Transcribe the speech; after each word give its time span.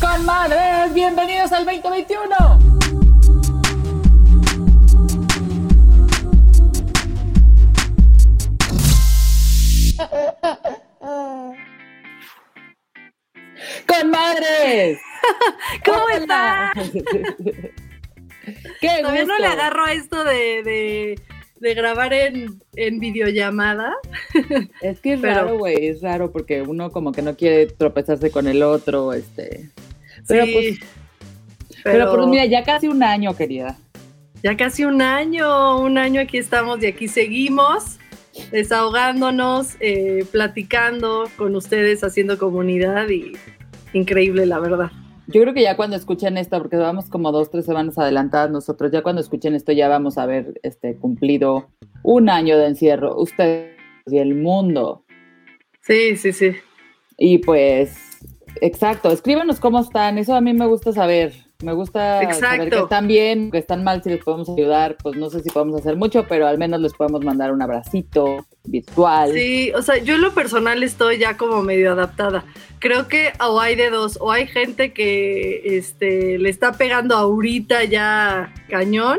Comadres, 0.00 0.94
bienvenidos 0.94 1.52
al 1.52 1.66
2021. 1.66 2.34
¡Comadres! 13.86 14.98
¿Cómo 15.84 16.08
estás? 16.08 16.72
¡Qué 18.80 19.00
Todavía 19.02 19.24
no 19.26 19.38
le 19.38 19.46
agarro 19.46 19.84
a 19.84 19.92
esto 19.92 20.24
de, 20.24 20.62
de, 20.62 21.22
de 21.60 21.74
grabar 21.74 22.12
en, 22.12 22.58
en 22.76 22.98
videollamada. 23.00 23.94
Es 24.80 25.00
que 25.00 25.14
es 25.14 25.20
Pero- 25.20 25.34
raro, 25.34 25.58
güey, 25.58 25.86
es 25.86 26.00
raro 26.02 26.30
porque 26.30 26.62
uno 26.62 26.90
como 26.90 27.12
que 27.12 27.22
no 27.22 27.36
quiere 27.36 27.66
tropezarse 27.66 28.30
con 28.30 28.46
el 28.48 28.62
otro, 28.62 29.12
este... 29.12 29.70
Pero 30.26 30.44
Sí, 30.46 30.52
pues, 30.52 30.78
pero, 31.84 32.12
pues 32.14 32.26
mira, 32.26 32.44
ya 32.46 32.64
casi 32.64 32.88
un 32.88 33.02
año, 33.02 33.36
querida. 33.36 33.78
ya 34.42 34.56
casi 34.56 34.84
un 34.84 35.00
año, 35.00 35.78
un 35.80 35.96
año 35.98 36.20
aquí 36.20 36.38
estamos 36.38 36.82
y 36.82 36.86
aquí 36.86 37.06
seguimos 37.08 37.98
desahogándonos, 38.50 39.76
eh, 39.80 40.24
platicando 40.30 41.28
con 41.36 41.56
ustedes, 41.56 42.04
haciendo 42.04 42.38
comunidad 42.38 43.08
y 43.08 43.32
increíble, 43.92 44.46
la 44.46 44.58
verdad. 44.58 44.90
Yo 45.30 45.42
creo 45.42 45.52
que 45.52 45.62
ya 45.62 45.76
cuando 45.76 45.94
escuchen 45.94 46.38
esto, 46.38 46.56
porque 46.56 46.78
vamos 46.78 47.10
como 47.10 47.32
dos, 47.32 47.50
tres 47.50 47.66
semanas 47.66 47.98
adelantadas 47.98 48.50
nosotros, 48.50 48.90
ya 48.90 49.02
cuando 49.02 49.20
escuchen 49.20 49.54
esto 49.54 49.72
ya 49.72 49.86
vamos 49.86 50.16
a 50.16 50.22
haber 50.22 50.58
este, 50.62 50.96
cumplido 50.96 51.68
un 52.02 52.30
año 52.30 52.56
de 52.56 52.68
encierro, 52.68 53.14
ustedes 53.20 53.76
y 54.06 54.16
el 54.16 54.34
mundo. 54.34 55.04
Sí, 55.82 56.16
sí, 56.16 56.32
sí. 56.32 56.52
Y 57.18 57.38
pues, 57.38 57.94
exacto, 58.62 59.10
escríbanos 59.10 59.60
cómo 59.60 59.80
están, 59.80 60.16
eso 60.16 60.34
a 60.34 60.40
mí 60.40 60.54
me 60.54 60.66
gusta 60.66 60.92
saber. 60.92 61.34
Me 61.60 61.72
gusta 61.72 62.20
saber 62.20 62.30
Exacto. 62.30 62.70
que 62.70 62.82
están 62.84 63.08
bien, 63.08 63.50
que 63.50 63.58
están 63.58 63.82
mal, 63.82 64.00
si 64.00 64.10
les 64.10 64.22
podemos 64.22 64.48
ayudar, 64.48 64.96
pues 65.02 65.16
no 65.16 65.28
sé 65.28 65.40
si 65.40 65.50
podemos 65.50 65.80
hacer 65.80 65.96
mucho, 65.96 66.24
pero 66.28 66.46
al 66.46 66.56
menos 66.56 66.80
les 66.80 66.92
podemos 66.92 67.24
mandar 67.24 67.52
un 67.52 67.60
abracito 67.60 68.46
virtual. 68.62 69.32
Sí, 69.32 69.72
o 69.74 69.82
sea, 69.82 69.98
yo 69.98 70.14
en 70.14 70.20
lo 70.20 70.32
personal 70.32 70.84
estoy 70.84 71.18
ya 71.18 71.36
como 71.36 71.62
medio 71.62 71.90
adaptada. 71.90 72.44
Creo 72.78 73.08
que 73.08 73.32
o 73.44 73.58
hay 73.58 73.74
de 73.74 73.90
dos, 73.90 74.18
o 74.20 74.30
hay 74.30 74.46
gente 74.46 74.92
que 74.92 75.76
este, 75.76 76.38
le 76.38 76.48
está 76.48 76.74
pegando 76.74 77.16
ahorita 77.16 77.82
ya 77.82 78.54
cañón, 78.68 79.18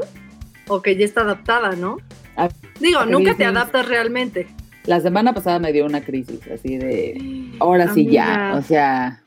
o 0.70 0.81
que 0.81 0.96
ya 0.96 1.03
está 1.03 1.22
adaptada, 1.22 1.76
¿no? 1.76 1.98
Ah, 2.38 2.48
Digo, 2.80 3.02
¿qué 3.03 3.12
nunca 3.12 3.36
te 3.36 3.44
adaptas 3.44 3.86
realmente. 3.86 4.48
La 4.86 5.02
semana 5.02 5.34
pasada 5.34 5.59
me 5.59 5.74
dio 5.74 5.86
una 5.86 6.00
crisis, 6.00 6.40
así 6.48 6.78
de, 6.78 7.52
ahora 7.59 7.94
sí 7.94 8.08
ya, 8.08 8.56
o 8.58 8.62
sea, 8.62 9.22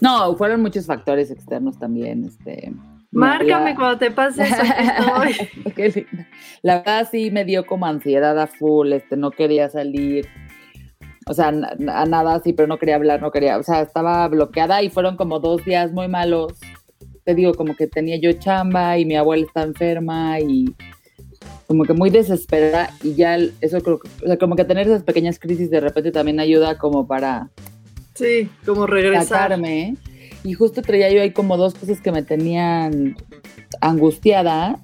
no, 0.00 0.36
fueron 0.36 0.62
muchos 0.62 0.86
factores 0.86 1.30
externos 1.30 1.78
también, 1.78 2.24
este. 2.24 2.70
me 3.10 3.20
Márcame 3.20 3.52
había- 3.70 3.74
cuando 3.76 3.98
te 3.98 4.10
pase 4.10 4.42
eso. 4.44 4.62
estoy. 5.74 6.06
La 6.62 6.78
verdad 6.78 7.08
sí 7.10 7.30
me 7.30 7.44
dio 7.44 7.66
como 7.66 7.86
ansiedad 7.86 8.38
a 8.38 8.46
full, 8.46 8.92
este, 8.92 9.16
no 9.16 9.30
quería 9.30 9.68
salir, 9.70 10.26
o 11.26 11.34
sea, 11.34 11.48
a 11.48 12.04
nada 12.06 12.34
así, 12.34 12.52
pero 12.52 12.66
no 12.68 12.78
quería 12.78 12.96
hablar, 12.96 13.20
no 13.20 13.30
quería, 13.30 13.58
o 13.58 13.62
sea, 13.62 13.82
estaba 13.82 14.26
bloqueada 14.28 14.82
y 14.82 14.90
fueron 14.90 15.16
como 15.16 15.40
dos 15.40 15.64
días 15.64 15.92
muy 15.92 16.08
malos. 16.08 16.54
Te 17.24 17.34
digo, 17.34 17.52
como 17.54 17.76
que 17.76 17.86
tenía 17.86 18.16
yo 18.16 18.32
chamba 18.32 18.96
y 18.96 19.04
mi 19.04 19.14
abuela 19.14 19.44
está 19.44 19.62
enferma 19.62 20.40
y 20.40 20.74
como 21.66 21.84
que 21.84 21.92
muy 21.92 22.08
desesperada 22.08 22.88
y 23.02 23.14
ya 23.14 23.36
eso 23.60 23.80
creo 23.82 23.98
que, 24.00 24.08
o 24.24 24.26
sea, 24.26 24.38
como 24.38 24.56
que 24.56 24.64
tener 24.64 24.86
esas 24.86 25.02
pequeñas 25.02 25.38
crisis 25.38 25.70
de 25.70 25.80
repente 25.80 26.10
también 26.10 26.40
ayuda 26.40 26.78
como 26.78 27.06
para 27.06 27.50
Sí, 28.18 28.48
como 28.66 28.86
regresar. 28.86 29.26
sacarme. 29.26 29.96
Y 30.44 30.52
justo 30.54 30.82
traía 30.82 31.10
yo 31.12 31.20
ahí 31.22 31.32
como 31.32 31.56
dos 31.56 31.74
cosas 31.74 32.00
que 32.00 32.12
me 32.12 32.22
tenían 32.22 33.16
angustiada. 33.80 34.78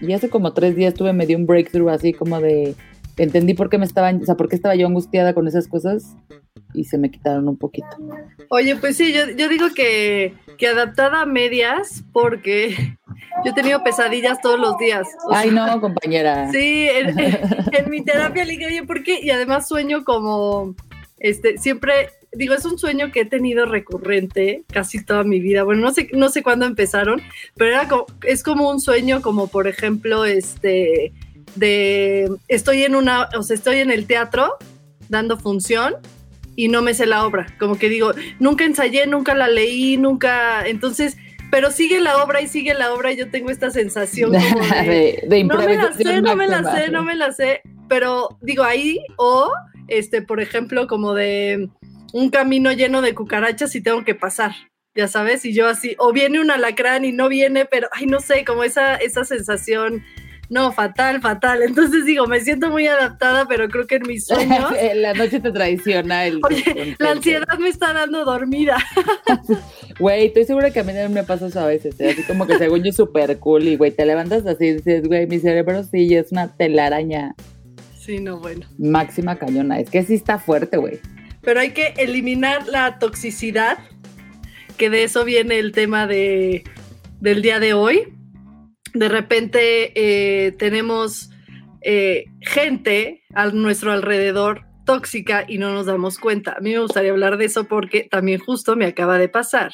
Y 0.00 0.12
hace 0.12 0.28
como 0.28 0.52
tres 0.52 0.74
días 0.74 0.94
tuve 0.94 1.12
medio 1.12 1.36
un 1.36 1.46
breakthrough 1.46 1.90
así 1.90 2.12
como 2.12 2.40
de 2.40 2.74
entendí 3.16 3.54
por 3.54 3.68
qué 3.70 3.78
me 3.78 3.84
estaban, 3.84 4.20
o 4.20 4.24
sea, 4.24 4.34
por 4.36 4.48
qué 4.48 4.56
estaba 4.56 4.74
yo 4.74 4.86
angustiada 4.86 5.32
con 5.34 5.46
esas 5.46 5.68
cosas 5.68 6.16
y 6.74 6.84
se 6.84 6.98
me 6.98 7.10
quitaron 7.10 7.46
un 7.48 7.56
poquito. 7.56 7.86
Oye, 8.48 8.74
pues 8.76 8.96
sí, 8.96 9.12
yo, 9.12 9.30
yo 9.36 9.48
digo 9.48 9.66
que, 9.74 10.34
que 10.58 10.66
adaptada 10.66 11.20
a 11.22 11.26
medias, 11.26 12.02
porque 12.12 12.74
yo 13.44 13.50
he 13.52 13.54
tenido 13.54 13.84
pesadillas 13.84 14.40
todos 14.40 14.58
los 14.58 14.76
días. 14.78 15.06
O 15.28 15.32
Ay, 15.34 15.50
sea, 15.50 15.66
no, 15.66 15.80
compañera. 15.80 16.48
Sí, 16.52 16.88
en, 16.90 17.18
en- 17.20 17.38
en 17.72 17.90
mi 17.90 18.02
terapia 18.02 18.44
le 18.44 18.52
dije, 18.54 18.66
oye, 18.66 18.82
¿por 18.84 19.04
qué? 19.04 19.20
Y 19.22 19.30
además 19.30 19.68
sueño 19.68 20.02
como, 20.04 20.74
este, 21.18 21.58
siempre, 21.58 22.08
digo, 22.32 22.54
es 22.54 22.64
un 22.64 22.78
sueño 22.78 23.10
que 23.12 23.20
he 23.20 23.24
tenido 23.24 23.66
recurrente 23.66 24.64
casi 24.72 25.04
toda 25.04 25.24
mi 25.24 25.40
vida. 25.40 25.64
Bueno, 25.64 25.82
no 25.82 25.92
sé, 25.92 26.08
no 26.12 26.28
sé 26.30 26.42
cuándo 26.42 26.66
empezaron, 26.66 27.20
pero 27.56 27.70
era 27.70 27.88
como, 27.88 28.06
es 28.22 28.42
como 28.42 28.70
un 28.70 28.80
sueño 28.80 29.22
como, 29.22 29.48
por 29.48 29.68
ejemplo, 29.68 30.24
este, 30.24 31.12
de, 31.54 32.30
estoy 32.48 32.84
en 32.84 32.96
una, 32.96 33.28
o 33.36 33.42
sea, 33.42 33.54
estoy 33.54 33.78
en 33.78 33.90
el 33.90 34.06
teatro 34.06 34.56
dando 35.08 35.38
función 35.38 35.96
y 36.56 36.68
no 36.68 36.82
me 36.82 36.94
sé 36.94 37.06
la 37.06 37.26
obra. 37.26 37.46
Como 37.58 37.78
que 37.78 37.88
digo, 37.88 38.12
nunca 38.38 38.64
ensayé, 38.64 39.06
nunca 39.06 39.34
la 39.34 39.48
leí, 39.48 39.96
nunca, 39.96 40.66
entonces... 40.66 41.16
Pero 41.50 41.70
sigue 41.70 42.00
la 42.00 42.24
obra 42.24 42.40
y 42.40 42.48
sigue 42.48 42.72
la 42.72 42.94
obra 42.94 43.12
y 43.12 43.16
yo 43.18 43.30
tengo 43.30 43.50
esta 43.50 43.70
sensación 43.70 44.32
como 44.52 44.68
de, 44.68 45.22
de, 45.22 45.36
de 45.36 45.44
no 45.44 45.58
me 45.58 45.76
la 45.76 45.92
sé, 45.92 46.22
no 46.22 46.34
me 46.34 46.48
la 46.48 46.74
sé, 46.74 46.90
no 46.90 47.02
me 47.02 47.14
la 47.14 47.30
sé, 47.30 47.60
pero 47.90 48.38
digo 48.40 48.64
ahí, 48.64 49.04
o 49.18 49.52
este, 49.88 50.22
por 50.22 50.40
ejemplo, 50.40 50.86
como 50.86 51.12
de 51.12 51.68
un 52.12 52.30
camino 52.30 52.72
lleno 52.72 53.02
de 53.02 53.14
cucarachas 53.14 53.74
y 53.74 53.82
tengo 53.82 54.04
que 54.04 54.14
pasar, 54.14 54.52
ya 54.94 55.08
sabes, 55.08 55.44
y 55.44 55.54
yo 55.54 55.68
así, 55.68 55.94
o 55.98 56.12
viene 56.12 56.40
un 56.40 56.50
alacrán 56.50 57.04
y 57.04 57.12
no 57.12 57.28
viene, 57.28 57.64
pero, 57.64 57.88
ay, 57.92 58.06
no 58.06 58.20
sé, 58.20 58.44
como 58.44 58.64
esa, 58.64 58.96
esa 58.96 59.24
sensación, 59.24 60.02
no, 60.52 60.70
fatal, 60.70 61.22
fatal. 61.22 61.62
Entonces 61.62 62.04
digo, 62.04 62.26
me 62.26 62.38
siento 62.40 62.68
muy 62.68 62.86
adaptada, 62.86 63.46
pero 63.48 63.68
creo 63.68 63.86
que 63.86 63.94
en 63.94 64.02
mis 64.06 64.26
sueños, 64.26 64.70
la 64.94 65.14
noche 65.14 65.40
te 65.40 65.50
traiciona 65.50 66.26
el 66.26 66.40
Oye, 66.44 66.94
la 66.98 67.12
ansiedad 67.12 67.58
me 67.58 67.70
está 67.70 67.92
dando 67.94 68.24
dormida. 68.24 68.76
Güey, 69.98 70.26
estoy 70.26 70.44
segura 70.44 70.70
que 70.70 70.80
a 70.80 70.84
mí 70.84 70.88
también 70.88 71.12
me 71.12 71.22
pasa 71.22 71.46
eso 71.46 71.60
a 71.60 71.66
veces, 71.66 72.00
¿eh? 72.00 72.10
así 72.10 72.22
como 72.24 72.46
que 72.46 72.56
según 72.58 72.82
yo 72.82 72.92
súper 72.92 73.38
cool 73.38 73.68
y 73.68 73.76
güey, 73.76 73.90
te 73.90 74.04
levantas 74.06 74.44
así 74.46 74.64
y 74.66 74.72
dices, 74.74 75.06
güey, 75.06 75.26
mi 75.26 75.38
cerebro 75.38 75.84
sí 75.84 76.14
es 76.14 76.32
una 76.32 76.48
telaraña 76.48 77.34
Sí, 77.98 78.18
no, 78.18 78.38
bueno. 78.38 78.66
máxima 78.78 79.36
cañona, 79.36 79.78
es 79.78 79.90
que 79.90 80.02
sí 80.02 80.14
está 80.14 80.38
fuerte, 80.38 80.76
güey. 80.78 80.98
Pero 81.42 81.60
hay 81.60 81.70
que 81.70 81.94
eliminar 81.98 82.68
la 82.68 82.98
toxicidad, 82.98 83.78
que 84.76 84.90
de 84.90 85.04
eso 85.04 85.24
viene 85.24 85.58
el 85.58 85.72
tema 85.72 86.06
de, 86.06 86.64
del 87.20 87.42
día 87.42 87.60
de 87.60 87.74
hoy. 87.74 88.14
De 88.94 89.08
repente 89.08 89.92
eh, 89.94 90.52
tenemos 90.52 91.30
eh, 91.82 92.24
gente 92.40 93.22
a 93.34 93.46
nuestro 93.46 93.92
alrededor 93.92 94.64
tóxica 94.84 95.44
y 95.46 95.58
no 95.58 95.72
nos 95.72 95.86
damos 95.86 96.18
cuenta. 96.18 96.54
A 96.56 96.60
mí 96.60 96.70
me 96.70 96.80
gustaría 96.80 97.10
hablar 97.10 97.36
de 97.36 97.46
eso 97.46 97.64
porque 97.64 98.08
también 98.10 98.40
justo 98.40 98.76
me 98.76 98.86
acaba 98.86 99.18
de 99.18 99.28
pasar, 99.28 99.72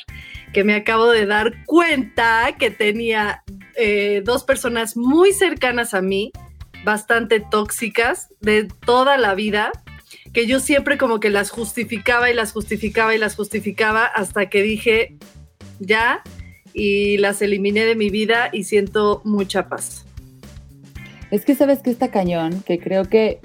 que 0.52 0.64
me 0.64 0.74
acabo 0.74 1.10
de 1.10 1.26
dar 1.26 1.64
cuenta 1.64 2.56
que 2.58 2.70
tenía 2.70 3.42
eh, 3.76 4.22
dos 4.24 4.44
personas 4.44 4.96
muy 4.96 5.32
cercanas 5.32 5.94
a 5.94 6.02
mí, 6.02 6.32
bastante 6.84 7.40
tóxicas 7.40 8.28
de 8.40 8.68
toda 8.86 9.16
la 9.16 9.34
vida, 9.34 9.72
que 10.32 10.46
yo 10.46 10.60
siempre 10.60 10.98
como 10.98 11.20
que 11.20 11.30
las 11.30 11.50
justificaba 11.50 12.30
y 12.30 12.34
las 12.34 12.52
justificaba 12.52 13.14
y 13.14 13.18
las 13.18 13.36
justificaba 13.36 14.04
hasta 14.04 14.48
que 14.48 14.62
dije, 14.62 15.16
ya, 15.78 16.22
y 16.72 17.18
las 17.18 17.42
eliminé 17.42 17.84
de 17.84 17.96
mi 17.96 18.10
vida 18.10 18.50
y 18.52 18.64
siento 18.64 19.20
mucha 19.24 19.68
paz. 19.68 20.04
Es 21.30 21.44
que 21.44 21.54
sabes 21.54 21.80
que 21.80 21.90
está 21.90 22.10
cañón, 22.10 22.62
que 22.62 22.78
creo 22.78 23.04
que 23.04 23.40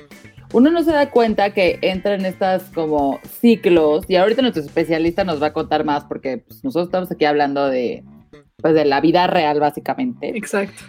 uno 0.54 0.70
no 0.70 0.84
se 0.84 0.92
da 0.92 1.10
cuenta 1.10 1.54
que 1.54 1.80
entra 1.82 2.14
en 2.14 2.26
estas 2.26 2.64
como 2.70 3.20
ciclos, 3.42 4.06
y 4.08 4.16
ahorita 4.16 4.42
nuestro 4.42 4.64
especialista 4.64 5.24
nos 5.24 5.42
va 5.42 5.48
a 5.48 5.54
contar 5.54 5.84
más 5.84 6.04
porque 6.06 6.38
pues, 6.38 6.64
nosotros 6.64 6.88
estamos 6.88 7.12
aquí 7.12 7.26
hablando 7.26 7.68
de, 7.68 8.04
pues, 8.58 8.76
de 8.76 8.86
la 8.86 9.02
vida 9.02 9.28
real 9.28 9.60
básicamente. 9.60 10.30
Exacto. 10.30 10.84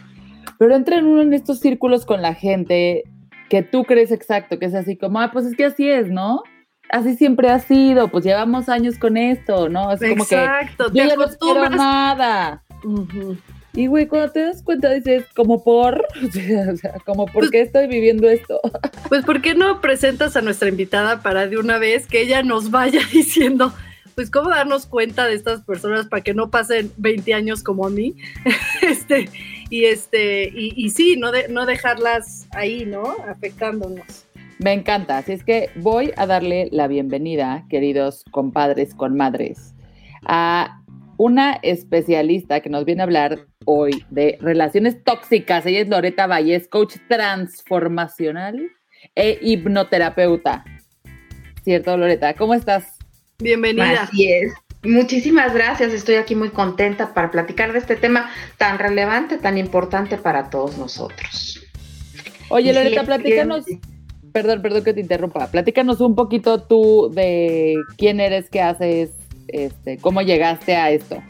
pero 0.58 0.76
entra 0.76 0.98
en 0.98 1.06
uno 1.06 1.22
en 1.22 1.32
estos 1.32 1.60
círculos 1.60 2.04
con 2.04 2.20
la 2.20 2.34
gente 2.34 3.04
que 3.48 3.62
tú 3.62 3.84
crees 3.84 4.10
exacto, 4.12 4.58
que 4.58 4.66
es 4.66 4.74
así 4.74 4.96
como, 4.96 5.20
ah, 5.20 5.30
pues 5.32 5.46
es 5.46 5.56
que 5.56 5.64
así 5.66 5.88
es, 5.88 6.08
¿no? 6.08 6.42
Así 6.90 7.16
siempre 7.16 7.48
ha 7.50 7.58
sido, 7.60 8.08
pues 8.08 8.24
llevamos 8.24 8.68
años 8.68 8.98
con 8.98 9.16
esto, 9.16 9.68
¿no? 9.68 9.90
Es 9.92 10.00
como 10.00 10.26
que 10.26 10.34
Exacto, 10.36 10.86
yo 10.88 10.92
te 10.92 10.98
ya 10.98 11.04
no 11.04 11.08
quiero 11.10 11.22
acostumbras. 11.24 11.70
nada. 11.76 12.62
Ujú. 12.84 13.36
Y 13.76 13.86
güey, 13.88 14.06
cuando 14.06 14.30
te 14.30 14.40
das 14.40 14.62
cuenta 14.62 14.92
dices, 14.92 15.24
como 15.34 15.64
por, 15.64 16.06
o 16.22 16.76
sea, 16.76 16.92
como 17.04 17.24
por 17.26 17.34
Pues- 17.40 17.50
qué 17.50 17.60
estoy 17.62 17.86
viviendo 17.88 18.28
esto. 18.28 18.60
Pues, 19.08 19.24
¿por 19.24 19.42
qué 19.42 19.54
no 19.54 19.80
presentas 19.80 20.36
a 20.36 20.40
nuestra 20.42 20.68
invitada 20.68 21.22
para 21.22 21.46
de 21.46 21.56
una 21.58 21.78
vez 21.78 22.06
que 22.06 22.20
ella 22.22 22.42
nos 22.42 22.70
vaya 22.70 23.00
diciendo, 23.12 23.72
pues, 24.14 24.30
cómo 24.30 24.50
darnos 24.50 24.86
cuenta 24.86 25.26
de 25.26 25.34
estas 25.34 25.62
personas 25.62 26.06
para 26.06 26.22
que 26.22 26.34
no 26.34 26.50
pasen 26.50 26.90
20 26.98 27.34
años 27.34 27.62
como 27.62 27.86
a 27.86 27.90
mí? 27.90 28.14
este, 28.82 29.28
y 29.70 29.84
este, 29.86 30.44
y, 30.44 30.72
y 30.76 30.90
sí, 30.90 31.16
no, 31.16 31.32
de- 31.32 31.48
no 31.48 31.66
dejarlas 31.66 32.48
ahí, 32.52 32.84
¿no? 32.86 33.02
Afectándonos. 33.28 34.26
Me 34.58 34.72
encanta, 34.72 35.18
así 35.18 35.32
es 35.32 35.44
que 35.44 35.70
voy 35.76 36.12
a 36.16 36.26
darle 36.26 36.68
la 36.70 36.86
bienvenida, 36.86 37.66
queridos 37.68 38.24
compadres 38.30 38.94
con 38.94 39.16
madres, 39.16 39.74
a 40.26 40.80
una 41.16 41.58
especialista 41.62 42.60
que 42.60 42.70
nos 42.70 42.84
viene 42.84 43.02
a 43.02 43.04
hablar 43.04 43.46
hoy 43.66 44.04
de 44.10 44.38
relaciones 44.40 45.02
tóxicas. 45.04 45.66
Ella 45.66 45.80
es 45.80 45.88
Loreta 45.88 46.26
Valles, 46.26 46.68
coach 46.68 46.96
transformacional 47.08 48.70
e 49.14 49.38
hipnoterapeuta. 49.42 50.64
¿Cierto, 51.62 51.96
Loreta? 51.96 52.34
¿Cómo 52.34 52.54
estás? 52.54 52.96
Bienvenida. 53.38 54.02
Así 54.02 54.30
es. 54.32 54.52
Muchísimas 54.84 55.54
gracias. 55.54 55.92
Estoy 55.92 56.16
aquí 56.16 56.34
muy 56.34 56.50
contenta 56.50 57.14
para 57.14 57.30
platicar 57.30 57.72
de 57.72 57.78
este 57.78 57.96
tema 57.96 58.30
tan 58.58 58.78
relevante, 58.78 59.38
tan 59.38 59.58
importante 59.58 60.16
para 60.16 60.50
todos 60.50 60.76
nosotros. 60.78 61.60
Oye, 62.50 62.70
sí, 62.70 62.74
Loreta, 62.74 63.04
platícanos, 63.04 63.64
perdón, 64.32 64.62
perdón 64.62 64.84
que 64.84 64.92
te 64.92 65.00
interrumpa, 65.00 65.46
platícanos 65.46 66.00
un 66.00 66.14
poquito 66.14 66.62
tú 66.62 67.10
de 67.12 67.76
quién 67.96 68.20
eres, 68.20 68.50
qué 68.50 68.60
haces, 68.60 69.10
este, 69.48 69.96
cómo 69.98 70.20
llegaste 70.20 70.76
a 70.76 70.90
esto. 70.90 71.22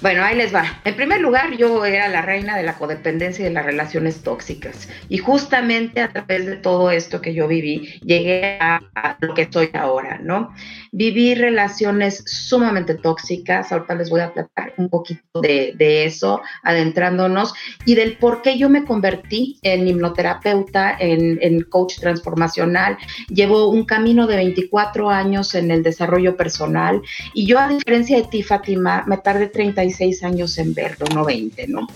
Bueno, 0.00 0.22
ahí 0.22 0.36
les 0.36 0.54
va. 0.54 0.80
En 0.84 0.94
primer 0.94 1.20
lugar, 1.20 1.56
yo 1.56 1.84
era 1.84 2.06
la 2.06 2.22
reina 2.22 2.56
de 2.56 2.62
la 2.62 2.74
codependencia 2.74 3.42
y 3.42 3.48
de 3.48 3.54
las 3.54 3.66
relaciones 3.66 4.22
tóxicas. 4.22 4.88
Y 5.08 5.18
justamente 5.18 6.00
a 6.00 6.12
través 6.12 6.46
de 6.46 6.56
todo 6.56 6.92
esto 6.92 7.20
que 7.20 7.34
yo 7.34 7.48
viví, 7.48 7.98
llegué 8.04 8.58
a, 8.60 8.80
a 8.94 9.16
lo 9.20 9.34
que 9.34 9.42
estoy 9.42 9.70
ahora, 9.74 10.20
¿no? 10.22 10.54
Viví 10.92 11.34
relaciones 11.34 12.22
sumamente 12.26 12.94
tóxicas. 12.94 13.72
Ahorita 13.72 13.96
les 13.96 14.08
voy 14.08 14.20
a 14.20 14.32
platicar 14.32 14.72
un 14.76 14.88
poquito 14.88 15.40
de, 15.40 15.72
de 15.76 16.04
eso, 16.04 16.42
adentrándonos, 16.62 17.52
y 17.84 17.96
del 17.96 18.18
por 18.18 18.42
qué 18.42 18.56
yo 18.56 18.68
me 18.68 18.84
convertí 18.84 19.58
en 19.62 19.88
hipnoterapeuta, 19.88 20.96
en, 20.96 21.40
en 21.42 21.62
coach 21.62 21.98
transformacional. 21.98 22.98
Llevo 23.28 23.68
un 23.68 23.84
camino 23.84 24.28
de 24.28 24.36
24 24.36 25.10
años 25.10 25.56
en 25.56 25.72
el 25.72 25.82
desarrollo 25.82 26.36
personal 26.36 27.02
y 27.34 27.46
yo, 27.46 27.58
a 27.58 27.68
diferencia 27.68 28.16
de 28.16 28.28
ti, 28.28 28.44
Fátima, 28.44 29.02
me 29.08 29.18
tardé 29.18 29.48
36 29.88 30.22
años 30.24 30.58
en 30.58 30.74
verlo, 30.74 31.06
no 31.14 31.24
20, 31.24 31.66
¿no? 31.68 31.86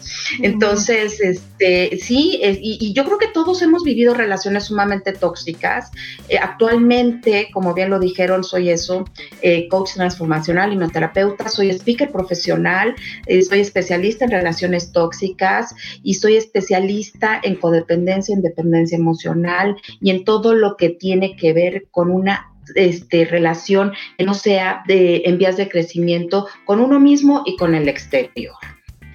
Entonces, 0.43 1.21
este, 1.21 1.99
sí, 1.99 2.39
es- 2.43 2.59
y, 2.61 2.79
y 2.81 2.93
yo 2.93 3.05
creo 3.05 3.19
que 3.19 3.29
todos 3.29 3.63
hemos 3.63 3.83
vivido 3.85 4.15
relaciones 4.15 4.65
sumamente 4.65 5.13
tóxicas. 5.13 5.91
Eh, 6.29 6.39
actualmente, 6.39 7.49
como 7.53 7.75
bien 7.75 7.91
lo 7.91 7.99
dijeron, 7.99 8.45
soy 8.45 8.71
eso, 8.71 9.05
eh, 9.43 9.69
coach 9.69 9.95
transformacional, 9.95 10.73
hipnoterapeuta, 10.73 11.49
soy 11.49 11.71
speaker 11.71 12.11
profesional, 12.11 12.95
eh, 13.27 13.43
soy 13.43 13.61
especialista 13.61 14.25
en 14.25 14.31
relaciones 14.33 14.93
tóxicas 14.93 15.75
y 16.03 16.15
soy 16.15 16.37
especialista 16.37 17.41
en 17.43 17.57
codependencia, 17.57 18.35
en 18.35 18.43
dependencia 18.43 18.97
emocional 18.97 19.77
y 20.01 20.11
en 20.11 20.25
todo 20.25 20.55
lo 20.55 20.77
que 20.77 20.91
tiene 20.91 21.37
que 21.37 21.53
ver 21.53 21.87
con 21.91 22.11
una 22.11 22.52
este, 22.75 23.25
relación 23.25 23.93
que 24.19 24.25
no 24.25 24.35
sea 24.35 24.83
de, 24.87 25.23
en 25.25 25.39
vías 25.39 25.57
de 25.57 25.69
crecimiento 25.69 26.47
con 26.65 26.81
uno 26.81 27.01
mismo 27.01 27.43
y 27.47 27.57
con 27.57 27.75
el 27.75 27.89
exterior. 27.89 28.55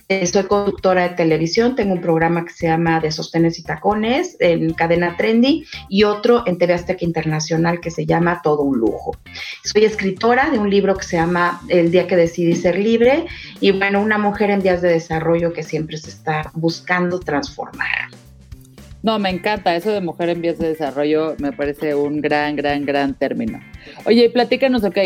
Eh, 0.09 0.25
Soy 0.25 0.44
conductora 0.44 1.09
de 1.09 1.15
televisión, 1.15 1.75
tengo 1.75 1.94
un 1.94 1.99
programa 1.99 2.45
que 2.45 2.53
se 2.53 2.67
llama 2.67 3.01
De 3.01 3.11
Sostenes 3.11 3.59
y 3.59 3.63
Tacones 3.63 4.38
en 4.39 4.73
cadena 4.73 5.17
Trendy 5.17 5.65
y 5.89 6.03
otro 6.05 6.44
en 6.47 6.57
TV 6.57 6.75
Azteca 6.75 7.03
Internacional 7.03 7.81
que 7.81 7.91
se 7.91 8.05
llama 8.05 8.41
Todo 8.41 8.63
un 8.63 8.77
Lujo. 8.77 9.17
Soy 9.65 9.83
escritora 9.83 10.49
de 10.49 10.59
un 10.59 10.69
libro 10.69 10.95
que 10.95 11.03
se 11.03 11.17
llama 11.17 11.59
El 11.67 11.91
día 11.91 12.07
que 12.07 12.15
decidí 12.15 12.55
ser 12.55 12.79
libre 12.79 13.25
y 13.59 13.71
bueno, 13.71 14.01
una 14.01 14.17
mujer 14.17 14.49
en 14.49 14.61
vías 14.61 14.81
de 14.81 14.89
desarrollo 14.89 15.51
que 15.51 15.63
siempre 15.63 15.97
se 15.97 16.09
está 16.09 16.51
buscando 16.53 17.19
transformar. 17.19 18.07
No, 19.07 19.19
me 19.19 19.30
encanta 19.30 19.74
eso 19.74 19.89
de 19.89 20.01
mujer 20.01 20.27
en 20.27 20.42
vías 20.42 20.59
de 20.59 20.68
desarrollo, 20.68 21.38
me 21.39 21.54
parece 21.54 21.95
un 21.95 22.19
gran, 22.19 22.57
gran, 22.57 22.86
gran 22.86 23.18
término. 23.18 23.57
Oye, 24.06 24.30
platícanos, 24.30 24.83
ok, 24.83 24.98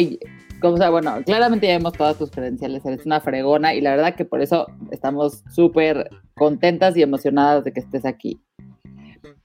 o 0.63 0.75
sea, 0.75 0.89
bueno, 0.89 1.19
claramente 1.23 1.67
ya 1.67 1.77
vemos 1.77 1.93
todas 1.93 2.17
tus 2.17 2.31
credenciales, 2.31 2.83
eres 2.83 3.05
una 3.05 3.21
fregona 3.21 3.75
y 3.75 3.81
la 3.81 3.91
verdad 3.91 4.15
que 4.15 4.25
por 4.25 4.41
eso 4.41 4.65
estamos 4.89 5.43
súper 5.53 6.09
contentas 6.33 6.97
y 6.97 7.03
emocionadas 7.03 7.63
de 7.63 7.73
que 7.73 7.81
estés 7.81 8.03
aquí. 8.03 8.41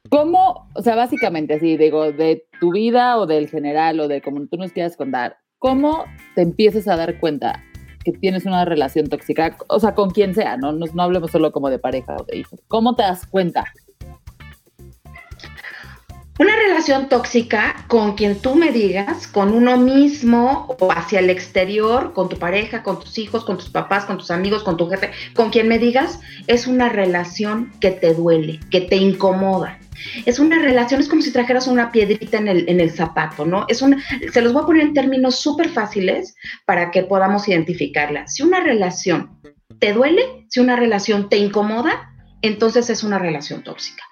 ¿Cómo, 0.09 0.71
o 0.75 0.81
sea, 0.81 0.97
básicamente 0.97 1.53
así, 1.53 1.77
digo, 1.77 2.11
de 2.13 2.47
tu 2.59 2.73
vida 2.73 3.19
o 3.19 3.27
del 3.27 3.51
general 3.51 4.01
o 4.01 4.09
de 4.09 4.23
como 4.23 4.47
tú 4.47 4.57
nos 4.57 4.73
quieras 4.73 4.97
contar, 4.97 5.37
cómo 5.59 6.07
te 6.35 6.41
empiezas 6.41 6.89
a 6.89 6.97
dar 6.97 7.21
cuenta 7.21 7.63
que 8.07 8.13
tienes 8.13 8.47
una 8.47 8.65
relación 8.65 9.09
tóxica, 9.09 9.55
o 9.69 9.79
sea, 9.81 9.95
con 9.95 10.09
quien 10.09 10.35
sea, 10.35 10.57
no, 10.57 10.73
no, 10.73 10.87
no 10.95 11.03
hablemos 11.03 11.31
solo 11.31 11.53
como 11.53 11.69
de 11.69 11.79
pareja 11.79 12.17
o 12.19 12.25
de 12.25 12.39
hijos, 12.39 12.63
¿cómo 12.69 12.97
te 12.97 13.03
das 13.03 13.27
cuenta? 13.27 13.67
Una 16.39 16.55
relación 16.55 17.09
tóxica 17.09 17.87
con 17.89 18.15
quien 18.15 18.39
tú 18.39 18.57
me 18.57 18.71
digas, 18.71 19.27
con 19.27 19.55
uno 19.55 19.79
mismo 19.79 20.77
o 20.79 20.93
hacia 20.93 21.21
el 21.21 21.31
exterior, 21.31 22.13
con 22.13 22.29
tu 22.29 22.39
pareja, 22.39 22.83
con 22.83 23.01
tus 23.01 23.17
hijos, 23.17 23.43
con 23.47 23.57
tus 23.57 23.71
papás, 23.71 24.05
con 24.05 24.19
tus 24.19 24.31
amigos, 24.31 24.63
con 24.63 24.77
tu 24.77 24.87
jefe, 24.91 25.13
con 25.35 25.49
quien 25.49 25.67
me 25.67 25.79
digas, 25.79 26.21
es 26.47 26.67
una 26.67 26.91
relación 26.91 27.73
que 27.81 27.91
te 27.91 28.13
duele, 28.13 28.61
que 28.71 28.83
te 28.83 28.97
incomoda. 28.97 29.79
Es 30.27 30.39
una 30.39 30.59
relación, 30.59 31.01
es 31.01 31.09
como 31.09 31.23
si 31.23 31.33
trajeras 31.33 31.69
una 31.69 31.91
piedrita 31.91 32.37
en 32.37 32.49
el, 32.49 32.69
en 32.69 32.81
el 32.81 32.91
zapato, 32.91 33.47
¿no? 33.47 33.65
Es 33.69 33.81
una, 33.81 33.97
se 34.31 34.43
los 34.43 34.53
voy 34.53 34.63
a 34.63 34.67
poner 34.67 34.83
en 34.83 34.95
términos 34.95 35.37
súper 35.37 35.71
fáciles 35.71 36.35
para 36.67 36.91
que 36.91 37.03
podamos 37.03 37.49
identificarla. 37.49 38.27
Si 38.27 38.43
una 38.43 38.61
relación 38.61 39.41
te 39.79 39.95
duele, 39.95 40.47
si 40.51 40.61
una 40.61 40.77
relación 40.77 41.31
te 41.31 41.39
incomoda, 41.39 42.11
entonces 42.43 42.91
es 42.91 43.03
una 43.03 43.19
relación 43.19 43.63
tóxica. 43.63 44.03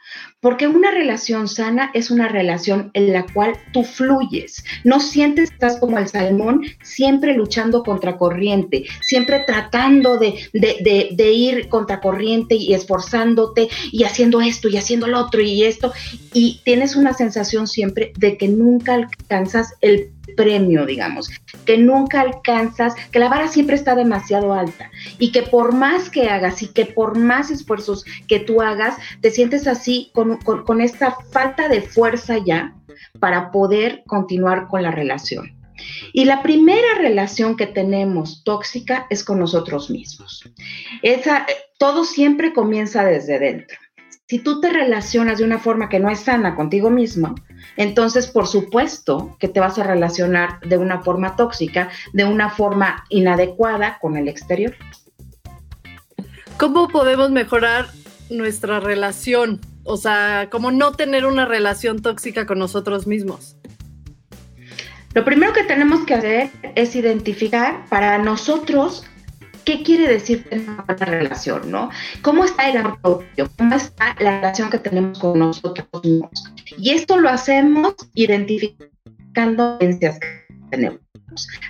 Porque 0.44 0.66
una 0.66 0.90
relación 0.90 1.48
sana 1.48 1.90
es 1.94 2.10
una 2.10 2.28
relación 2.28 2.90
en 2.92 3.14
la 3.14 3.24
cual 3.24 3.54
tú 3.72 3.82
fluyes. 3.82 4.62
No 4.84 5.00
sientes 5.00 5.48
que 5.48 5.54
estás 5.54 5.78
como 5.78 5.96
el 5.96 6.06
salmón, 6.06 6.60
siempre 6.82 7.32
luchando 7.32 7.82
contra 7.82 8.18
corriente, 8.18 8.84
siempre 9.00 9.42
tratando 9.46 10.18
de, 10.18 10.34
de, 10.52 10.76
de, 10.84 11.08
de 11.12 11.32
ir 11.32 11.70
contra 11.70 12.02
corriente 12.02 12.56
y 12.56 12.74
esforzándote 12.74 13.70
y 13.90 14.04
haciendo 14.04 14.42
esto 14.42 14.68
y 14.68 14.76
haciendo 14.76 15.06
lo 15.06 15.18
otro 15.18 15.40
y 15.40 15.64
esto. 15.64 15.94
Y 16.34 16.60
tienes 16.62 16.94
una 16.94 17.14
sensación 17.14 17.66
siempre 17.66 18.12
de 18.18 18.36
que 18.36 18.48
nunca 18.48 18.92
alcanzas 18.96 19.72
el 19.80 20.10
premio, 20.36 20.86
digamos, 20.86 21.30
que 21.64 21.78
nunca 21.78 22.20
alcanzas, 22.20 22.94
que 23.10 23.18
la 23.18 23.28
vara 23.28 23.48
siempre 23.48 23.76
está 23.76 23.94
demasiado 23.94 24.52
alta 24.52 24.90
y 25.18 25.32
que 25.32 25.42
por 25.42 25.74
más 25.74 26.10
que 26.10 26.28
hagas 26.28 26.62
y 26.62 26.68
que 26.68 26.86
por 26.86 27.18
más 27.18 27.50
esfuerzos 27.50 28.04
que 28.28 28.40
tú 28.40 28.62
hagas, 28.62 28.96
te 29.20 29.30
sientes 29.30 29.66
así 29.66 30.10
con, 30.14 30.38
con, 30.38 30.64
con 30.64 30.80
esta 30.80 31.16
falta 31.32 31.68
de 31.68 31.82
fuerza 31.82 32.38
ya 32.38 32.74
para 33.20 33.50
poder 33.50 34.02
continuar 34.06 34.68
con 34.68 34.82
la 34.82 34.90
relación. 34.90 35.56
Y 36.12 36.24
la 36.24 36.42
primera 36.42 36.98
relación 36.98 37.56
que 37.56 37.66
tenemos 37.66 38.42
tóxica 38.44 39.06
es 39.10 39.24
con 39.24 39.38
nosotros 39.38 39.90
mismos. 39.90 40.48
Esa, 41.02 41.46
todo 41.78 42.04
siempre 42.04 42.52
comienza 42.52 43.04
desde 43.04 43.38
dentro. 43.38 43.76
Si 44.26 44.38
tú 44.38 44.60
te 44.60 44.70
relacionas 44.70 45.38
de 45.38 45.44
una 45.44 45.58
forma 45.58 45.88
que 45.88 46.00
no 46.00 46.08
es 46.08 46.20
sana 46.20 46.54
contigo 46.54 46.90
mismo, 46.90 47.34
entonces 47.76 48.26
por 48.26 48.46
supuesto 48.46 49.36
que 49.38 49.48
te 49.48 49.60
vas 49.60 49.78
a 49.78 49.84
relacionar 49.84 50.60
de 50.60 50.76
una 50.76 51.02
forma 51.02 51.36
tóxica, 51.36 51.90
de 52.12 52.24
una 52.24 52.50
forma 52.50 53.04
inadecuada 53.08 53.98
con 54.00 54.16
el 54.16 54.28
exterior. 54.28 54.74
¿Cómo 56.56 56.88
podemos 56.88 57.30
mejorar 57.30 57.88
nuestra 58.30 58.80
relación? 58.80 59.60
O 59.84 59.96
sea, 59.96 60.48
¿cómo 60.50 60.70
no 60.70 60.92
tener 60.92 61.26
una 61.26 61.44
relación 61.44 62.00
tóxica 62.00 62.46
con 62.46 62.58
nosotros 62.58 63.06
mismos? 63.06 63.56
Lo 65.14 65.24
primero 65.24 65.52
que 65.52 65.62
tenemos 65.62 66.04
que 66.04 66.14
hacer 66.14 66.50
es 66.74 66.96
identificar 66.96 67.84
para 67.88 68.18
nosotros 68.18 69.04
qué 69.64 69.82
quiere 69.82 70.08
decir 70.08 70.44
tener 70.44 70.68
una 70.68 70.94
relación, 70.94 71.70
¿no? 71.70 71.90
¿Cómo 72.22 72.44
está 72.44 72.68
el 72.68 72.76
amor 72.76 73.00
propio? 73.00 73.50
¿Cómo 73.56 73.74
está 73.74 74.14
la 74.18 74.40
relación 74.40 74.70
que 74.70 74.78
tenemos 74.78 75.18
con 75.18 75.38
nosotros 75.38 75.86
mismos? 76.02 76.30
Y 76.78 76.90
esto 76.90 77.18
lo 77.18 77.28
hacemos 77.28 77.94
identificando 78.14 79.78
que 79.78 80.12
tenemos, 80.70 81.00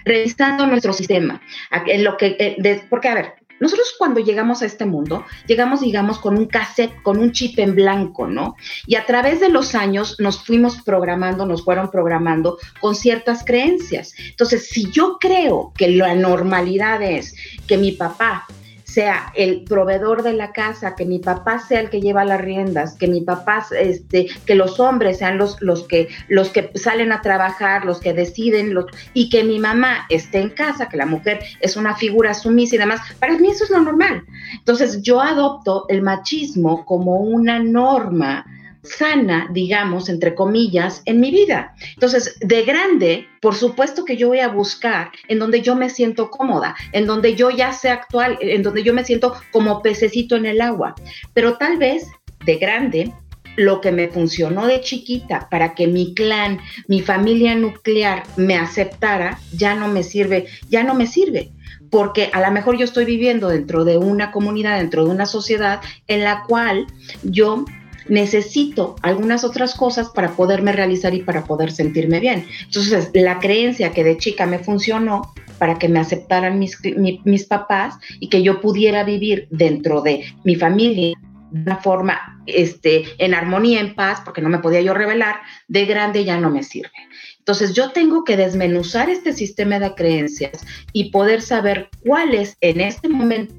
revisando 0.04 0.66
nuestro 0.66 0.92
sistema. 0.92 1.40
En 1.86 2.04
lo 2.04 2.16
que, 2.16 2.56
de, 2.58 2.82
porque, 2.90 3.08
a 3.08 3.14
ver, 3.14 3.34
nosotros 3.64 3.94
cuando 3.98 4.20
llegamos 4.20 4.60
a 4.60 4.66
este 4.66 4.84
mundo, 4.84 5.24
llegamos, 5.46 5.80
digamos, 5.80 6.18
con 6.18 6.36
un 6.36 6.44
cassette, 6.44 7.02
con 7.02 7.18
un 7.18 7.32
chip 7.32 7.58
en 7.58 7.74
blanco, 7.74 8.26
¿no? 8.26 8.56
Y 8.86 8.96
a 8.96 9.06
través 9.06 9.40
de 9.40 9.48
los 9.48 9.74
años 9.74 10.16
nos 10.20 10.44
fuimos 10.44 10.82
programando, 10.82 11.46
nos 11.46 11.64
fueron 11.64 11.90
programando 11.90 12.58
con 12.80 12.94
ciertas 12.94 13.42
creencias. 13.42 14.14
Entonces, 14.28 14.68
si 14.68 14.90
yo 14.90 15.16
creo 15.18 15.72
que 15.76 15.88
la 15.88 16.14
normalidad 16.14 17.02
es 17.02 17.34
que 17.66 17.78
mi 17.78 17.92
papá 17.92 18.46
sea 18.94 19.32
el 19.34 19.64
proveedor 19.64 20.22
de 20.22 20.34
la 20.34 20.52
casa, 20.52 20.94
que 20.94 21.04
mi 21.04 21.18
papá 21.18 21.58
sea 21.58 21.80
el 21.80 21.90
que 21.90 22.00
lleva 22.00 22.24
las 22.24 22.40
riendas, 22.40 22.94
que 22.94 23.08
mi 23.08 23.22
papá, 23.22 23.66
este, 23.76 24.28
que 24.46 24.54
los 24.54 24.78
hombres 24.78 25.18
sean 25.18 25.36
los, 25.36 25.60
los, 25.60 25.82
que, 25.88 26.08
los 26.28 26.50
que 26.50 26.70
salen 26.76 27.10
a 27.10 27.20
trabajar, 27.20 27.84
los 27.84 27.98
que 27.98 28.12
deciden, 28.12 28.72
los, 28.72 28.86
y 29.12 29.30
que 29.30 29.42
mi 29.42 29.58
mamá 29.58 30.06
esté 30.10 30.38
en 30.38 30.50
casa, 30.50 30.88
que 30.88 30.96
la 30.96 31.06
mujer 31.06 31.40
es 31.60 31.76
una 31.76 31.96
figura 31.96 32.34
sumisa 32.34 32.76
y 32.76 32.78
demás, 32.78 33.00
para 33.18 33.36
mí 33.36 33.50
eso 33.50 33.64
es 33.64 33.70
lo 33.70 33.80
normal. 33.80 34.22
Entonces 34.58 35.02
yo 35.02 35.20
adopto 35.20 35.86
el 35.88 36.02
machismo 36.02 36.86
como 36.86 37.16
una 37.16 37.58
norma 37.58 38.46
sana, 38.84 39.48
digamos, 39.52 40.08
entre 40.08 40.34
comillas, 40.34 41.02
en 41.06 41.20
mi 41.20 41.30
vida. 41.30 41.74
Entonces, 41.94 42.36
de 42.40 42.62
grande, 42.62 43.26
por 43.40 43.54
supuesto 43.54 44.04
que 44.04 44.16
yo 44.16 44.28
voy 44.28 44.40
a 44.40 44.48
buscar 44.48 45.10
en 45.28 45.38
donde 45.38 45.62
yo 45.62 45.74
me 45.74 45.90
siento 45.90 46.30
cómoda, 46.30 46.76
en 46.92 47.06
donde 47.06 47.34
yo 47.34 47.50
ya 47.50 47.72
sé 47.72 47.90
actual, 47.90 48.38
en 48.40 48.62
donde 48.62 48.82
yo 48.82 48.94
me 48.94 49.04
siento 49.04 49.34
como 49.50 49.82
pececito 49.82 50.36
en 50.36 50.46
el 50.46 50.60
agua. 50.60 50.94
Pero 51.32 51.56
tal 51.56 51.78
vez 51.78 52.08
de 52.44 52.56
grande, 52.56 53.12
lo 53.56 53.80
que 53.80 53.92
me 53.92 54.08
funcionó 54.08 54.66
de 54.66 54.80
chiquita 54.80 55.48
para 55.50 55.74
que 55.74 55.86
mi 55.86 56.14
clan, 56.14 56.58
mi 56.88 57.00
familia 57.00 57.54
nuclear 57.54 58.24
me 58.36 58.56
aceptara, 58.56 59.38
ya 59.52 59.74
no 59.74 59.88
me 59.88 60.02
sirve, 60.02 60.46
ya 60.68 60.82
no 60.82 60.94
me 60.94 61.06
sirve 61.06 61.50
porque 61.90 62.28
a 62.32 62.40
lo 62.40 62.50
mejor 62.50 62.76
yo 62.76 62.84
estoy 62.84 63.04
viviendo 63.04 63.50
dentro 63.50 63.84
de 63.84 63.98
una 63.98 64.32
comunidad, 64.32 64.78
dentro 64.78 65.04
de 65.04 65.10
una 65.12 65.26
sociedad 65.26 65.80
en 66.08 66.24
la 66.24 66.42
cual 66.42 66.88
yo 67.22 67.64
necesito 68.08 68.96
algunas 69.02 69.44
otras 69.44 69.74
cosas 69.74 70.08
para 70.10 70.32
poderme 70.32 70.72
realizar 70.72 71.14
y 71.14 71.22
para 71.22 71.44
poder 71.44 71.72
sentirme 71.72 72.20
bien. 72.20 72.46
Entonces, 72.64 73.10
la 73.14 73.38
creencia 73.38 73.92
que 73.92 74.04
de 74.04 74.18
chica 74.18 74.46
me 74.46 74.58
funcionó 74.58 75.32
para 75.58 75.78
que 75.78 75.88
me 75.88 76.00
aceptaran 76.00 76.58
mis, 76.58 76.78
mis 77.24 77.44
papás 77.44 77.96
y 78.20 78.28
que 78.28 78.42
yo 78.42 78.60
pudiera 78.60 79.04
vivir 79.04 79.46
dentro 79.50 80.02
de 80.02 80.24
mi 80.44 80.56
familia 80.56 81.14
de 81.50 81.60
una 81.60 81.76
forma 81.76 82.42
este, 82.46 83.04
en 83.18 83.32
armonía, 83.32 83.80
en 83.80 83.94
paz, 83.94 84.20
porque 84.24 84.42
no 84.42 84.48
me 84.48 84.58
podía 84.58 84.80
yo 84.80 84.92
revelar, 84.92 85.36
de 85.68 85.84
grande 85.86 86.24
ya 86.24 86.38
no 86.38 86.50
me 86.50 86.64
sirve. 86.64 86.90
Entonces 87.38 87.74
yo 87.74 87.92
tengo 87.92 88.24
que 88.24 88.36
desmenuzar 88.36 89.08
este 89.08 89.32
sistema 89.32 89.78
de 89.78 89.94
creencias 89.94 90.64
y 90.92 91.10
poder 91.10 91.42
saber 91.42 91.90
cuáles 92.04 92.56
en 92.60 92.80
este 92.80 93.08
momento 93.08 93.54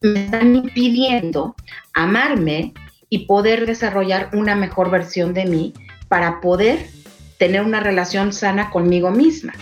me 0.00 0.24
están 0.24 0.54
impidiendo 0.54 1.56
amarme, 1.94 2.72
y 3.12 3.26
poder 3.26 3.66
desarrollar 3.66 4.30
una 4.32 4.56
mejor 4.56 4.90
versión 4.90 5.34
de 5.34 5.44
mí 5.44 5.74
para 6.08 6.40
poder 6.40 6.86
tener 7.36 7.60
una 7.60 7.78
relación 7.78 8.32
sana 8.32 8.70
conmigo 8.70 9.10
misma. 9.10 9.52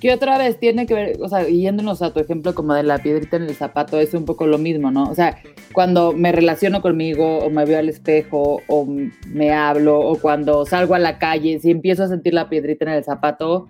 Que 0.00 0.14
otra 0.14 0.38
vez 0.38 0.58
tiene 0.58 0.86
que 0.86 0.94
ver, 0.94 1.16
o 1.20 1.28
sea, 1.28 1.46
yéndonos 1.46 2.00
a 2.00 2.12
tu 2.12 2.20
ejemplo 2.20 2.54
como 2.54 2.72
de 2.72 2.82
la 2.82 2.98
piedrita 2.98 3.36
en 3.36 3.42
el 3.42 3.54
zapato, 3.54 4.00
es 4.00 4.14
un 4.14 4.24
poco 4.24 4.46
lo 4.46 4.56
mismo, 4.56 4.90
¿no? 4.90 5.04
O 5.04 5.14
sea, 5.14 5.36
cuando 5.74 6.12
me 6.12 6.32
relaciono 6.32 6.80
conmigo 6.80 7.38
o 7.38 7.50
me 7.50 7.66
veo 7.66 7.78
al 7.78 7.90
espejo 7.90 8.62
o 8.66 8.86
me 9.26 9.52
hablo 9.52 10.00
o 10.00 10.18
cuando 10.18 10.64
salgo 10.64 10.94
a 10.94 10.98
la 10.98 11.18
calle, 11.18 11.58
si 11.58 11.70
empiezo 11.70 12.04
a 12.04 12.08
sentir 12.08 12.32
la 12.32 12.48
piedrita 12.48 12.86
en 12.86 12.92
el 12.92 13.04
zapato, 13.04 13.68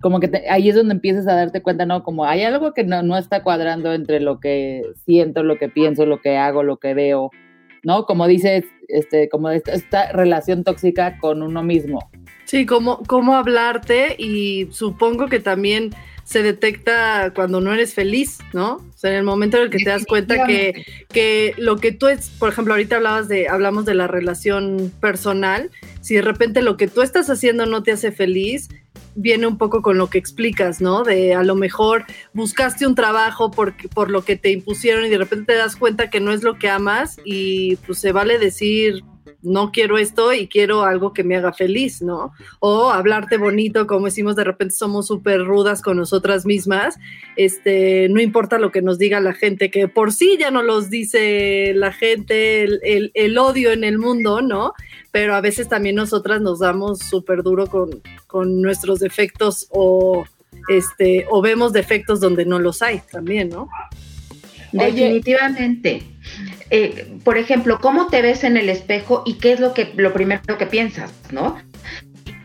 como 0.00 0.20
que 0.20 0.30
ahí 0.48 0.68
es 0.68 0.76
donde 0.76 0.94
empiezas 0.94 1.26
a 1.26 1.34
darte 1.34 1.62
cuenta, 1.62 1.84
¿no? 1.84 2.04
Como 2.04 2.26
hay 2.26 2.42
algo 2.42 2.74
que 2.74 2.84
no, 2.84 3.02
no 3.02 3.18
está 3.18 3.42
cuadrando 3.42 3.92
entre 3.92 4.20
lo 4.20 4.38
que 4.38 4.82
siento, 5.04 5.42
lo 5.42 5.58
que 5.58 5.68
pienso, 5.68 6.06
lo 6.06 6.20
que 6.20 6.36
hago, 6.36 6.62
lo 6.62 6.76
que 6.76 6.94
veo, 6.94 7.30
¿no? 7.82 8.06
Como 8.06 8.26
dices, 8.26 8.64
este, 8.88 9.28
como 9.28 9.50
esta, 9.50 9.72
esta 9.72 10.12
relación 10.12 10.64
tóxica 10.64 11.18
con 11.18 11.42
uno 11.42 11.62
mismo. 11.62 11.98
Sí, 12.52 12.66
cómo, 12.66 13.02
cómo 13.06 13.34
hablarte 13.34 14.14
y 14.18 14.68
supongo 14.72 15.26
que 15.28 15.40
también 15.40 15.94
se 16.22 16.42
detecta 16.42 17.32
cuando 17.34 17.62
no 17.62 17.72
eres 17.72 17.94
feliz, 17.94 18.40
¿no? 18.52 18.74
O 18.74 18.92
sea, 18.94 19.12
en 19.12 19.16
el 19.16 19.24
momento 19.24 19.56
en 19.56 19.62
el 19.62 19.70
que 19.70 19.78
te 19.78 19.88
das 19.88 20.04
cuenta 20.04 20.44
que, 20.44 20.84
que 21.08 21.54
lo 21.56 21.78
que 21.78 21.92
tú 21.92 22.08
es, 22.08 22.28
por 22.28 22.50
ejemplo, 22.50 22.74
ahorita 22.74 22.96
hablabas 22.96 23.26
de, 23.28 23.48
hablamos 23.48 23.86
de 23.86 23.94
la 23.94 24.06
relación 24.06 24.92
personal, 25.00 25.70
si 26.02 26.16
de 26.16 26.20
repente 26.20 26.60
lo 26.60 26.76
que 26.76 26.88
tú 26.88 27.00
estás 27.00 27.30
haciendo 27.30 27.64
no 27.64 27.82
te 27.82 27.92
hace 27.92 28.12
feliz, 28.12 28.68
viene 29.14 29.46
un 29.46 29.56
poco 29.56 29.80
con 29.80 29.96
lo 29.96 30.10
que 30.10 30.18
explicas, 30.18 30.82
¿no? 30.82 31.04
De 31.04 31.32
a 31.32 31.44
lo 31.44 31.54
mejor 31.54 32.04
buscaste 32.34 32.86
un 32.86 32.94
trabajo 32.94 33.50
por, 33.50 33.74
por 33.94 34.10
lo 34.10 34.26
que 34.26 34.36
te 34.36 34.50
impusieron 34.50 35.06
y 35.06 35.08
de 35.08 35.16
repente 35.16 35.54
te 35.54 35.58
das 35.58 35.74
cuenta 35.74 36.10
que 36.10 36.20
no 36.20 36.32
es 36.32 36.42
lo 36.42 36.58
que 36.58 36.68
amas 36.68 37.18
y 37.24 37.76
pues 37.76 37.98
se 37.98 38.12
vale 38.12 38.38
decir, 38.38 39.02
no 39.42 39.72
quiero 39.72 39.98
esto 39.98 40.32
y 40.32 40.46
quiero 40.46 40.84
algo 40.84 41.12
que 41.12 41.24
me 41.24 41.36
haga 41.36 41.52
feliz, 41.52 42.00
¿no? 42.00 42.32
O 42.60 42.90
hablarte 42.90 43.36
bonito, 43.36 43.86
como 43.86 44.06
decimos, 44.06 44.36
de 44.36 44.44
repente 44.44 44.74
somos 44.74 45.06
súper 45.06 45.44
rudas 45.44 45.82
con 45.82 45.96
nosotras 45.96 46.46
mismas, 46.46 46.98
este, 47.36 48.08
no 48.08 48.20
importa 48.20 48.58
lo 48.58 48.70
que 48.70 48.82
nos 48.82 48.98
diga 48.98 49.20
la 49.20 49.32
gente, 49.32 49.70
que 49.70 49.88
por 49.88 50.12
sí 50.12 50.36
ya 50.38 50.50
no 50.50 50.62
los 50.62 50.90
dice 50.90 51.72
la 51.74 51.92
gente, 51.92 52.62
el, 52.62 53.10
el, 53.14 53.38
odio 53.38 53.72
en 53.72 53.84
el 53.84 53.98
mundo, 53.98 54.42
¿no? 54.42 54.74
Pero 55.10 55.34
a 55.34 55.40
veces 55.40 55.68
también 55.68 55.96
nosotras 55.96 56.40
nos 56.40 56.60
damos 56.60 57.00
súper 57.00 57.42
duro 57.42 57.66
con, 57.66 58.02
con 58.26 58.62
nuestros 58.62 59.00
defectos 59.00 59.66
o, 59.70 60.24
este, 60.68 61.26
o 61.30 61.42
vemos 61.42 61.72
defectos 61.72 62.20
donde 62.20 62.44
no 62.44 62.58
los 62.58 62.82
hay 62.82 63.00
también, 63.10 63.48
¿no? 63.48 63.68
Definitivamente. 64.72 66.02
Eh, 66.74 67.18
por 67.22 67.36
ejemplo, 67.36 67.78
¿cómo 67.82 68.06
te 68.06 68.22
ves 68.22 68.44
en 68.44 68.56
el 68.56 68.70
espejo 68.70 69.22
y 69.26 69.34
qué 69.34 69.52
es 69.52 69.60
lo 69.60 69.74
que 69.74 69.92
lo 69.94 70.14
primero 70.14 70.56
que 70.56 70.64
piensas, 70.64 71.12
¿no? 71.30 71.58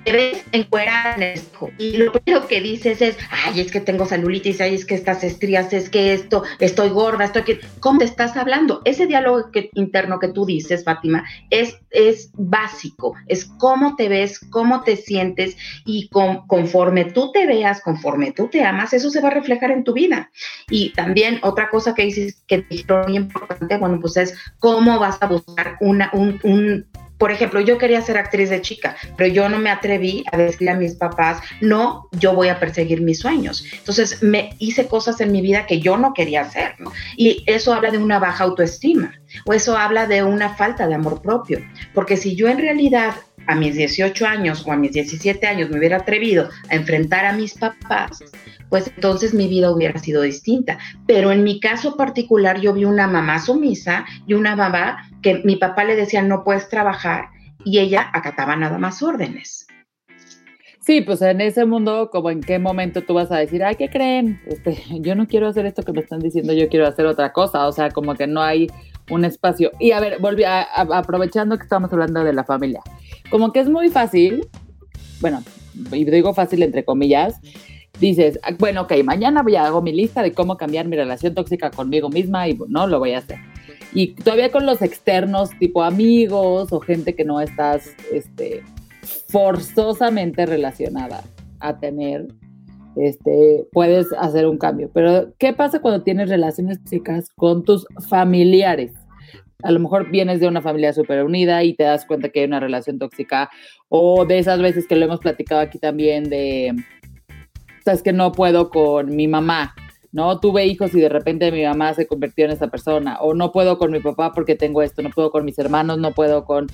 Te 0.08 0.14
ves 0.14 0.46
encuerada 0.54 1.16
en 1.16 1.24
el 1.24 1.34
espejo 1.34 1.70
y 1.78 1.98
lo 1.98 2.14
primero 2.14 2.48
que 2.48 2.62
dices 2.62 3.02
es, 3.02 3.18
ay, 3.30 3.60
es 3.60 3.70
que 3.70 3.82
tengo 3.82 4.06
celulitis, 4.06 4.62
ay, 4.62 4.76
es 4.76 4.86
que 4.86 4.96
estas 4.96 5.22
estrías, 5.22 5.74
es 5.74 5.90
que 5.90 6.14
esto, 6.14 6.44
estoy 6.60 6.90
gorda, 6.92 7.26
estoy 7.26 7.44
que, 7.44 7.60
¿cómo 7.82 8.00
te 8.00 8.06
estás 8.06 8.38
hablando? 8.38 8.82
Ese 8.86 9.06
diálogo 9.06 9.50
interno 9.74 10.20
que 10.20 10.30
tú 10.30 10.46
dices, 10.46 10.86
Fátima, 10.86 11.26
es, 11.50 11.78
es 11.90 12.32
básico, 12.36 13.16
es 13.28 13.44
cómo 13.60 13.98
te 13.98 14.08
ves, 14.08 14.40
cómo 14.50 14.82
te 14.82 14.96
sientes 14.96 15.58
y 15.86 16.08
conforme 16.08 17.04
tú 17.04 17.34
te 17.34 17.46
veas, 17.46 17.82
conforme 17.82 18.32
tú 18.32 18.48
te 18.48 18.64
amas, 18.64 18.94
eso 18.94 19.10
se 19.10 19.20
va 19.20 19.28
a 19.28 19.32
reflejar 19.32 19.72
en 19.72 19.84
tu 19.84 19.92
vida. 19.92 20.32
Y 20.70 20.94
también 20.94 21.40
otra 21.44 21.70
cosa 21.70 21.94
que 21.94 22.04
dices 22.04 22.42
que 22.48 22.66
es 22.70 22.86
muy 22.88 23.18
importante, 23.18 23.78
bueno, 23.78 24.00
pues 24.00 24.16
es 24.16 24.38
cómo 24.60 25.00
vas 25.00 25.18
a 25.22 25.28
buscar 25.28 25.76
una, 25.82 26.10
un, 26.14 26.40
un 26.44 26.88
por 27.18 27.32
ejemplo, 27.32 27.60
yo 27.62 27.78
quería 27.78 28.02
ser 28.02 28.18
actriz 28.18 28.50
de 28.50 28.62
chica, 28.62 28.96
pero 29.16 29.32
yo 29.32 29.50
no 29.50 29.58
me 29.60 29.70
atreví 29.70 30.24
a 30.32 30.38
decirle 30.38 30.72
a 30.72 30.76
mis 30.76 30.96
papás, 30.96 31.40
no, 31.62 32.08
yo 32.12 32.34
voy 32.34 32.50
a 32.50 32.60
perseguir 32.60 33.02
mis 33.02 33.20
sueños. 33.20 33.66
Entonces, 33.74 34.22
me 34.22 34.56
hice 34.60 34.88
cosas 34.88 35.20
en 35.22 35.32
mi 35.32 35.42
vida 35.42 35.66
que 35.66 35.80
yo 35.80 35.98
no 35.98 36.14
quería 36.14 36.42
hacer, 36.42 36.76
¿no? 36.80 36.92
Y 37.16 37.44
eso 37.48 37.74
habla 37.74 37.92
de 37.92 37.98
una 37.98 38.20
baja 38.20 38.44
autoestima 38.44 39.14
o 39.46 39.54
eso 39.54 39.78
habla 39.78 40.08
de 40.08 40.24
una 40.24 40.56
falta 40.56 40.88
de 40.88 40.96
amor 40.96 41.22
propio, 41.22 41.60
porque 41.94 42.18
si 42.18 42.36
yo 42.36 42.48
en 42.48 42.60
realidad 42.60 43.16
a 43.48 43.56
mis 43.56 43.76
18 43.76 44.26
años 44.26 44.64
o 44.66 44.72
a 44.72 44.78
mis 44.78 44.92
17 44.92 45.46
años 45.48 45.70
me 45.70 45.80
hubiera 45.80 45.98
atrevido 45.98 46.50
a 46.70 46.76
enfrentar 46.76 47.26
a 47.26 47.34
mis 47.34 47.54
papás, 47.54 48.24
pues 48.70 48.92
entonces 48.96 49.34
mi 49.34 49.48
vida 49.48 49.72
hubiera 49.72 50.00
sido 50.00 50.22
distinta. 50.22 50.78
Pero 51.06 51.32
en 51.32 51.44
mi 51.44 51.60
caso 51.60 51.96
particular 51.96 52.60
yo 52.60 52.74
vi 52.74 52.86
una 52.86 53.08
mamá 53.08 53.40
sumisa 53.40 54.06
y 54.26 54.34
una 54.34 54.56
mamá 54.56 55.10
que 55.22 55.42
mi 55.44 55.56
papá 55.56 55.84
le 55.84 55.96
decía 55.96 56.22
no 56.22 56.44
puedes 56.44 56.70
trabajar 56.70 57.30
y 57.64 57.80
ella 57.80 58.10
acataba 58.14 58.56
nada 58.56 58.78
más 58.78 59.02
órdenes. 59.02 59.68
Sí, 60.88 61.02
pues 61.02 61.22
en 61.22 61.42
ese 61.42 61.66
mundo, 61.66 62.10
como 62.10 62.30
en 62.30 62.40
qué 62.40 62.60
momento 62.60 63.04
tú 63.04 63.14
vas 63.14 63.30
a 63.30 63.40
decir, 63.40 63.62
ay, 63.62 63.76
¿qué 63.76 63.90
creen? 63.90 64.40
Este, 64.48 64.82
yo 65.02 65.16
no 65.16 65.28
quiero 65.28 65.48
hacer 65.48 65.66
esto 65.66 65.84
que 65.84 65.92
me 65.92 66.00
están 66.00 66.22
diciendo, 66.22 66.54
yo 66.54 66.70
quiero 66.70 66.88
hacer 66.88 67.06
otra 67.06 67.34
cosa. 67.34 67.68
O 67.68 67.74
sea, 67.74 67.92
como 67.92 68.16
que 68.16 68.26
no 68.26 68.42
hay 68.42 68.68
un 69.10 69.26
espacio. 69.26 69.70
Y 69.82 69.92
a 69.92 70.00
ver, 70.00 70.20
volví 70.22 70.44
aprovechando 70.46 71.58
que 71.58 71.64
estamos 71.64 71.92
hablando 71.92 72.24
de 72.24 72.32
la 72.32 72.46
familia. 72.46 72.82
Como 73.30 73.52
que 73.52 73.60
es 73.60 73.70
muy 73.70 73.90
fácil, 73.90 74.48
bueno, 75.20 75.44
y 75.92 76.06
digo 76.06 76.34
fácil 76.34 76.64
entre 76.64 76.86
comillas, 76.86 77.40
dices, 78.00 78.40
ah, 78.44 78.52
bueno, 78.58 78.84
ok, 78.84 78.94
mañana 79.04 79.44
voy 79.44 79.56
a 79.56 79.66
hago 79.66 79.82
mi 79.82 79.92
lista 79.92 80.22
de 80.22 80.32
cómo 80.34 80.58
cambiar 80.58 80.88
mi 80.88 80.96
relación 80.96 81.34
tóxica 81.34 81.72
conmigo 81.72 82.10
misma 82.10 82.48
y 82.48 82.58
no, 82.68 82.88
lo 82.88 83.00
voy 83.00 83.14
a 83.14 83.20
hacer. 83.20 83.38
Y 83.94 84.14
todavía 84.14 84.52
con 84.52 84.66
los 84.66 84.82
externos, 84.82 85.50
tipo 85.60 85.84
amigos 85.84 86.72
o 86.72 86.80
gente 86.80 87.16
que 87.16 87.24
no 87.24 87.42
estás 87.42 87.90
este, 88.12 88.64
forzosamente 89.30 90.46
relacionada 90.46 91.24
a 91.60 91.80
tener, 91.80 92.28
este, 92.96 93.66
puedes 93.72 94.08
hacer 94.20 94.46
un 94.48 94.58
cambio. 94.58 94.90
Pero, 94.94 95.34
¿qué 95.38 95.54
pasa 95.54 95.80
cuando 95.80 96.04
tienes 96.04 96.30
relaciones 96.30 96.80
tóxicas 96.80 97.30
con 97.36 97.64
tus 97.64 97.86
familiares? 98.10 98.92
A 99.64 99.72
lo 99.72 99.80
mejor 99.80 100.12
vienes 100.12 100.40
de 100.40 100.48
una 100.48 100.62
familia 100.62 100.94
súper 100.94 101.24
unida 101.24 101.64
y 101.64 101.74
te 101.74 101.84
das 101.84 102.06
cuenta 102.06 102.30
que 102.30 102.42
hay 102.42 102.46
una 102.46 102.60
relación 102.60 103.00
tóxica, 103.00 103.50
o 103.90 104.24
de 104.26 104.38
esas 104.38 104.62
veces 104.62 104.88
que 104.88 104.96
lo 104.96 105.06
hemos 105.06 105.20
platicado 105.20 105.62
aquí 105.62 105.80
también 105.80 106.30
de 106.30 106.76
es 107.86 108.04
que 108.04 108.12
no 108.12 108.34
puedo 108.34 108.70
con 108.70 109.16
mi 109.16 109.28
mamá, 109.28 109.74
¿no? 110.12 110.40
Tuve 110.42 110.66
hijos 110.66 110.94
y 110.94 111.00
de 111.00 111.10
repente 111.10 111.52
mi 111.54 111.64
mamá 111.64 111.94
se 111.94 112.06
convirtió 112.06 112.46
en 112.46 112.52
esa 112.52 112.68
persona, 112.68 113.18
o 113.22 113.34
no 113.34 113.52
puedo 113.52 113.78
con 113.78 113.92
mi 113.92 114.02
papá 114.02 114.34
porque 114.34 114.56
tengo 114.56 114.82
esto, 114.82 115.02
no 115.02 115.10
puedo 115.10 115.32
con 115.32 115.46
mis 115.46 115.58
hermanos, 115.58 115.98
no 115.98 116.14
puedo 116.14 116.44
con, 116.44 116.68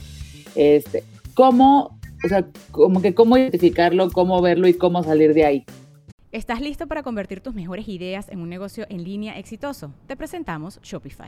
este, 0.56 1.04
¿cómo, 1.36 2.00
o 2.26 2.28
sea, 2.28 2.48
que 3.02 3.14
cómo 3.14 3.38
identificarlo, 3.38 4.10
cómo 4.10 4.42
verlo 4.42 4.68
y 4.68 4.74
cómo 4.74 5.04
salir 5.04 5.36
de 5.36 5.46
ahí? 5.46 5.66
¿Estás 6.32 6.62
listo 6.62 6.88
para 6.88 7.04
convertir 7.04 7.42
tus 7.42 7.54
mejores 7.54 7.88
ideas 7.88 8.28
en 8.30 8.40
un 8.40 8.50
negocio 8.50 8.88
en 8.90 9.04
línea 9.04 9.38
exitoso? 9.38 9.94
Te 10.08 10.18
presentamos 10.18 10.80
Shopify. 10.82 11.28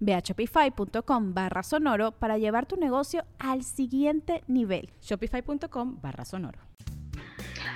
Ve 0.00 0.14
a 0.14 0.20
shopify.com 0.20 1.34
barra 1.34 1.62
sonoro 1.62 2.12
para 2.12 2.38
llevar 2.38 2.66
tu 2.66 2.76
negocio 2.76 3.24
al 3.38 3.62
siguiente 3.62 4.42
nivel. 4.46 4.90
Shopify.com 5.00 6.00
barra 6.00 6.24
sonoro. 6.24 6.58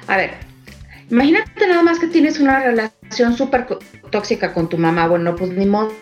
A 0.06 0.16
ver, 0.16 0.34
imagínate 1.10 1.66
nada 1.66 1.82
más 1.82 1.98
que 1.98 2.08
tienes 2.08 2.40
una 2.40 2.60
relación 2.60 3.36
súper 3.36 3.66
tóxica 4.10 4.52
con 4.52 4.68
tu 4.68 4.78
mamá. 4.78 5.08
Bueno, 5.08 5.34
pues 5.36 5.50
ni 5.50 5.66
modo 5.66 5.92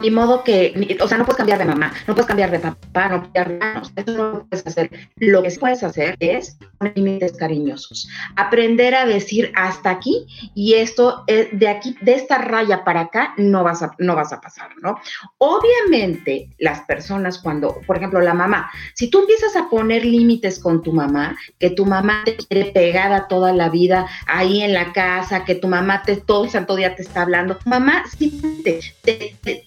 ni 0.00 0.10
modo 0.10 0.44
que, 0.44 0.98
o 1.00 1.08
sea, 1.08 1.18
no 1.18 1.24
puedes 1.24 1.38
cambiar 1.38 1.58
de 1.58 1.64
mamá, 1.64 1.92
no 2.06 2.14
puedes 2.14 2.26
cambiar 2.26 2.50
de 2.50 2.58
papá, 2.58 3.08
no 3.08 3.22
puedes 3.22 3.32
cambiar 3.32 3.80
eso 3.96 4.16
no 4.16 4.46
puedes 4.48 4.66
hacer. 4.66 4.90
Lo 5.16 5.42
que 5.42 5.50
sí 5.50 5.58
puedes 5.58 5.82
hacer 5.82 6.16
es 6.20 6.56
poner 6.78 6.96
límites 6.96 7.32
cariñosos, 7.36 8.08
aprender 8.36 8.94
a 8.94 9.06
decir 9.06 9.52
hasta 9.54 9.90
aquí 9.90 10.26
y 10.54 10.74
esto 10.74 11.24
de 11.26 11.68
aquí, 11.68 11.96
de 12.00 12.14
esta 12.14 12.38
raya 12.38 12.84
para 12.84 13.02
acá, 13.02 13.34
no 13.36 13.64
vas 13.64 13.82
a, 13.82 13.92
no 13.98 14.14
vas 14.14 14.32
a 14.32 14.40
pasar, 14.40 14.70
¿no? 14.82 14.96
Obviamente, 15.38 16.48
las 16.58 16.80
personas 16.82 17.38
cuando, 17.38 17.80
por 17.86 17.96
ejemplo, 17.96 18.20
la 18.20 18.34
mamá, 18.34 18.70
si 18.94 19.08
tú 19.08 19.20
empiezas 19.20 19.56
a 19.56 19.68
poner 19.68 20.04
límites 20.04 20.58
con 20.58 20.82
tu 20.82 20.92
mamá, 20.92 21.36
que 21.58 21.70
tu 21.70 21.84
mamá 21.86 22.22
te 22.24 22.36
quiere 22.36 22.72
pegada 22.72 23.28
toda 23.28 23.52
la 23.52 23.68
vida 23.68 24.06
ahí 24.26 24.62
en 24.62 24.74
la 24.74 24.92
casa, 24.92 25.44
que 25.44 25.54
tu 25.54 25.68
mamá 25.68 26.02
te 26.02 26.16
todo 26.16 26.44
el 26.44 26.50
santo 26.50 26.76
día 26.76 26.94
te 26.94 27.02
está 27.02 27.22
hablando, 27.22 27.58
mamá 27.64 28.04
sí 28.16 28.62
te 28.62 29.59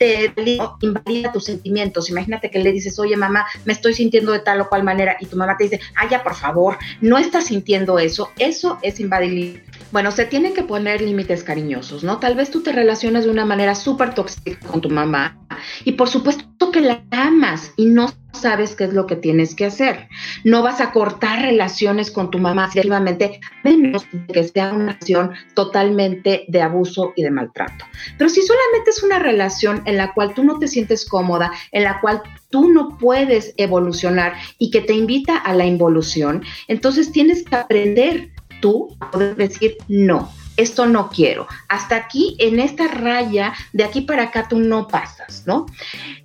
invalida 0.82 1.32
tus 1.32 1.46
sentimientos. 1.46 2.10
Imagínate 2.10 2.50
que 2.50 2.60
le 2.60 2.72
dices, 2.72 2.98
oye 3.00 3.18
mamá, 3.18 3.46
me 3.66 3.74
estoy 3.74 3.94
sintiendo 3.94 4.32
de 4.32 4.40
tal 4.40 4.62
o 4.62 4.70
cual 4.70 4.84
manera 4.84 5.18
y 5.20 5.26
tu 5.26 5.36
mamá 5.36 5.58
te 5.58 5.66
dice, 5.66 5.80
ay 5.96 6.10
ya 6.10 6.24
por 6.24 6.36
favor, 6.36 6.78
no 7.02 7.18
estás 7.18 7.46
sintiendo 7.46 8.00
eso. 8.00 8.30
Eso 8.38 8.80
es 8.82 9.00
invadir. 9.00 9.64
Bueno, 9.94 10.10
se 10.10 10.26
tienen 10.26 10.56
que 10.56 10.64
poner 10.64 11.02
límites 11.02 11.44
cariñosos, 11.44 12.04
¿no? 12.04 12.18
Tal 12.18 12.34
vez 12.34 12.50
tú 12.50 12.64
te 12.64 12.72
relacionas 12.72 13.26
de 13.26 13.30
una 13.30 13.46
manera 13.46 13.76
súper 13.76 14.16
tóxica 14.16 14.58
con 14.68 14.82
tu 14.82 14.90
mamá 14.90 15.38
y 15.86 15.92
por 15.92 16.10
supuesto 16.10 16.72
que 16.72 16.82
la 16.82 17.04
amas 17.12 17.72
y 17.78 17.86
no 17.86 18.12
sabes 18.34 18.76
qué 18.76 18.86
es 18.86 18.94
lo 18.94 19.06
que 19.06 19.16
tienes 19.16 19.54
que 19.54 19.68
hacer. 19.68 20.08
No 20.44 20.64
vas 20.64 20.82
a 20.82 20.92
cortar 20.92 21.44
relaciones 21.44 22.10
con 22.10 22.32
tu 22.32 22.40
mamá 22.40 22.70
efectivamente, 22.72 23.40
menos 23.64 24.08
que 24.34 24.44
sea 24.44 24.74
una 24.74 24.94
relación 24.94 25.34
totalmente 25.53 26.46
de 26.48 26.62
abuso 26.64 27.14
y 27.16 27.22
de 27.22 27.29
maltrato. 27.29 27.86
Pero 28.18 28.32
si 28.32 28.42
solamente 28.42 28.90
es 28.90 29.03
una 29.03 29.20
relación 29.20 29.84
en 29.86 29.98
la 29.98 30.12
cual 30.16 30.34
tú 30.34 30.44
no 30.44 30.58
te 30.58 30.68
sientes 30.68 31.06
cómoda, 31.06 31.51
en 31.72 31.84
la 31.84 32.01
cual 32.01 32.24
tú 32.50 32.72
no 32.72 32.98
puedes 32.98 33.53
evolucionar 33.58 34.34
y 34.58 34.72
que 34.72 34.82
te 34.82 34.94
invita 34.94 35.38
a 35.38 35.53
la 35.53 35.68
involución, 35.68 36.44
entonces 36.68 37.12
tienes 37.12 37.44
que 37.44 37.56
aprender 37.56 38.32
tú 38.64 38.96
a 39.02 39.12
poder 39.12 39.36
decir 39.36 39.76
no 39.90 40.32
esto 40.58 40.86
no 40.86 41.10
quiero. 41.10 41.48
Hasta 41.68 41.96
aquí, 41.96 42.36
en 42.40 42.60
esta 42.60 42.88
raya, 42.88 43.54
de 43.74 43.84
aquí 43.84 44.02
para 44.02 44.24
acá 44.24 44.48
tú 44.48 44.60
no 44.60 44.88
pasas, 44.88 45.44
¿no? 45.48 45.66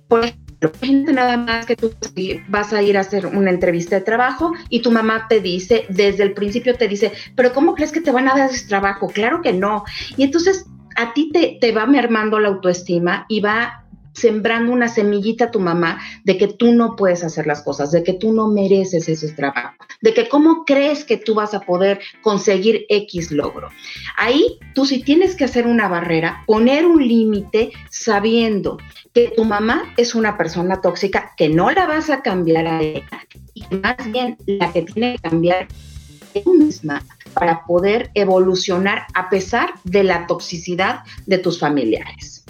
Por 0.07 0.25
ejemplo, 0.61 1.13
nada 1.13 1.37
más 1.37 1.65
que 1.65 1.75
tú 1.75 1.91
vas 2.47 2.73
a 2.73 2.81
ir 2.81 2.97
a 2.97 3.01
hacer 3.01 3.25
una 3.25 3.49
entrevista 3.49 3.95
de 3.95 4.01
trabajo 4.01 4.53
y 4.69 4.81
tu 4.81 4.91
mamá 4.91 5.27
te 5.27 5.39
dice, 5.39 5.85
desde 5.89 6.23
el 6.23 6.33
principio 6.33 6.75
te 6.75 6.87
dice, 6.87 7.11
pero 7.35 7.53
¿cómo 7.53 7.75
crees 7.75 7.91
que 7.91 8.01
te 8.01 8.11
van 8.11 8.27
a 8.27 8.35
dar 8.35 8.49
ese 8.49 8.67
trabajo? 8.67 9.07
Claro 9.07 9.41
que 9.41 9.53
no. 9.53 9.83
Y 10.17 10.23
entonces 10.23 10.65
a 10.95 11.13
ti 11.13 11.31
te, 11.31 11.57
te 11.61 11.71
va 11.71 11.85
mermando 11.85 12.39
la 12.39 12.49
autoestima 12.49 13.25
y 13.29 13.39
va 13.39 13.78
sembrando 14.13 14.71
una 14.71 14.87
semillita 14.87 15.45
a 15.45 15.51
tu 15.51 15.59
mamá 15.59 15.99
de 16.23 16.37
que 16.37 16.47
tú 16.47 16.73
no 16.73 16.95
puedes 16.95 17.23
hacer 17.23 17.47
las 17.47 17.61
cosas, 17.61 17.91
de 17.91 18.03
que 18.03 18.13
tú 18.13 18.33
no 18.33 18.47
mereces 18.47 19.07
ese 19.09 19.31
trabajo, 19.33 19.75
de 20.01 20.13
que 20.13 20.27
cómo 20.27 20.65
crees 20.65 21.03
que 21.05 21.17
tú 21.17 21.33
vas 21.33 21.53
a 21.53 21.61
poder 21.61 21.99
conseguir 22.21 22.85
X 22.89 23.31
logro. 23.31 23.69
Ahí 24.17 24.59
tú 24.73 24.85
sí 24.85 25.03
tienes 25.03 25.35
que 25.35 25.45
hacer 25.45 25.67
una 25.67 25.87
barrera, 25.87 26.43
poner 26.47 26.85
un 26.85 27.07
límite 27.07 27.71
sabiendo 27.89 28.77
que 29.13 29.33
tu 29.35 29.45
mamá 29.45 29.93
es 29.97 30.15
una 30.15 30.37
persona 30.37 30.81
tóxica, 30.81 31.33
que 31.37 31.49
no 31.49 31.71
la 31.71 31.85
vas 31.85 32.09
a 32.09 32.21
cambiar 32.21 32.67
a 32.67 32.81
ella 32.81 33.25
y 33.53 33.63
más 33.75 34.11
bien 34.11 34.37
la 34.45 34.71
que 34.71 34.83
tiene 34.83 35.15
que 35.15 35.29
cambiar 35.29 35.67
es 36.33 36.43
tú 36.43 36.53
misma 36.53 37.03
para 37.33 37.65
poder 37.65 38.11
evolucionar 38.13 39.05
a 39.13 39.29
pesar 39.29 39.73
de 39.83 40.03
la 40.03 40.27
toxicidad 40.27 40.99
de 41.25 41.37
tus 41.37 41.59
familiares. 41.59 42.43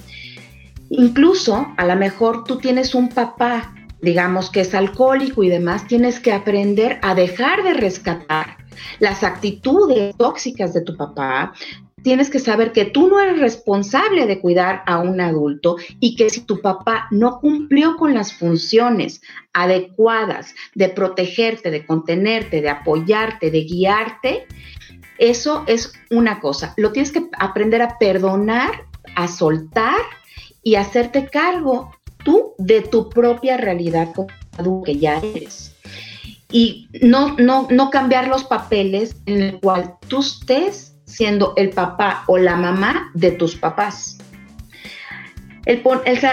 Incluso 0.89 1.67
a 1.77 1.85
lo 1.85 1.95
mejor 1.95 2.43
tú 2.43 2.57
tienes 2.57 2.95
un 2.95 3.09
papá, 3.09 3.73
digamos 4.01 4.49
que 4.49 4.61
es 4.61 4.73
alcohólico 4.73 5.43
y 5.43 5.49
demás, 5.49 5.87
tienes 5.87 6.19
que 6.19 6.31
aprender 6.31 6.99
a 7.01 7.15
dejar 7.15 7.63
de 7.63 7.73
rescatar 7.73 8.57
las 8.99 9.23
actitudes 9.23 10.15
tóxicas 10.17 10.73
de 10.73 10.81
tu 10.81 10.95
papá, 10.95 11.53
tienes 12.01 12.29
que 12.29 12.39
saber 12.39 12.71
que 12.71 12.85
tú 12.85 13.07
no 13.07 13.19
eres 13.19 13.39
responsable 13.39 14.25
de 14.25 14.39
cuidar 14.39 14.83
a 14.85 14.99
un 14.99 15.19
adulto 15.21 15.75
y 15.99 16.15
que 16.15 16.29
si 16.29 16.41
tu 16.41 16.61
papá 16.61 17.07
no 17.11 17.39
cumplió 17.39 17.97
con 17.97 18.13
las 18.13 18.33
funciones 18.33 19.21
adecuadas 19.53 20.55
de 20.75 20.89
protegerte, 20.89 21.71
de 21.71 21.85
contenerte, 21.85 22.61
de 22.61 22.69
apoyarte, 22.69 23.51
de 23.51 23.61
guiarte, 23.63 24.47
eso 25.17 25.63
es 25.67 25.91
una 26.09 26.39
cosa. 26.39 26.73
Lo 26.77 26.91
tienes 26.91 27.11
que 27.11 27.27
aprender 27.37 27.81
a 27.81 27.97
perdonar, 27.97 28.85
a 29.15 29.27
soltar 29.27 29.97
y 30.69 30.75
hacerte 30.75 31.25
cargo 31.25 31.91
tú 32.23 32.53
de 32.59 32.81
tu 32.81 33.09
propia 33.09 33.57
realidad 33.57 34.09
como 34.55 34.83
que 34.83 34.97
ya 34.97 35.17
eres. 35.17 35.75
Y 36.51 36.89
no, 37.01 37.35
no, 37.37 37.67
no 37.71 37.89
cambiar 37.89 38.27
los 38.27 38.43
papeles 38.43 39.15
en 39.25 39.41
el 39.41 39.59
cual 39.59 39.95
tú 40.07 40.19
estés 40.19 40.95
siendo 41.05 41.53
el 41.55 41.71
papá 41.71 42.23
o 42.27 42.37
la 42.37 42.55
mamá 42.55 43.09
de 43.15 43.31
tus 43.31 43.55
papás. 43.55 44.19
El, 45.65 45.81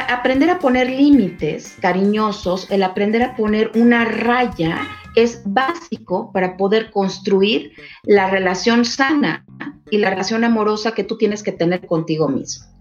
aprender 0.09 0.51
a 0.51 0.59
poner 0.59 0.91
límites 0.91 1.79
cariñosos, 1.81 2.71
el 2.71 2.83
aprender 2.83 3.23
a 3.23 3.37
poner 3.37 3.71
una 3.75 4.05
raya 4.05 4.87
es 5.15 5.41
básico 5.47 6.31
para 6.31 6.59
poder 6.59 6.91
construir 6.91 7.73
la 8.03 8.29
relación 8.29 8.85
sana 8.85 9.47
y 9.91 9.97
la 9.97 10.11
relación 10.11 10.45
amorosa 10.45 10.93
que 10.93 11.05
tú 11.05 11.17
tienes 11.17 11.43
que 11.43 11.53
tener 11.53 11.87
contigo 11.87 12.29
mismo. 12.29 12.76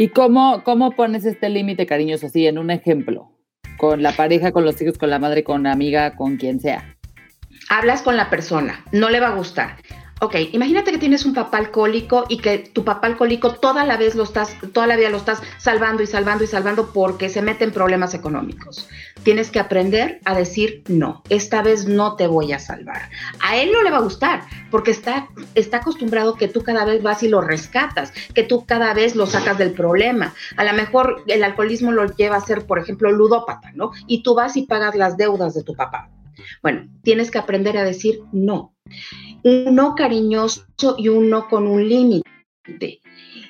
¿Y 0.00 0.10
cómo, 0.10 0.62
cómo 0.62 0.92
pones 0.92 1.24
este 1.24 1.48
límite 1.48 1.84
cariñoso 1.84 2.26
así 2.26 2.46
en 2.46 2.58
un 2.58 2.70
ejemplo? 2.70 3.32
Con 3.78 4.00
la 4.00 4.12
pareja, 4.12 4.52
con 4.52 4.64
los 4.64 4.80
hijos, 4.80 4.96
con 4.96 5.10
la 5.10 5.18
madre, 5.18 5.42
con 5.42 5.64
la 5.64 5.72
amiga, 5.72 6.14
con 6.14 6.36
quien 6.36 6.60
sea. 6.60 6.96
Hablas 7.68 8.02
con 8.02 8.16
la 8.16 8.30
persona, 8.30 8.84
no 8.92 9.10
le 9.10 9.18
va 9.18 9.26
a 9.30 9.34
gustar. 9.34 9.74
Ok, 10.20 10.34
imagínate 10.52 10.90
que 10.90 10.98
tienes 10.98 11.24
un 11.24 11.32
papá 11.32 11.58
alcohólico 11.58 12.24
y 12.28 12.38
que 12.38 12.58
tu 12.58 12.84
papá 12.84 13.06
alcohólico 13.06 13.54
toda 13.54 13.84
la 13.84 13.96
vez 13.96 14.16
lo 14.16 14.24
estás, 14.24 14.56
toda 14.72 14.88
la 14.88 14.96
vida 14.96 15.10
lo 15.10 15.16
estás 15.16 15.40
salvando 15.58 16.02
y 16.02 16.08
salvando 16.08 16.42
y 16.42 16.48
salvando 16.48 16.92
porque 16.92 17.28
se 17.28 17.40
mete 17.40 17.62
en 17.62 17.70
problemas 17.70 18.14
económicos. 18.14 18.88
Tienes 19.22 19.52
que 19.52 19.60
aprender 19.60 20.20
a 20.24 20.34
decir 20.34 20.82
no, 20.88 21.22
esta 21.28 21.62
vez 21.62 21.86
no 21.86 22.16
te 22.16 22.26
voy 22.26 22.52
a 22.52 22.58
salvar. 22.58 23.10
A 23.40 23.56
él 23.58 23.70
no 23.72 23.82
le 23.82 23.92
va 23.92 23.98
a 23.98 24.02
gustar 24.02 24.42
porque 24.72 24.90
está, 24.90 25.28
está 25.54 25.76
acostumbrado 25.76 26.34
que 26.34 26.48
tú 26.48 26.64
cada 26.64 26.84
vez 26.84 27.00
vas 27.00 27.22
y 27.22 27.28
lo 27.28 27.40
rescatas, 27.40 28.12
que 28.34 28.42
tú 28.42 28.66
cada 28.66 28.94
vez 28.94 29.14
lo 29.14 29.26
sacas 29.26 29.56
del 29.56 29.70
problema. 29.70 30.34
A 30.56 30.64
lo 30.64 30.72
mejor 30.72 31.22
el 31.28 31.44
alcoholismo 31.44 31.92
lo 31.92 32.06
lleva 32.16 32.36
a 32.36 32.40
ser, 32.40 32.66
por 32.66 32.80
ejemplo, 32.80 33.12
ludópata, 33.12 33.70
¿no? 33.74 33.92
Y 34.08 34.24
tú 34.24 34.34
vas 34.34 34.56
y 34.56 34.62
pagas 34.62 34.96
las 34.96 35.16
deudas 35.16 35.54
de 35.54 35.62
tu 35.62 35.74
papá. 35.74 36.10
Bueno, 36.62 36.88
tienes 37.02 37.30
que 37.30 37.38
aprender 37.38 37.76
a 37.76 37.84
decir 37.84 38.20
no. 38.32 38.74
Un 39.42 39.74
no 39.74 39.94
cariñoso 39.94 40.64
y 40.98 41.08
un 41.08 41.30
no 41.30 41.48
con 41.48 41.66
un 41.66 41.88
límite 41.88 43.00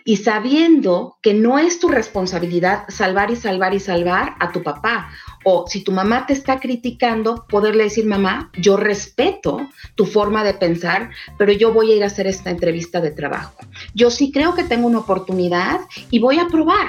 y 0.08 0.16
sabiendo 0.16 1.18
que 1.20 1.34
no 1.34 1.58
es 1.58 1.80
tu 1.80 1.88
responsabilidad 1.88 2.84
salvar 2.88 3.30
y 3.30 3.36
salvar 3.36 3.74
y 3.74 3.78
salvar 3.78 4.36
a 4.40 4.52
tu 4.52 4.62
papá. 4.62 5.10
O 5.44 5.66
si 5.68 5.84
tu 5.84 5.92
mamá 5.92 6.24
te 6.24 6.32
está 6.32 6.60
criticando, 6.60 7.44
poderle 7.46 7.84
decir, 7.84 8.06
mamá, 8.06 8.50
yo 8.58 8.78
respeto 8.78 9.68
tu 9.96 10.06
forma 10.06 10.44
de 10.44 10.54
pensar, 10.54 11.10
pero 11.36 11.52
yo 11.52 11.74
voy 11.74 11.92
a 11.92 11.96
ir 11.96 12.04
a 12.04 12.06
hacer 12.06 12.26
esta 12.26 12.48
entrevista 12.48 13.02
de 13.02 13.10
trabajo. 13.10 13.58
Yo 13.94 14.10
sí 14.10 14.32
creo 14.32 14.54
que 14.54 14.64
tengo 14.64 14.86
una 14.86 15.00
oportunidad 15.00 15.80
y 16.10 16.20
voy 16.20 16.38
a 16.38 16.48
probar. 16.48 16.88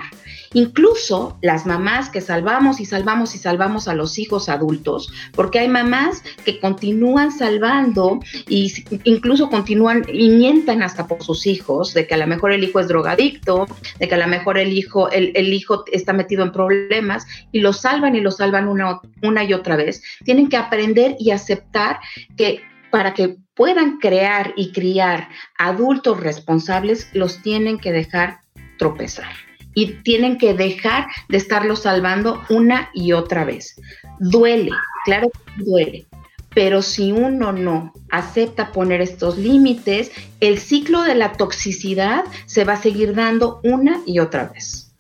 Incluso 0.54 1.38
las 1.42 1.66
mamás 1.66 2.10
que 2.10 2.22
salvamos 2.22 2.80
y 2.80 2.86
salvamos 2.86 3.36
y 3.36 3.38
salvamos 3.38 3.88
a 3.88 3.94
los 3.94 4.18
hijos 4.18 4.50
adultos, 4.50 5.12
porque 5.34 5.60
hay 5.60 5.68
mamás 5.68 6.24
que 6.44 6.60
continúan 6.60 7.32
salvando 7.32 8.20
y 8.48 8.72
incluso 9.04 9.50
continúan 9.50 10.04
y 10.12 10.30
mientan 10.30 10.82
hasta 10.82 11.08
por 11.08 11.24
sus 11.24 11.46
hijos, 11.46 11.94
de 11.94 12.08
que 12.08 12.16
a 12.16 12.18
lo 12.18 12.28
mejor 12.28 12.52
el 12.52 12.64
hijo 12.64 12.80
es 12.80 12.88
drogadicto, 12.88 13.68
de 14.00 14.08
que 14.08 14.16
a 14.16 14.18
lo 14.18 14.28
mejor 14.28 14.58
el 14.58 14.74
hijo, 14.74 15.10
el, 15.12 15.54
hijo 15.54 15.84
está 15.92 16.14
metido 16.14 16.44
en 16.44 16.52
problemas 16.52 17.26
y 17.52 17.60
lo 17.60 17.74
salvan 17.74 18.16
y 18.16 18.22
lo 18.22 18.32
salvan 18.32 18.68
una 18.68 19.44
y 19.44 19.54
otra 19.54 19.76
vez. 19.76 20.02
Tienen 20.24 20.50
que 20.50 20.58
aprender 20.58 21.16
y 21.20 21.32
aceptar 21.32 22.00
que 22.36 22.62
para 22.92 23.14
que 23.14 23.38
puedan 23.54 24.00
crear 24.00 24.54
y 24.56 24.72
criar 24.72 25.30
adultos 25.58 26.20
responsables, 26.20 27.10
los 27.14 27.42
tienen 27.44 27.78
que 27.78 27.92
dejar 27.92 28.40
tropezar 28.78 29.49
y 29.80 29.94
tienen 30.04 30.38
que 30.38 30.54
dejar 30.54 31.08
de 31.30 31.38
estarlo 31.38 31.78
salvando 31.78 32.44
una 32.50 32.90
y 32.94 33.14
otra 33.14 33.46
vez. 33.46 33.80
Duele, 34.20 34.72
claro 35.06 35.30
que 35.30 35.64
duele, 35.64 36.06
pero 36.54 36.82
si 36.82 37.14
uno 37.14 37.54
no 37.54 37.94
acepta 38.12 38.74
poner 38.74 39.00
estos 39.00 39.38
límites, 39.38 40.12
el 40.42 40.60
ciclo 40.60 41.04
de 41.04 41.16
la 41.16 41.32
toxicidad 41.32 42.26
se 42.46 42.66
va 42.66 42.74
a 42.74 42.82
seguir 42.82 43.16
dando 43.16 43.62
una 43.64 44.02
y 44.06 44.20
otra 44.20 44.50
vez. 44.54 44.94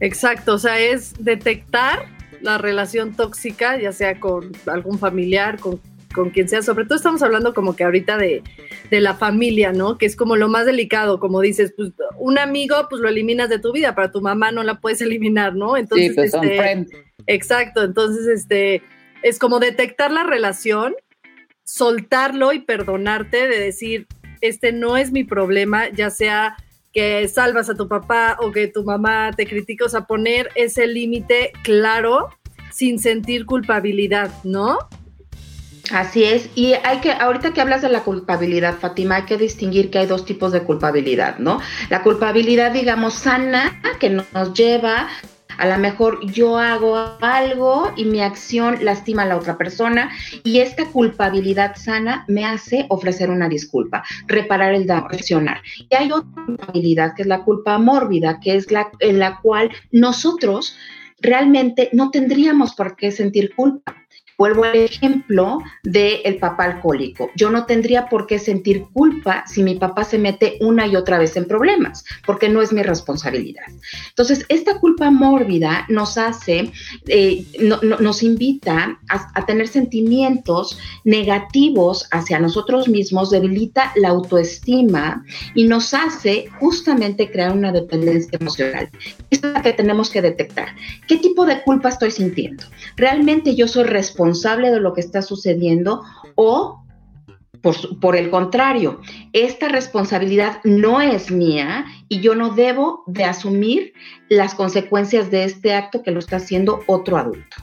Exacto, 0.00 0.54
o 0.54 0.58
sea, 0.58 0.78
es 0.78 1.14
detectar 1.18 2.06
la 2.42 2.58
relación 2.58 3.14
tóxica, 3.14 3.80
ya 3.80 3.92
sea 3.92 4.20
con 4.20 4.52
algún 4.66 4.98
familiar, 4.98 5.58
con 5.58 5.80
con 6.12 6.30
quien 6.30 6.48
sea, 6.48 6.62
sobre 6.62 6.84
todo 6.84 6.96
estamos 6.96 7.22
hablando 7.22 7.54
como 7.54 7.74
que 7.74 7.84
ahorita 7.84 8.16
de, 8.16 8.42
la 8.90 9.14
familia, 9.14 9.72
¿no? 9.72 9.96
Que 9.96 10.06
es 10.06 10.16
como 10.16 10.36
lo 10.36 10.48
más 10.48 10.66
delicado, 10.66 11.18
como 11.18 11.40
dices, 11.40 11.72
pues 11.76 11.92
un 12.18 12.38
amigo, 12.38 12.76
pues 12.90 13.00
lo 13.00 13.08
eliminas 13.08 13.48
de 13.48 13.58
tu 13.58 13.72
vida, 13.72 13.94
para 13.94 14.12
tu 14.12 14.20
mamá 14.20 14.52
no 14.52 14.62
la 14.62 14.80
puedes 14.80 15.00
eliminar, 15.02 15.54
¿no? 15.54 15.76
Entonces, 15.76 16.08
sí, 16.08 16.14
pues 16.14 16.34
este, 16.34 16.86
exacto, 17.26 17.82
entonces, 17.82 18.26
este, 18.28 18.82
es 19.22 19.38
como 19.38 19.60
detectar 19.60 20.10
la 20.10 20.24
relación, 20.24 20.94
soltarlo 21.64 22.52
y 22.52 22.60
perdonarte 22.60 23.48
de 23.48 23.58
decir, 23.58 24.06
este 24.40 24.72
no 24.72 24.96
es 24.96 25.12
mi 25.12 25.24
problema, 25.24 25.88
ya 25.90 26.10
sea 26.10 26.56
que 26.92 27.26
salvas 27.28 27.70
a 27.70 27.74
tu 27.74 27.88
papá 27.88 28.36
o 28.40 28.52
que 28.52 28.68
tu 28.68 28.84
mamá 28.84 29.30
te 29.34 29.46
critica, 29.46 29.86
o 29.86 29.88
sea, 29.88 30.02
poner 30.02 30.50
ese 30.54 30.86
límite 30.86 31.52
claro 31.62 32.28
sin 32.70 32.98
sentir 32.98 33.46
culpabilidad, 33.46 34.30
¿no? 34.44 34.78
Así 35.90 36.24
es, 36.24 36.48
y 36.54 36.74
hay 36.84 37.00
que, 37.00 37.12
ahorita 37.12 37.52
que 37.52 37.60
hablas 37.60 37.82
de 37.82 37.88
la 37.88 38.04
culpabilidad, 38.04 38.78
Fátima, 38.78 39.16
hay 39.16 39.22
que 39.24 39.36
distinguir 39.36 39.90
que 39.90 39.98
hay 39.98 40.06
dos 40.06 40.24
tipos 40.24 40.52
de 40.52 40.62
culpabilidad, 40.62 41.38
¿no? 41.38 41.60
La 41.90 42.02
culpabilidad, 42.02 42.70
digamos, 42.70 43.14
sana, 43.14 43.82
que 43.98 44.10
nos 44.10 44.54
lleva 44.54 45.08
a 45.58 45.66
lo 45.66 45.78
mejor 45.78 46.24
yo 46.26 46.58
hago 46.58 46.96
algo 47.20 47.92
y 47.96 48.04
mi 48.04 48.20
acción 48.20 48.78
lastima 48.82 49.22
a 49.22 49.26
la 49.26 49.36
otra 49.36 49.58
persona 49.58 50.10
y 50.44 50.60
esta 50.60 50.86
culpabilidad 50.86 51.76
sana 51.76 52.24
me 52.26 52.44
hace 52.44 52.86
ofrecer 52.88 53.30
una 53.30 53.48
disculpa, 53.48 54.02
reparar 54.26 54.74
el 54.74 54.86
daño, 54.86 55.08
reaccionar. 55.08 55.62
Y 55.90 55.94
hay 55.94 56.10
otra 56.10 56.44
culpabilidad 56.46 57.14
que 57.14 57.22
es 57.22 57.28
la 57.28 57.44
culpa 57.44 57.78
mórbida, 57.78 58.40
que 58.40 58.56
es 58.56 58.70
la 58.70 58.90
en 59.00 59.18
la 59.18 59.40
cual 59.40 59.70
nosotros 59.90 60.76
realmente 61.20 61.90
no 61.92 62.10
tendríamos 62.10 62.74
por 62.74 62.96
qué 62.96 63.12
sentir 63.12 63.54
culpa 63.54 64.01
Vuelvo 64.38 64.64
al 64.64 64.76
ejemplo 64.76 65.58
del 65.82 66.36
papá 66.38 66.64
alcohólico. 66.64 67.30
Yo 67.36 67.50
no 67.50 67.66
tendría 67.66 68.06
por 68.08 68.26
qué 68.26 68.38
sentir 68.38 68.84
culpa 68.92 69.44
si 69.46 69.62
mi 69.62 69.76
papá 69.76 70.04
se 70.04 70.18
mete 70.18 70.58
una 70.60 70.86
y 70.86 70.96
otra 70.96 71.18
vez 71.18 71.36
en 71.36 71.44
problemas, 71.44 72.04
porque 72.26 72.48
no 72.48 72.62
es 72.62 72.72
mi 72.72 72.82
responsabilidad. 72.82 73.64
Entonces, 74.08 74.44
esta 74.48 74.78
culpa 74.80 75.10
mórbida 75.10 75.84
nos 75.88 76.18
hace, 76.18 76.72
eh, 77.08 77.44
nos 77.58 78.22
invita 78.22 78.98
a, 79.08 79.30
a 79.38 79.46
tener 79.46 79.68
sentimientos 79.68 80.78
negativos 81.04 82.08
hacia 82.10 82.38
nosotros 82.38 82.88
mismos, 82.88 83.30
debilita 83.30 83.92
la 83.96 84.08
autoestima 84.08 85.24
y 85.54 85.64
nos 85.64 85.94
hace 85.94 86.48
justamente 86.58 87.30
crear 87.30 87.52
una 87.52 87.72
dependencia 87.72 88.38
emocional. 88.40 88.88
Es 89.30 89.42
lo 89.42 89.62
que 89.62 89.72
tenemos 89.72 90.10
que 90.10 90.22
detectar. 90.22 90.68
¿Qué 91.06 91.18
tipo 91.18 91.44
de 91.44 91.62
culpa 91.62 91.90
estoy 91.90 92.10
sintiendo? 92.10 92.64
¿Realmente 92.96 93.54
yo 93.54 93.68
soy 93.68 93.84
responsable? 93.84 94.21
De 94.24 94.80
lo 94.80 94.92
que 94.94 95.00
está 95.00 95.22
sucediendo 95.22 96.02
o 96.34 96.82
por, 98.00 98.16
el 98.16 98.28
contrario, 98.30 99.00
esta 99.32 99.68
responsabilidad 99.68 100.60
no 100.64 101.00
es 101.00 101.30
mía 101.30 101.86
y 102.08 102.20
yo 102.20 102.34
no 102.34 102.50
debo 102.50 103.04
de 103.06 103.24
asumir 103.24 103.92
las 104.28 104.54
consecuencias 104.54 105.30
de 105.30 105.44
este 105.44 105.72
acto 105.72 106.02
que 106.02 106.10
lo 106.10 106.18
está 106.18 106.36
haciendo 106.36 106.80
otro 106.88 107.16
adulto. 107.16 107.56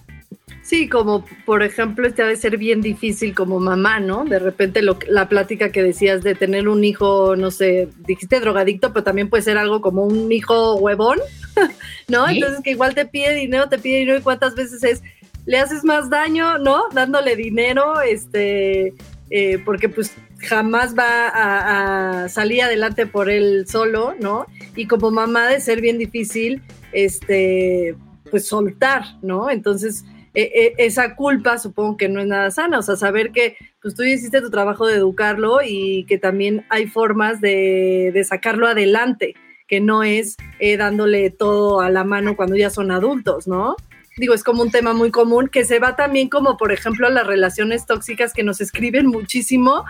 Sí, 0.61 0.87
como 0.87 1.25
por 1.45 1.63
ejemplo, 1.63 2.07
este 2.07 2.21
ha 2.21 2.27
de 2.27 2.35
ser 2.35 2.57
bien 2.57 2.79
difícil 2.79 3.33
como 3.33 3.59
mamá, 3.59 3.99
¿no? 3.99 4.23
De 4.23 4.39
repente 4.39 4.81
la 4.81 5.27
plática 5.27 5.71
que 5.71 5.81
decías 5.81 6.21
de 6.21 6.35
tener 6.35 6.69
un 6.69 6.83
hijo, 6.83 7.35
no 7.35 7.49
sé, 7.49 7.89
dijiste 8.05 8.39
drogadicto, 8.39 8.93
pero 8.93 9.03
también 9.03 9.29
puede 9.29 9.43
ser 9.43 9.57
algo 9.57 9.81
como 9.81 10.03
un 10.03 10.31
hijo 10.31 10.75
huevón, 10.75 11.19
¿no? 12.07 12.29
Entonces 12.29 12.61
que 12.63 12.71
igual 12.71 12.93
te 12.93 13.05
pide 13.05 13.33
dinero, 13.33 13.67
te 13.67 13.79
pide 13.79 13.99
dinero 13.99 14.19
y 14.19 14.21
cuántas 14.21 14.55
veces 14.55 14.83
es, 14.83 15.01
le 15.49 15.57
haces 15.57 15.83
más 15.83 16.11
daño, 16.11 16.59
¿no? 16.59 16.83
Dándole 16.93 17.35
dinero, 17.35 18.01
este, 18.01 18.93
eh, 19.31 19.57
porque 19.65 19.89
pues 19.89 20.15
jamás 20.37 20.95
va 20.95 22.21
a, 22.23 22.29
salir 22.29 22.61
adelante 22.61 23.07
por 23.07 23.31
él 23.31 23.65
solo, 23.67 24.13
¿no? 24.19 24.45
Y 24.75 24.85
como 24.85 25.09
mamá 25.09 25.47
de 25.47 25.59
ser 25.59 25.81
bien 25.81 25.97
difícil, 25.97 26.61
este, 26.91 27.95
pues 28.29 28.47
soltar, 28.47 29.05
¿no? 29.23 29.49
Entonces, 29.49 30.05
e, 30.35 30.43
e, 30.43 30.85
esa 30.85 31.15
culpa 31.15 31.57
supongo 31.57 31.97
que 31.97 32.09
no 32.09 32.21
es 32.21 32.27
nada 32.27 32.51
sana, 32.51 32.77
o 32.77 32.83
sea, 32.83 32.95
saber 32.95 33.31
que 33.31 33.57
pues 33.81 33.95
tú 33.95 34.03
hiciste 34.03 34.41
tu 34.41 34.51
trabajo 34.51 34.85
de 34.85 34.97
educarlo 34.97 35.61
y 35.65 36.05
que 36.05 36.19
también 36.19 36.63
hay 36.69 36.85
formas 36.85 37.41
de, 37.41 38.23
sacarlo 38.23 38.67
adelante, 38.67 39.33
que 39.67 39.79
no 39.79 40.03
es 40.03 40.37
eh, 40.59 40.77
dándole 40.77 41.31
todo 41.31 41.81
a 41.81 41.89
la 41.89 42.03
mano 42.03 42.35
cuando 42.35 42.55
ya 42.55 42.69
son 42.69 42.91
adultos, 42.91 43.47
¿no? 43.47 43.75
Digo, 44.19 44.33
es 44.33 44.43
como 44.43 44.61
un 44.61 44.71
tema 44.71 44.93
muy 44.93 45.11
común, 45.11 45.47
que 45.47 45.65
se 45.65 45.79
va 45.79 45.95
también 45.95 46.29
como, 46.29 46.57
por 46.57 46.71
ejemplo, 46.71 47.07
a 47.07 47.09
las 47.09 47.25
relaciones 47.25 47.85
tóxicas 47.85 48.33
que 48.33 48.43
nos 48.43 48.61
escriben 48.61 49.07
muchísimo 49.07 49.85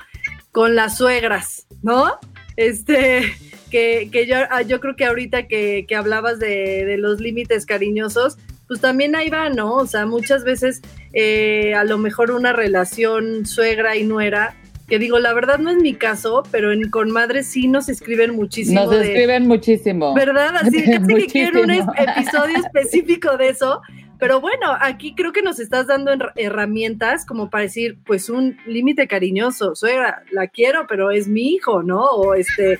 con 0.52 0.76
las 0.76 0.98
suegras, 0.98 1.68
¿no? 1.82 2.20
Este, 2.56 3.22
que, 3.70 4.10
que 4.12 4.28
yo, 4.28 4.38
ah, 4.50 4.62
yo 4.62 4.80
creo 4.80 4.96
que 4.96 5.06
ahorita 5.06 5.48
que, 5.48 5.86
que 5.88 5.96
hablabas 5.96 6.39
de, 6.39 6.86
de, 6.86 6.98
los 6.98 7.20
límites 7.20 7.65
cariñosos, 7.65 8.38
pues 8.68 8.82
también 8.82 9.15
ahí 9.15 9.30
va, 9.30 9.50
¿no? 9.50 9.76
O 9.76 9.88
sea, 9.88 10.06
muchas 10.06 10.44
veces 10.44 10.82
eh, 11.13 11.74
a 11.74 11.84
lo 11.84 11.98
mejor 11.98 12.32
una 12.32 12.54
relación 12.54 13.46
suegra 13.46 13.96
y 13.96 14.04
nuera, 14.04 14.56
que 14.88 15.00
digo, 15.00 15.20
la 15.20 15.34
verdad 15.34 15.60
no 15.60 15.70
es 15.70 15.78
mi 15.78 15.94
caso, 15.94 16.44
pero 16.52 16.72
en, 16.72 16.89
con 16.89 17.12
madres 17.12 17.48
sí 17.48 17.68
nos 17.68 17.89
escriben 17.89 18.36
muchísimo. 18.36 18.86
Nos 18.86 18.96
escriben 18.96 19.48
muchísimo. 19.48 20.13
¿Verdad? 20.13 20.56
Así 20.58 20.84
que 20.84 21.28
quiero 21.28 21.62
un 21.62 21.72
episodio 21.72 22.58
específico 22.58 23.38
de 23.38 23.50
eso, 23.50 23.82
pero 24.19 24.41
bueno, 24.41 24.75
aquí 24.82 25.15
creo 25.15 25.32
que 25.32 25.41
nos 25.41 25.60
estás 25.60 25.88
dando 25.88 26.12
herramientas 26.36 27.25
como 27.25 27.49
para 27.49 27.63
decir, 27.63 27.97
pues 28.05 28.29
un 28.29 28.58
límite 28.65 29.08
cariñoso, 29.08 29.75
suegra, 29.75 30.23
la 30.32 30.47
quiero, 30.47 30.88
pero 30.88 31.10
es 31.10 31.29
mi 31.29 31.53
hijo, 31.53 31.84
¿no? 31.84 32.03
O 32.03 32.34
este, 32.34 32.79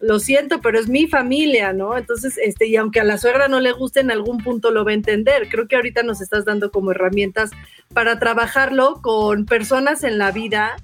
lo 0.00 0.18
siento, 0.18 0.60
pero 0.60 0.80
es 0.80 0.88
mi 0.88 1.06
familia, 1.06 1.72
¿no? 1.72 1.96
Entonces, 1.96 2.36
este, 2.42 2.66
y 2.66 2.76
aunque 2.76 2.98
a 2.98 3.04
la 3.04 3.18
suegra 3.18 3.46
no 3.46 3.60
le 3.60 3.70
guste, 3.70 4.00
en 4.00 4.10
algún 4.10 4.38
punto 4.38 4.72
lo 4.72 4.84
va 4.84 4.90
a 4.90 4.94
entender. 4.94 5.48
Creo 5.48 5.68
que 5.68 5.76
ahorita 5.76 6.02
nos 6.02 6.20
estás 6.20 6.44
dando 6.44 6.72
como 6.72 6.90
herramientas 6.90 7.52
para 7.92 8.18
trabajarlo 8.18 9.00
con 9.00 9.46
personas 9.46 10.02
en 10.02 10.18
la 10.18 10.32
vida 10.32 10.76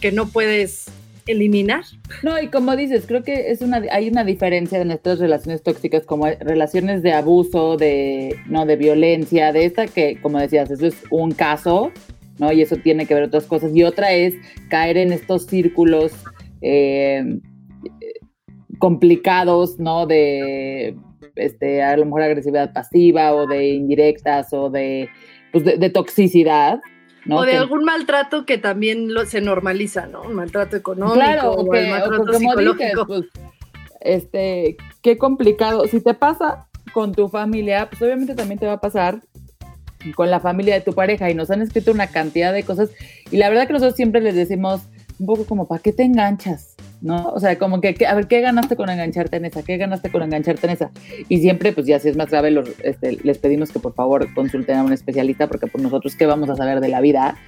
que 0.00 0.12
no 0.12 0.28
puedes 0.28 0.92
eliminar. 1.30 1.84
No, 2.22 2.40
y 2.40 2.48
como 2.48 2.76
dices, 2.76 3.04
creo 3.06 3.22
que 3.22 3.50
es 3.50 3.62
una 3.62 3.82
hay 3.90 4.08
una 4.08 4.24
diferencia 4.24 4.80
en 4.80 4.90
estas 4.90 5.18
relaciones 5.18 5.62
tóxicas 5.62 6.04
como 6.04 6.26
relaciones 6.26 7.02
de 7.02 7.12
abuso, 7.12 7.76
de 7.76 8.36
no 8.46 8.66
de 8.66 8.76
violencia, 8.76 9.52
de 9.52 9.64
esta 9.64 9.86
que 9.86 10.18
como 10.20 10.38
decías, 10.38 10.70
eso 10.70 10.86
es 10.86 11.02
un 11.10 11.32
caso, 11.32 11.92
¿no? 12.38 12.52
Y 12.52 12.62
eso 12.62 12.76
tiene 12.76 13.06
que 13.06 13.14
ver 13.14 13.24
otras 13.24 13.44
cosas 13.44 13.74
y 13.74 13.82
otra 13.82 14.12
es 14.12 14.34
caer 14.68 14.96
en 14.96 15.12
estos 15.12 15.46
círculos 15.46 16.12
eh, 16.62 17.38
complicados, 18.78 19.78
¿no? 19.78 20.06
De 20.06 20.96
este 21.36 21.82
a 21.82 21.96
lo 21.96 22.04
mejor 22.06 22.22
agresividad 22.22 22.72
pasiva 22.72 23.34
o 23.34 23.46
de 23.46 23.68
indirectas 23.68 24.52
o 24.52 24.70
de 24.70 25.08
pues 25.52 25.64
de 25.64 25.90
toxicidad 25.90 26.80
¿no? 27.30 27.36
O 27.38 27.42
de 27.44 27.52
Que- 27.52 27.56
algún 27.58 27.84
maltrato 27.84 28.44
que 28.44 28.58
también 28.58 29.14
lo, 29.14 29.24
se 29.24 29.40
normaliza, 29.40 30.06
¿no? 30.06 30.22
Un 30.22 30.34
maltrato 30.34 30.76
económico 30.76 31.14
Claro, 31.14 31.52
o 31.52 31.70
que, 31.70 31.84
el 31.84 31.90
maltrato 31.90 32.14
o 32.22 32.26
como 32.26 32.32
dices, 32.38 32.48
psicológico. 32.48 33.06
pues, 33.06 33.24
este, 34.00 34.76
qué 35.02 35.16
complicado. 35.18 35.86
Si 35.86 36.00
te 36.00 36.14
pasa 36.14 36.66
con 36.92 37.12
tu 37.14 37.28
familia, 37.28 37.88
pues 37.88 38.02
obviamente 38.02 38.34
también 38.34 38.58
te 38.58 38.66
va 38.66 38.74
a 38.74 38.80
pasar 38.80 39.20
con 40.14 40.30
la 40.30 40.40
familia 40.40 40.74
de 40.74 40.80
tu 40.80 40.92
pareja 40.94 41.30
y 41.30 41.34
nos 41.34 41.50
han 41.50 41.60
escrito 41.62 41.92
una 41.92 42.06
cantidad 42.06 42.52
de 42.54 42.62
cosas 42.64 42.90
y 43.30 43.36
la 43.36 43.48
verdad 43.50 43.66
que 43.66 43.74
nosotros 43.74 43.96
siempre 43.96 44.20
les 44.22 44.34
decimos 44.34 44.80
un 45.18 45.26
poco 45.26 45.44
como, 45.44 45.68
¿para 45.68 45.82
qué 45.82 45.92
te 45.92 46.02
enganchas? 46.04 46.69
¿No? 47.02 47.30
O 47.30 47.40
sea, 47.40 47.58
como 47.58 47.80
que, 47.80 47.96
a 48.06 48.14
ver, 48.14 48.26
¿qué 48.28 48.40
ganaste 48.42 48.76
con 48.76 48.90
engancharte 48.90 49.36
en 49.38 49.46
esa? 49.46 49.62
¿Qué 49.62 49.78
ganaste 49.78 50.10
con 50.10 50.22
engancharte 50.22 50.66
en 50.66 50.72
esa? 50.74 50.90
Y 51.30 51.38
siempre, 51.40 51.72
pues 51.72 51.86
ya 51.86 51.98
si 51.98 52.08
es 52.10 52.16
más 52.16 52.28
grave, 52.30 52.50
los, 52.50 52.68
este, 52.84 53.18
les 53.22 53.38
pedimos 53.38 53.70
que 53.70 53.78
por 53.78 53.94
favor 53.94 54.32
consulten 54.34 54.76
a 54.76 54.84
un 54.84 54.92
especialista 54.92 55.46
porque 55.46 55.66
por 55.66 55.80
nosotros, 55.80 56.14
¿qué 56.14 56.26
vamos 56.26 56.50
a 56.50 56.56
saber 56.56 56.80
de 56.80 56.88
la 56.88 57.00
vida? 57.00 57.38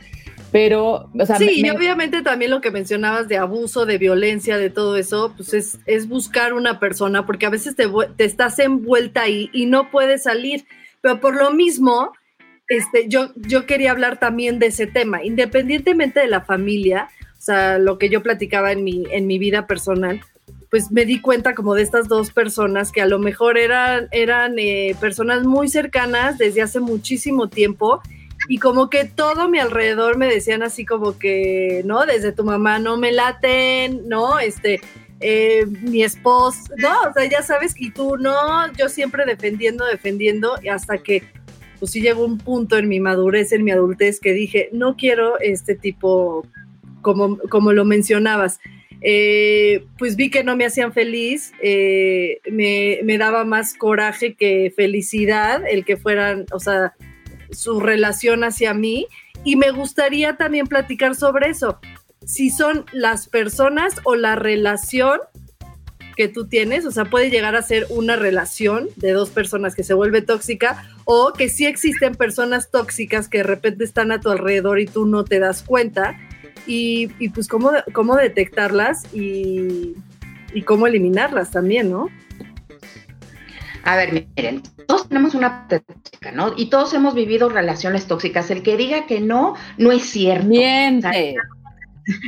Pero, 0.53 1.11
o 1.19 1.27
sea, 1.27 1.37
Sí, 1.37 1.45
me- 1.47 1.53
y 1.53 1.63
me- 1.63 1.73
obviamente 1.73 2.23
también 2.23 2.51
lo 2.51 2.61
que 2.61 2.71
mencionabas 2.71 3.29
de 3.29 3.39
abuso, 3.39 3.87
de 3.87 3.99
violencia, 3.99 4.59
de 4.59 4.71
todo 4.71 4.97
eso, 4.97 5.33
pues 5.37 5.55
es, 5.55 5.79
es 5.87 6.09
buscar 6.09 6.53
una 6.55 6.79
persona, 6.81 7.25
porque 7.27 7.47
a 7.47 7.51
veces 7.51 7.75
te, 7.77 7.87
te 8.17 8.25
estás 8.25 8.59
envuelta 8.59 9.23
ahí 9.23 9.51
y 9.53 9.67
no 9.67 9.91
puedes 9.91 10.23
salir. 10.25 10.65
Pero 11.01 11.21
por 11.21 11.37
lo 11.37 11.53
mismo, 11.53 12.13
este, 12.69 13.09
yo, 13.09 13.31
yo 13.37 13.67
quería 13.67 13.91
hablar 13.91 14.19
también 14.19 14.59
de 14.59 14.67
ese 14.67 14.87
tema, 14.87 15.25
independientemente 15.25 16.21
de 16.21 16.29
la 16.29 16.43
familia, 16.43 17.09
sea, 17.45 17.79
lo 17.79 17.99
que 17.99 18.09
yo 18.09 18.23
platicaba 18.23 18.73
en 18.73 18.85
mi, 18.85 19.05
en 19.11 19.27
mi 19.27 19.39
vida 19.39 19.67
personal, 19.67 20.21
pues 20.71 20.91
me 20.91 21.05
di 21.05 21.21
cuenta 21.21 21.55
como 21.55 21.75
de 21.75 21.83
estas 21.83 22.09
dos 22.09 22.31
personas 22.31 22.93
que 22.93 23.03
a 23.03 23.07
lo 23.07 23.19
mejor 23.19 23.59
eran, 23.59 24.09
eran 24.11 24.59
eh, 24.59 24.97
personas 25.01 25.45
muy 25.45 25.69
cercanas 25.69 26.39
desde 26.39 26.63
hace 26.63 26.81
muchísimo 26.81 27.49
tiempo 27.49 28.01
y 28.49 28.59
como 28.59 28.91
que 28.91 29.05
todo 29.05 29.49
mi 29.49 29.59
alrededor 29.59 30.17
me 30.17 30.27
decían 30.27 30.63
así 30.63 30.85
como 30.85 31.19
que, 31.19 31.83
¿no? 31.85 32.07
Desde 32.07 32.33
tu 32.33 32.45
mamá 32.45 32.79
no 32.79 32.97
me 32.97 33.13
laten, 33.13 34.09
¿no? 34.09 34.39
Este, 34.39 34.81
eh, 35.21 35.67
mi 35.83 36.03
esposo, 36.03 36.59
no, 36.79 37.03
o 37.03 37.13
sea, 37.13 37.25
ya 37.29 37.43
sabes, 37.43 37.75
y 37.77 37.91
tú 37.91 38.17
no, 38.17 38.73
yo 38.73 38.89
siempre 38.89 39.25
defendiendo, 39.25 39.85
defendiendo, 39.87 40.57
hasta 40.71 40.99
que, 40.99 41.23
pues 41.79 41.93
sí 41.93 42.01
llegó 42.01 42.25
un 42.25 42.39
punto 42.39 42.77
en 42.79 42.89
mi 42.89 42.99
madurez, 42.99 43.53
en 43.53 43.63
mi 43.63 43.71
adultez, 43.71 44.19
que 44.21 44.33
dije, 44.33 44.69
no 44.73 44.97
quiero 44.97 45.39
este 45.39 45.75
tipo, 45.77 46.45
como, 47.03 47.39
como 47.51 47.73
lo 47.73 47.85
mencionabas. 47.85 48.61
Eh, 49.03 49.85
pues 49.99 50.15
vi 50.15 50.31
que 50.31 50.45
no 50.45 50.57
me 50.57 50.65
hacían 50.65 50.93
feliz, 50.93 51.53
eh, 51.61 52.41
me, 52.51 53.01
me 53.03 53.19
daba 53.19 53.45
más 53.45 53.75
coraje 53.75 54.35
que 54.35 54.73
felicidad 54.75 55.63
el 55.69 55.85
que 55.85 55.97
fueran, 55.97 56.47
o 56.53 56.61
sea, 56.61 56.95
su 57.51 57.81
relación 57.81 58.45
hacia 58.45 58.75
mí 58.75 59.09
y 59.45 59.57
me 59.57 59.73
gustaría 59.73 60.37
también 60.37 60.67
platicar 60.67 61.15
sobre 61.17 61.51
eso. 61.51 61.79
Si 62.25 62.51
son 62.51 62.87
las 62.93 63.29
personas 63.29 63.97
o 64.05 64.15
la 64.15 64.37
relación 64.37 65.19
que 66.17 66.29
tú 66.29 66.47
tienes, 66.47 66.85
o 66.85 66.91
sea, 66.91 67.07
puede 67.07 67.31
llegar 67.31 67.57
a 67.57 67.63
ser 67.63 67.87
una 67.89 68.17
relación 68.17 68.89
de 68.97 69.13
dos 69.13 69.31
personas 69.31 69.75
que 69.75 69.83
se 69.83 69.95
vuelve 69.95 70.23
tóxica 70.23 70.87
o 71.05 71.33
que 71.33 71.49
sí 71.49 71.67
existen 71.67 72.15
personas 72.15 72.71
tóxicas 72.71 73.29
que 73.29 73.39
de 73.39 73.45
repente 73.45 73.85
están 73.85 74.13
a 74.13 74.21
tu 74.21 74.31
alrededor 74.31 74.79
y 74.79 74.87
tú 74.87 75.07
no 75.07 75.25
te 75.25 75.39
das 75.39 75.63
cuenta 75.63 76.19
y, 76.67 77.11
y 77.19 77.29
pues 77.31 77.49
cómo, 77.49 77.71
cómo 77.93 78.17
detectarlas 78.17 79.13
y, 79.15 79.95
y 80.55 80.63
cómo 80.63 80.87
eliminarlas 80.87 81.51
también, 81.51 81.91
¿no? 81.91 82.09
A 83.85 83.97
ver, 83.97 84.13
miren, 84.37 84.63
todos 84.87 85.09
tenemos 85.09 85.35
una 85.35 85.67
tóxica, 85.67 86.31
¿no? 86.31 86.53
Y 86.57 86.67
todos 86.67 86.95
hemos 86.95 87.15
vivido 87.15 87.49
relaciones 87.49 88.07
tóxicas. 88.07 88.49
El 88.53 88.63
que 88.63 88.77
diga 88.77 89.07
que 89.07 89.21
no, 89.21 89.55
no 89.77 89.91
es 89.91 90.03
cierto. 90.05 90.47
miente. 90.47 91.35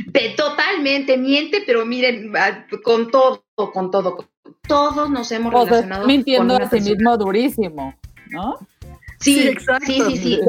De- 0.07 0.29
totalmente, 0.35 1.17
miente, 1.17 1.63
pero 1.65 1.85
miren, 1.85 2.31
con 2.83 3.09
todo, 3.09 3.45
con 3.73 3.89
todo. 3.89 4.17
Todos 4.67 5.09
nos 5.09 5.31
hemos 5.31 5.53
O 5.53 5.65
relacionado 5.65 6.01
está 6.01 6.07
mintiendo 6.07 6.53
con 6.55 6.63
a 6.63 6.65
sí 6.65 6.71
persona. 6.71 6.95
mismo 6.95 7.17
durísimo, 7.17 7.95
¿no? 8.31 8.57
Sí, 9.21 9.35
Sí, 9.43 9.47
exacto. 9.47 9.85
sí, 9.85 10.01
sí, 10.09 10.17
sí. 10.17 10.39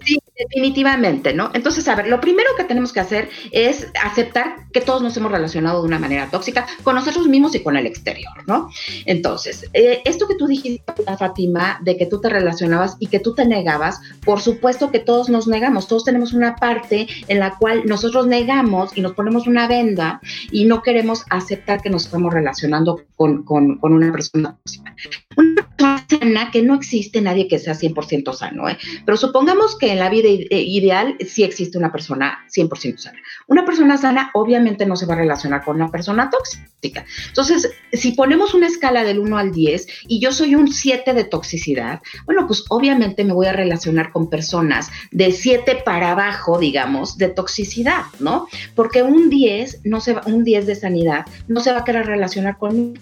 Sí, 0.00 0.18
definitivamente, 0.38 1.32
¿no? 1.32 1.50
Entonces, 1.54 1.86
a 1.88 1.94
ver, 1.94 2.08
lo 2.08 2.20
primero 2.20 2.50
que 2.56 2.64
tenemos 2.64 2.92
que 2.92 3.00
hacer 3.00 3.28
es 3.52 3.88
aceptar 4.02 4.66
que 4.72 4.80
todos 4.80 5.02
nos 5.02 5.16
hemos 5.16 5.32
relacionado 5.32 5.80
de 5.80 5.88
una 5.88 5.98
manera 5.98 6.28
tóxica 6.30 6.66
con 6.82 6.94
nosotros 6.94 7.26
mismos 7.26 7.54
y 7.54 7.62
con 7.62 7.76
el 7.76 7.86
exterior, 7.86 8.32
¿no? 8.46 8.70
Entonces, 9.06 9.68
eh, 9.72 10.02
esto 10.04 10.28
que 10.28 10.34
tú 10.34 10.46
dijiste, 10.46 10.82
Fátima, 11.18 11.80
de 11.82 11.96
que 11.96 12.06
tú 12.06 12.20
te 12.20 12.28
relacionabas 12.28 12.96
y 13.00 13.06
que 13.06 13.20
tú 13.20 13.34
te 13.34 13.46
negabas, 13.46 14.00
por 14.24 14.40
supuesto 14.40 14.90
que 14.90 15.00
todos 15.00 15.28
nos 15.28 15.46
negamos, 15.46 15.88
todos 15.88 16.04
tenemos 16.04 16.32
una 16.32 16.56
parte 16.56 17.06
en 17.28 17.38
la 17.40 17.56
cual 17.56 17.82
nosotros 17.86 18.26
negamos 18.26 18.96
y 18.96 19.00
nos 19.00 19.12
ponemos 19.12 19.46
una 19.46 19.66
venda 19.66 20.20
y 20.50 20.64
no 20.64 20.82
queremos 20.82 21.24
aceptar 21.30 21.80
que 21.80 21.90
nos 21.90 22.06
estamos 22.06 22.32
relacionando 22.32 23.00
con, 23.16 23.42
con, 23.44 23.78
con 23.78 23.92
una 23.92 24.12
persona 24.12 24.56
tóxica. 24.62 24.94
Una 25.36 25.68
persona 25.76 26.06
sana, 26.08 26.50
que 26.50 26.62
no 26.62 26.74
existe 26.74 27.20
nadie 27.20 27.48
que 27.48 27.58
sea 27.58 27.74
100% 27.74 28.34
sano, 28.34 28.68
¿eh? 28.68 28.78
Pero 29.04 29.16
supongamos 29.16 29.76
que 29.78 29.92
en 29.92 29.98
la 29.98 30.10
vida 30.10 30.25
ide- 30.28 30.62
ideal 30.62 31.16
sí 31.26 31.42
existe 31.44 31.78
una 31.78 31.92
persona 31.92 32.38
100% 32.54 32.98
sana. 32.98 33.18
Una 33.46 33.64
persona 33.64 33.96
sana 33.96 34.30
obviamente 34.34 34.86
no 34.86 34.96
se 34.96 35.06
va 35.06 35.14
a 35.14 35.18
relacionar 35.18 35.64
con 35.64 35.76
una 35.76 35.90
persona 35.90 36.30
tóxica. 36.30 37.04
Entonces, 37.28 37.70
si 37.92 38.12
ponemos 38.12 38.54
una 38.54 38.66
escala 38.66 39.02
del 39.04 39.18
1 39.18 39.38
al 39.38 39.52
10 39.52 39.86
y 40.08 40.20
yo 40.20 40.32
soy 40.32 40.54
un 40.54 40.72
7 40.72 41.14
de 41.14 41.24
toxicidad, 41.24 42.00
bueno, 42.26 42.46
pues 42.46 42.64
obviamente 42.68 43.24
me 43.24 43.32
voy 43.32 43.46
a 43.46 43.52
relacionar 43.52 44.12
con 44.12 44.28
personas 44.30 44.88
de 45.10 45.32
7 45.32 45.82
para 45.84 46.12
abajo, 46.12 46.58
digamos, 46.58 47.18
de 47.18 47.28
toxicidad, 47.28 48.02
¿no? 48.20 48.46
Porque 48.74 49.02
un 49.02 49.30
10, 49.30 49.80
no 49.84 50.00
se 50.00 50.12
va, 50.14 50.22
un 50.26 50.44
10 50.44 50.66
de 50.66 50.74
sanidad 50.74 51.24
no 51.48 51.60
se 51.60 51.72
va 51.72 51.78
a 51.78 51.84
querer 51.84 52.06
relacionar 52.06 52.58
conmigo. 52.58 53.00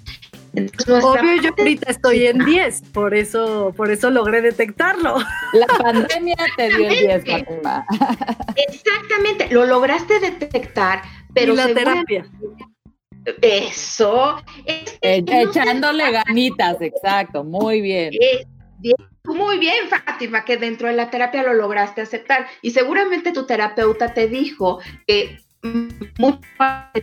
Entonces, 0.56 1.04
Obvio, 1.04 1.42
yo 1.42 1.50
ahorita 1.58 1.90
estoy 1.90 2.26
en 2.26 2.38
10, 2.38 2.82
por 2.92 3.14
eso, 3.14 3.72
por 3.76 3.90
eso 3.90 4.10
logré 4.10 4.40
detectarlo. 4.40 5.16
La 5.52 5.66
pandemia 5.66 6.36
te 6.56 6.68
dio 6.68 6.88
el 6.88 6.98
10, 6.98 7.02
Exactamente. 7.02 7.60
Fátima. 7.62 7.86
Exactamente, 8.56 9.48
lo 9.50 9.66
lograste 9.66 10.20
detectar, 10.20 11.02
pero 11.34 11.54
y 11.54 11.56
la 11.56 11.66
terapia. 11.66 12.26
Eso. 13.40 14.42
es 14.66 14.98
que 15.00 15.16
Eh, 15.16 15.22
no 15.22 15.50
echándole 15.50 16.10
ganitas, 16.10 16.80
exacto, 16.80 17.42
muy 17.42 17.80
bien. 17.80 18.12
Eh, 18.12 18.46
bien, 18.78 18.96
muy 19.24 19.58
bien, 19.58 19.88
Fátima, 19.88 20.44
que 20.44 20.58
dentro 20.58 20.88
de 20.88 20.94
la 20.94 21.10
terapia 21.10 21.42
lo 21.42 21.54
lograste 21.54 22.02
aceptar. 22.02 22.46
Y 22.60 22.72
seguramente 22.72 23.32
tu 23.32 23.46
terapeuta 23.46 24.12
te 24.12 24.28
dijo 24.28 24.80
que 25.06 25.38
fácil 25.64 26.10
no 26.18 26.40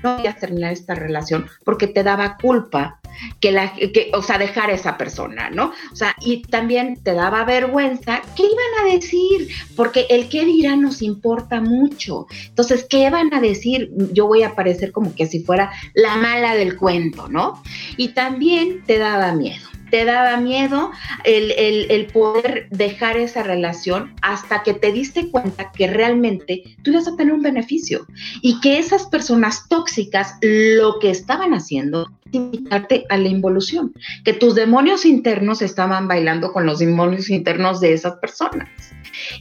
podías 0.02 0.40
terminar 0.40 0.74
esta 0.74 0.96
relación 0.96 1.48
porque 1.64 1.88
te 1.88 2.04
daba 2.04 2.38
culpa 2.38 3.00
que 3.40 3.52
la 3.52 3.74
que, 3.74 4.12
o 4.14 4.22
sea, 4.22 4.38
dejar 4.38 4.70
a 4.70 4.74
esa 4.74 4.98
persona, 4.98 5.50
¿no? 5.50 5.74
O 5.92 5.96
sea, 5.96 6.16
y 6.22 6.44
también 6.44 7.02
te 7.04 7.14
daba 7.14 7.44
vergüenza, 7.44 8.22
¿qué 8.36 8.44
iban 8.44 8.86
a 8.88 8.94
decir? 8.94 9.50
Porque 9.76 10.06
el 10.10 10.30
qué 10.30 10.46
dirá 10.46 10.76
nos 10.76 11.02
importa 11.02 11.60
mucho. 11.62 12.28
Entonces, 12.48 12.86
¿qué 12.90 13.10
van 13.10 13.34
a 13.34 13.42
decir? 13.42 13.92
Yo 14.14 14.28
voy 14.28 14.44
a 14.44 14.56
parecer 14.56 14.92
como 14.92 15.14
que 15.14 15.26
si 15.26 15.44
fuera 15.44 15.72
la 15.94 16.16
mala 16.18 16.56
del 16.56 16.78
cuento, 16.78 17.28
¿no? 17.28 17.62
Y 17.98 18.10
también 18.10 18.84
te 18.86 18.98
daba 18.98 19.34
miedo. 19.34 19.72
Te 19.92 20.06
daba 20.06 20.38
miedo 20.38 20.92
el, 21.24 21.52
el, 21.52 22.08
poder 22.08 22.68
dejar 22.72 23.18
esa 23.18 23.44
relación 23.44 24.16
hasta 24.22 24.64
que 24.64 24.74
te 24.74 24.92
diste 24.92 25.30
cuenta 25.30 25.72
que 25.72 25.88
realmente 25.88 26.64
tú 26.82 26.92
ibas 26.92 27.08
a 27.08 27.16
tener 27.16 27.34
un 27.34 27.42
beneficio 27.42 28.08
y 28.42 28.60
que 28.62 28.80
esas 28.80 29.06
personas 29.06 29.68
tóxicas 29.68 30.36
lo 30.42 31.00
que 31.00 31.12
estaban 31.12 31.54
haciendo 31.54 32.08
invitarte 32.32 33.06
a 33.10 33.18
la 33.18 33.28
involución, 33.28 33.94
que 34.24 34.34
tus 34.34 34.56
demonios 34.56 35.06
internos 35.06 35.62
estaban 35.62 36.08
bailando 36.08 36.54
con 36.54 36.66
los 36.66 36.80
demonios 36.80 37.30
internos 37.30 37.82
de 37.82 37.94
esas 37.94 38.16
personas 38.16 38.70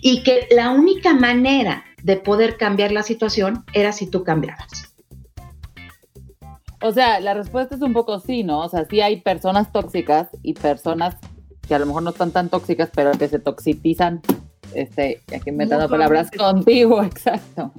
y 0.01 0.23
que 0.23 0.49
la 0.51 0.71
única 0.71 1.15
manera 1.15 1.85
de 2.03 2.17
poder 2.17 2.57
cambiar 2.57 2.93
la 2.93 3.03
situación 3.03 3.65
era 3.73 3.93
si 3.93 4.07
tú 4.11 4.25
cambiabas. 4.25 4.90
O 6.83 6.93
sea, 6.93 7.21
la 7.21 7.35
respuesta 7.35 7.75
es 7.75 7.83
un 7.83 7.93
poco 7.93 8.21
sí, 8.21 8.43
¿no? 8.43 8.61
O 8.61 8.69
sea, 8.69 8.87
sí 8.89 9.01
hay 9.01 9.21
personas 9.21 9.71
tóxicas 9.73 10.29
y 10.43 10.55
personas 10.55 11.17
que 11.67 11.75
a 11.75 11.79
lo 11.79 11.87
mejor 11.87 12.03
no 12.03 12.11
están 12.11 12.33
tan 12.33 12.49
tóxicas, 12.49 12.91
pero 12.95 13.13
que 13.13 13.29
se 13.29 13.39
toxitizan. 13.39 14.23
Este, 14.75 15.21
aquí 15.35 15.51
inventando 15.51 15.89
palabras 15.89 16.31
contigo, 16.37 17.03
exacto. 17.03 17.73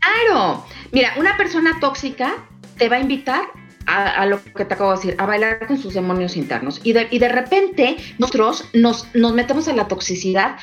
Claro, 0.00 0.64
mira, 0.92 1.14
una 1.18 1.36
persona 1.36 1.72
tóxica 1.80 2.32
te 2.78 2.88
va 2.88 2.96
a 2.96 3.00
invitar 3.00 3.44
a, 3.86 4.22
a 4.22 4.26
lo 4.26 4.42
que 4.42 4.64
te 4.64 4.74
acabo 4.74 4.90
de 4.90 4.96
decir, 4.96 5.16
a 5.18 5.26
bailar 5.26 5.66
con 5.66 5.78
sus 5.78 5.94
demonios 5.94 6.36
internos. 6.36 6.80
Y 6.84 6.92
de, 6.92 7.08
y 7.10 7.18
de 7.18 7.28
repente 7.28 7.96
nosotros 8.18 8.64
nos, 8.72 9.14
nos 9.14 9.34
metemos 9.34 9.68
a 9.68 9.74
la 9.74 9.88
toxicidad 9.88 10.56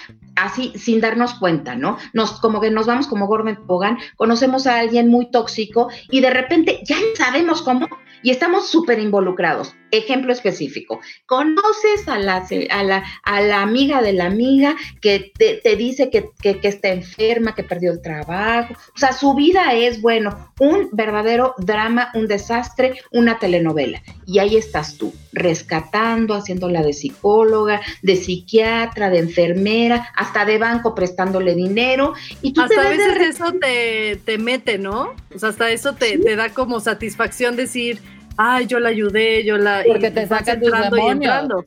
así 0.43 0.73
sin 0.75 1.01
darnos 1.01 1.33
cuenta, 1.35 1.75
¿no? 1.75 1.97
Nos, 2.13 2.39
como 2.39 2.59
que 2.61 2.71
nos 2.71 2.87
vamos 2.87 3.07
como 3.07 3.27
Gordon 3.27 3.65
Pogan, 3.67 3.97
conocemos 4.15 4.67
a 4.67 4.79
alguien 4.79 5.07
muy 5.09 5.29
tóxico 5.31 5.89
y 6.09 6.21
de 6.21 6.29
repente 6.29 6.81
ya 6.83 6.97
sabemos 7.15 7.61
cómo 7.61 7.87
y 8.23 8.31
estamos 8.31 8.69
súper 8.69 8.99
involucrados. 8.99 9.75
Ejemplo 9.91 10.31
específico, 10.31 11.01
conoces 11.25 12.07
a 12.07 12.17
la, 12.17 12.47
a 12.69 12.83
la, 12.83 13.03
a 13.23 13.41
la 13.41 13.61
amiga 13.61 14.01
de 14.01 14.13
la 14.13 14.25
amiga 14.25 14.75
que 15.01 15.33
te, 15.37 15.75
dice 15.75 16.09
que, 16.09 16.29
que, 16.41 16.59
está 16.65 16.89
enferma, 16.89 17.55
que 17.55 17.63
perdió 17.63 17.91
el 17.91 18.01
trabajo. 18.01 18.73
O 18.95 18.97
sea, 18.97 19.11
su 19.11 19.33
vida 19.33 19.73
es, 19.73 20.01
bueno, 20.01 20.53
un 20.59 20.89
verdadero 20.93 21.55
drama, 21.57 22.09
un 22.13 22.27
desastre, 22.27 23.01
una 23.11 23.37
telenovela. 23.37 24.01
Y 24.25 24.39
ahí 24.39 24.55
estás 24.55 24.97
tú, 24.97 25.13
rescatando, 25.33 26.35
haciéndola 26.35 26.83
de 26.83 26.93
psicóloga, 26.93 27.81
de 28.01 28.15
psiquiatra, 28.15 29.09
de 29.09 29.19
enfermera, 29.19 30.13
hasta 30.31 30.45
de 30.45 30.57
banco 30.57 30.95
prestándole 30.95 31.55
dinero. 31.55 32.13
Y 32.41 32.53
tú 32.53 32.61
hasta 32.61 32.81
a 32.81 32.89
veces 32.89 33.17
eso 33.19 33.53
te, 33.53 34.15
te, 34.25 34.37
mete, 34.37 34.77
¿no? 34.77 35.13
O 35.33 35.39
sea, 35.39 35.49
hasta 35.49 35.69
eso 35.71 35.93
te, 35.93 36.17
te 36.17 36.35
da 36.35 36.49
como 36.49 36.79
satisfacción 36.79 37.55
decir 37.55 37.99
ay, 38.37 38.67
yo 38.67 38.79
la 38.79 38.89
ayudé, 38.89 39.43
yo 39.43 39.57
la... 39.57 39.83
Porque 39.87 40.11
te 40.11 40.27
sacan 40.27 40.59
tus 40.59 40.71
demonios. 40.71 41.65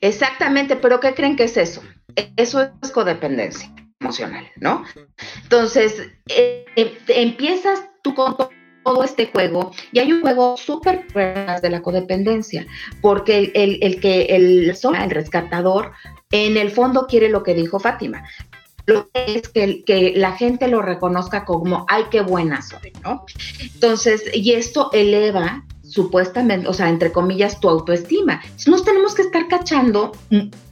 Exactamente, 0.00 0.76
pero 0.76 1.00
¿qué 1.00 1.14
creen 1.14 1.36
que 1.36 1.44
es 1.44 1.56
eso? 1.56 1.82
Eso 2.36 2.70
es 2.82 2.90
codependencia 2.90 3.72
emocional, 4.00 4.46
¿no? 4.56 4.84
Entonces, 5.42 6.10
eh, 6.28 6.64
eh, 6.76 6.98
empiezas 7.08 7.88
tú 8.02 8.14
con 8.14 8.36
todo 8.84 9.02
este 9.02 9.26
juego 9.26 9.72
y 9.92 9.98
hay 9.98 10.12
un 10.12 10.20
juego 10.20 10.56
súper 10.56 11.06
de 11.12 11.70
la 11.70 11.80
codependencia, 11.80 12.66
porque 13.00 13.50
el, 13.54 13.78
el 13.80 14.00
que 14.00 14.26
el, 14.26 14.70
el 14.70 15.10
rescatador 15.10 15.92
en 16.34 16.56
el 16.56 16.72
fondo 16.72 17.06
quiere 17.06 17.28
lo 17.28 17.44
que 17.44 17.54
dijo 17.54 17.78
Fátima, 17.78 18.24
lo 18.86 19.08
que 19.10 19.36
es 19.36 19.48
que, 19.48 20.12
la 20.16 20.32
gente 20.32 20.66
lo 20.66 20.82
reconozca 20.82 21.44
como, 21.44 21.86
ay, 21.88 22.04
qué 22.10 22.22
buena 22.22 22.60
soy, 22.60 22.92
¿no? 23.04 23.24
Entonces, 23.60 24.24
y 24.34 24.52
esto 24.52 24.90
eleva 24.92 25.64
supuestamente, 25.84 26.66
o 26.66 26.72
sea, 26.72 26.88
entre 26.88 27.12
comillas, 27.12 27.60
tu 27.60 27.68
autoestima. 27.68 28.42
Nos 28.66 28.84
tenemos 28.84 29.14
que 29.14 29.22
estar 29.22 29.46
cachando 29.46 30.10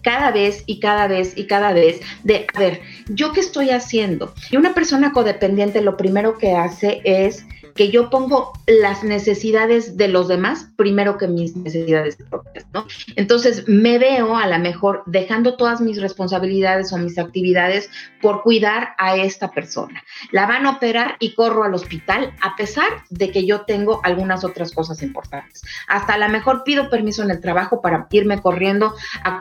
cada 0.02 0.32
vez 0.32 0.64
y 0.66 0.80
cada 0.80 1.06
vez 1.06 1.34
y 1.36 1.46
cada 1.46 1.72
vez 1.72 2.00
de, 2.24 2.44
a 2.52 2.58
ver, 2.58 2.80
¿yo 3.08 3.32
qué 3.32 3.38
estoy 3.38 3.70
haciendo? 3.70 4.34
Y 4.50 4.56
una 4.56 4.74
persona 4.74 5.12
codependiente 5.12 5.80
lo 5.80 5.96
primero 5.96 6.38
que 6.38 6.56
hace 6.56 7.02
es 7.04 7.46
que 7.74 7.90
yo 7.90 8.10
pongo 8.10 8.52
las 8.66 9.04
necesidades 9.04 9.96
de 9.96 10.08
los 10.08 10.28
demás 10.28 10.68
primero 10.76 11.18
que 11.18 11.28
mis 11.28 11.56
necesidades 11.56 12.16
propias, 12.16 12.66
¿no? 12.72 12.86
Entonces 13.16 13.68
me 13.68 13.98
veo 13.98 14.36
a 14.36 14.46
lo 14.46 14.58
mejor 14.58 15.02
dejando 15.06 15.56
todas 15.56 15.80
mis 15.80 16.00
responsabilidades 16.00 16.92
o 16.92 16.98
mis 16.98 17.18
actividades 17.18 17.90
por 18.20 18.42
cuidar 18.42 18.94
a 18.98 19.16
esta 19.16 19.50
persona. 19.50 20.02
La 20.30 20.46
van 20.46 20.66
a 20.66 20.70
operar 20.70 21.16
y 21.18 21.34
corro 21.34 21.64
al 21.64 21.74
hospital 21.74 22.34
a 22.40 22.56
pesar 22.56 22.88
de 23.10 23.30
que 23.30 23.46
yo 23.46 23.62
tengo 23.62 24.00
algunas 24.04 24.44
otras 24.44 24.72
cosas 24.72 25.02
importantes. 25.02 25.62
Hasta 25.88 26.14
a 26.14 26.18
lo 26.18 26.28
mejor 26.28 26.64
pido 26.64 26.90
permiso 26.90 27.22
en 27.22 27.30
el 27.30 27.40
trabajo 27.40 27.80
para 27.80 28.06
irme 28.10 28.40
corriendo 28.40 28.94
a 29.24 29.38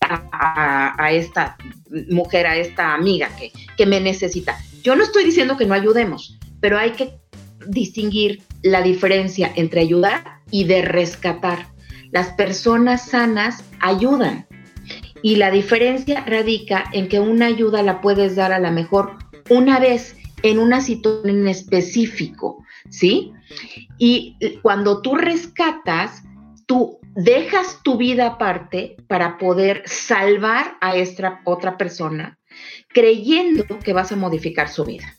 a, 0.00 1.12
esta 1.12 1.56
mujer, 2.10 2.46
a 2.46 2.56
esta 2.56 2.94
amiga 2.94 3.28
que, 3.36 3.52
que 3.76 3.86
me 3.86 4.00
necesita. 4.00 4.58
Yo 4.82 4.96
no 4.96 5.04
estoy 5.04 5.24
diciendo 5.24 5.56
que 5.56 5.66
no 5.66 5.74
ayudemos, 5.74 6.38
pero 6.60 6.78
hay 6.78 6.92
que 6.92 7.18
distinguir 7.66 8.42
la 8.62 8.82
diferencia 8.82 9.52
entre 9.56 9.80
ayudar 9.80 10.40
y 10.50 10.64
de 10.64 10.82
rescatar. 10.82 11.66
Las 12.10 12.28
personas 12.32 13.06
sanas 13.06 13.64
ayudan 13.80 14.46
y 15.22 15.36
la 15.36 15.50
diferencia 15.50 16.24
radica 16.24 16.84
en 16.92 17.08
que 17.08 17.20
una 17.20 17.46
ayuda 17.46 17.82
la 17.82 18.00
puedes 18.00 18.36
dar 18.36 18.52
a 18.52 18.58
la 18.58 18.70
mejor 18.70 19.18
una 19.50 19.78
vez 19.78 20.16
en 20.42 20.58
una 20.58 20.80
situación 20.80 21.40
en 21.40 21.48
específico, 21.48 22.64
¿sí? 22.88 23.32
Y 23.98 24.36
cuando 24.62 25.02
tú 25.02 25.16
rescatas, 25.16 26.22
tú 26.66 26.98
dejas 27.14 27.80
tu 27.82 27.96
vida 27.96 28.26
aparte 28.26 28.96
para 29.08 29.38
poder 29.38 29.82
salvar 29.86 30.76
a 30.80 30.96
esta 30.96 31.40
otra 31.44 31.76
persona, 31.76 32.38
creyendo 32.88 33.78
que 33.80 33.92
vas 33.92 34.12
a 34.12 34.16
modificar 34.16 34.68
su 34.68 34.84
vida. 34.84 35.17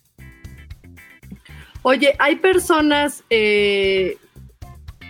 Oye, 1.81 2.15
hay 2.19 2.37
personas 2.37 3.23
eh, 3.29 4.17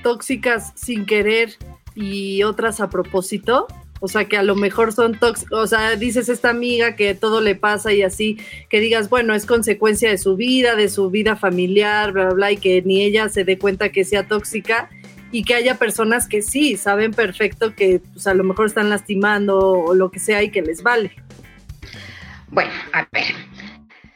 tóxicas 0.03 0.71
sin 0.75 1.05
querer 1.05 1.55
y 1.95 2.43
otras 2.43 2.79
a 2.79 2.89
propósito. 2.89 3.67
O 4.01 4.07
sea, 4.07 4.25
que 4.25 4.37
a 4.37 4.43
lo 4.43 4.55
mejor 4.55 4.93
son 4.93 5.19
tóxicos, 5.19 5.59
o 5.59 5.67
sea, 5.67 5.97
dices 5.97 6.29
esta 6.29 6.49
amiga 6.49 6.95
que 6.95 7.15
todo 7.15 7.41
le 7.41 7.55
pasa 7.55 7.91
y 7.91 8.01
así, 8.01 8.37
que 8.69 8.79
digas, 8.79 9.09
bueno, 9.09 9.35
es 9.35 9.45
consecuencia 9.45 10.09
de 10.09 10.17
su 10.17 10.37
vida, 10.37 10.75
de 10.75 10.87
su 10.87 11.09
vida 11.09 11.35
familiar, 11.35 12.13
bla, 12.13 12.27
bla, 12.27 12.33
bla, 12.33 12.51
y 12.53 12.57
que 12.57 12.81
ni 12.81 13.01
ella 13.01 13.27
se 13.27 13.43
dé 13.43 13.57
cuenta 13.57 13.89
que 13.89 14.05
sea 14.05 14.25
tóxica 14.25 14.89
y 15.33 15.43
que 15.43 15.53
haya 15.53 15.75
personas 15.75 16.29
que 16.29 16.41
sí, 16.41 16.77
saben 16.77 17.11
perfecto 17.11 17.75
que 17.75 18.01
pues, 18.13 18.25
a 18.27 18.33
lo 18.33 18.45
mejor 18.45 18.67
están 18.67 18.89
lastimando 18.89 19.59
o 19.59 19.93
lo 19.93 20.11
que 20.11 20.19
sea 20.19 20.43
y 20.43 20.49
que 20.49 20.61
les 20.61 20.81
vale. 20.81 21.11
Bueno, 22.47 22.71
a 22.93 23.07
ver, 23.11 23.35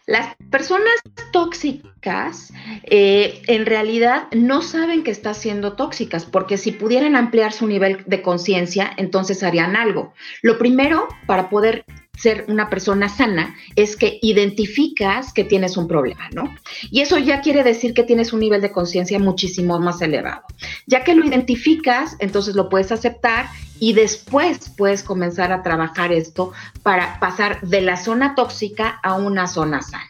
las 0.05 0.35
personas 0.51 0.93
tóxicas 1.31 2.51
eh, 2.83 3.41
en 3.47 3.65
realidad 3.65 4.27
no 4.31 4.61
saben 4.61 5.03
que 5.03 5.11
están 5.11 5.35
siendo 5.35 5.73
tóxicas, 5.73 6.25
porque 6.25 6.57
si 6.57 6.71
pudieran 6.71 7.15
ampliar 7.15 7.53
su 7.53 7.67
nivel 7.67 8.03
de 8.05 8.21
conciencia, 8.21 8.91
entonces 8.97 9.43
harían 9.43 9.75
algo. 9.75 10.13
Lo 10.41 10.57
primero, 10.57 11.07
para 11.25 11.49
poder 11.49 11.85
ser 12.15 12.45
una 12.47 12.69
persona 12.69 13.09
sana 13.09 13.55
es 13.75 13.95
que 13.95 14.19
identificas 14.21 15.33
que 15.33 15.43
tienes 15.43 15.77
un 15.77 15.87
problema, 15.87 16.29
¿no? 16.33 16.53
Y 16.91 17.01
eso 17.01 17.17
ya 17.17 17.41
quiere 17.41 17.63
decir 17.63 17.93
que 17.93 18.03
tienes 18.03 18.33
un 18.33 18.39
nivel 18.39 18.61
de 18.61 18.71
conciencia 18.71 19.17
muchísimo 19.19 19.79
más 19.79 20.01
elevado. 20.01 20.43
Ya 20.85 21.03
que 21.03 21.15
lo 21.15 21.25
identificas, 21.25 22.15
entonces 22.19 22.55
lo 22.55 22.69
puedes 22.69 22.91
aceptar 22.91 23.47
y 23.79 23.93
después 23.93 24.69
puedes 24.77 25.03
comenzar 25.03 25.51
a 25.51 25.63
trabajar 25.63 26.11
esto 26.11 26.53
para 26.83 27.19
pasar 27.19 27.61
de 27.61 27.81
la 27.81 27.97
zona 27.97 28.35
tóxica 28.35 28.99
a 29.01 29.15
una 29.15 29.47
zona 29.47 29.81
sana. 29.81 30.07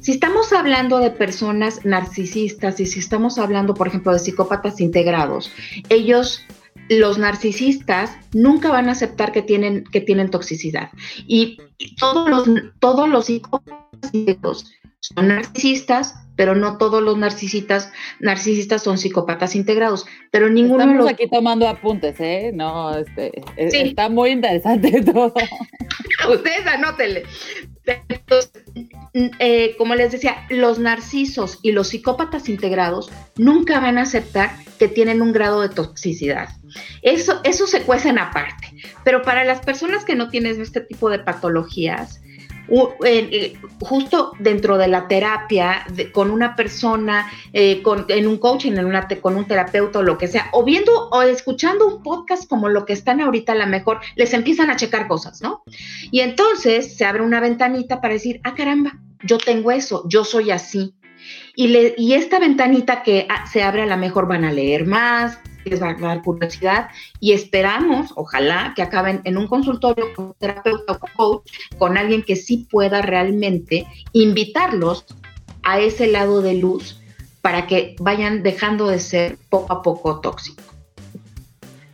Si 0.00 0.12
estamos 0.12 0.52
hablando 0.52 1.00
de 1.00 1.10
personas 1.10 1.84
narcisistas 1.84 2.78
y 2.78 2.86
si 2.86 3.00
estamos 3.00 3.38
hablando, 3.38 3.74
por 3.74 3.88
ejemplo, 3.88 4.12
de 4.12 4.20
psicópatas 4.20 4.80
integrados, 4.80 5.50
ellos 5.88 6.46
los 6.88 7.18
narcisistas 7.18 8.16
nunca 8.32 8.70
van 8.70 8.88
a 8.88 8.92
aceptar 8.92 9.32
que 9.32 9.42
tienen, 9.42 9.84
que 9.84 10.00
tienen 10.00 10.30
toxicidad. 10.30 10.90
Y 11.26 11.58
todos 11.98 12.28
los, 12.28 12.48
todos 12.80 13.08
los 13.08 13.26
psicópatas 13.26 14.64
son 15.00 15.28
narcisistas, 15.28 16.14
pero 16.36 16.54
no 16.54 16.78
todos 16.78 17.02
los 17.02 17.16
narcisistas, 17.16 17.92
narcisistas 18.20 18.82
son 18.82 18.98
psicópatas 18.98 19.54
integrados. 19.54 20.06
Pero 20.30 20.48
ninguno 20.48 20.80
Estamos 20.80 20.98
los... 20.98 21.08
aquí 21.08 21.28
tomando 21.28 21.68
apuntes, 21.68 22.18
¿eh? 22.20 22.52
No, 22.54 22.96
este, 22.96 23.32
e, 23.56 23.68
está 23.82 24.08
muy 24.08 24.30
interesante 24.30 25.02
todo. 25.12 25.34
Ustedes 26.32 26.66
anótenle. 26.66 27.24
Eh, 29.14 29.74
como 29.78 29.94
les 29.94 30.12
decía, 30.12 30.46
los 30.50 30.78
narcisos 30.78 31.58
y 31.62 31.72
los 31.72 31.88
psicópatas 31.88 32.48
integrados 32.48 33.10
nunca 33.36 33.80
van 33.80 33.98
a 33.98 34.02
aceptar 34.02 34.50
que 34.78 34.88
tienen 34.88 35.22
un 35.22 35.32
grado 35.32 35.62
de 35.62 35.70
toxicidad. 35.70 36.50
Eso, 37.02 37.40
eso 37.44 37.66
se 37.66 37.82
cuecen 37.82 38.18
aparte. 38.18 38.72
Pero 39.04 39.22
para 39.22 39.44
las 39.44 39.60
personas 39.60 40.04
que 40.04 40.14
no 40.14 40.28
tienen 40.28 40.60
este 40.60 40.80
tipo 40.80 41.10
de 41.10 41.18
patologías, 41.18 42.20
eh, 43.04 43.54
justo 43.80 44.32
dentro 44.38 44.76
de 44.76 44.88
la 44.88 45.08
terapia, 45.08 45.86
con 46.12 46.30
una 46.30 46.54
persona, 46.54 47.30
eh, 47.52 47.82
con, 47.82 48.04
en 48.08 48.26
un 48.26 48.38
coaching, 48.38 48.72
en 48.72 48.84
una, 48.84 49.08
con 49.20 49.36
un 49.36 49.46
terapeuta 49.46 50.00
o 50.00 50.02
lo 50.02 50.18
que 50.18 50.28
sea, 50.28 50.48
o 50.52 50.64
viendo 50.64 51.08
o 51.10 51.22
escuchando 51.22 51.86
un 51.86 52.02
podcast 52.02 52.48
como 52.48 52.68
lo 52.68 52.84
que 52.84 52.92
están 52.92 53.20
ahorita, 53.20 53.52
a 53.52 53.56
lo 53.56 53.66
mejor 53.66 54.00
les 54.16 54.32
empiezan 54.34 54.70
a 54.70 54.76
checar 54.76 55.08
cosas, 55.08 55.40
¿no? 55.40 55.62
Y 56.10 56.20
entonces 56.20 56.96
se 56.96 57.04
abre 57.04 57.22
una 57.22 57.40
ventanita 57.40 58.00
para 58.00 58.14
decir, 58.14 58.40
ah, 58.44 58.54
caramba, 58.54 58.98
yo 59.22 59.38
tengo 59.38 59.70
eso, 59.70 60.04
yo 60.08 60.24
soy 60.24 60.50
así. 60.50 60.94
Y, 61.56 61.68
le, 61.68 61.94
y 61.96 62.12
esta 62.14 62.38
ventanita 62.38 63.02
que 63.02 63.26
ah, 63.28 63.46
se 63.46 63.62
abre 63.62 63.82
a 63.82 63.86
lo 63.86 63.96
mejor 63.96 64.28
van 64.28 64.44
a 64.44 64.52
leer 64.52 64.86
más, 64.86 65.38
les 65.68 65.82
va 65.82 65.90
a 65.90 65.94
dar 65.94 66.22
curiosidad 66.22 66.88
y 67.20 67.32
esperamos, 67.32 68.12
ojalá, 68.16 68.72
que 68.74 68.82
acaben 68.82 69.20
en 69.24 69.36
un 69.36 69.46
consultorio 69.46 70.12
con 70.14 70.26
un 70.26 70.34
terapeuta 70.38 70.92
o 70.92 70.98
coach, 71.16 71.50
con 71.78 71.96
alguien 71.96 72.22
que 72.22 72.36
sí 72.36 72.66
pueda 72.70 73.02
realmente 73.02 73.86
invitarlos 74.12 75.06
a 75.62 75.80
ese 75.80 76.06
lado 76.06 76.42
de 76.42 76.54
luz 76.54 77.00
para 77.42 77.66
que 77.66 77.96
vayan 78.00 78.42
dejando 78.42 78.88
de 78.88 78.98
ser 78.98 79.38
poco 79.48 79.72
a 79.72 79.82
poco 79.82 80.20
tóxicos. 80.20 80.64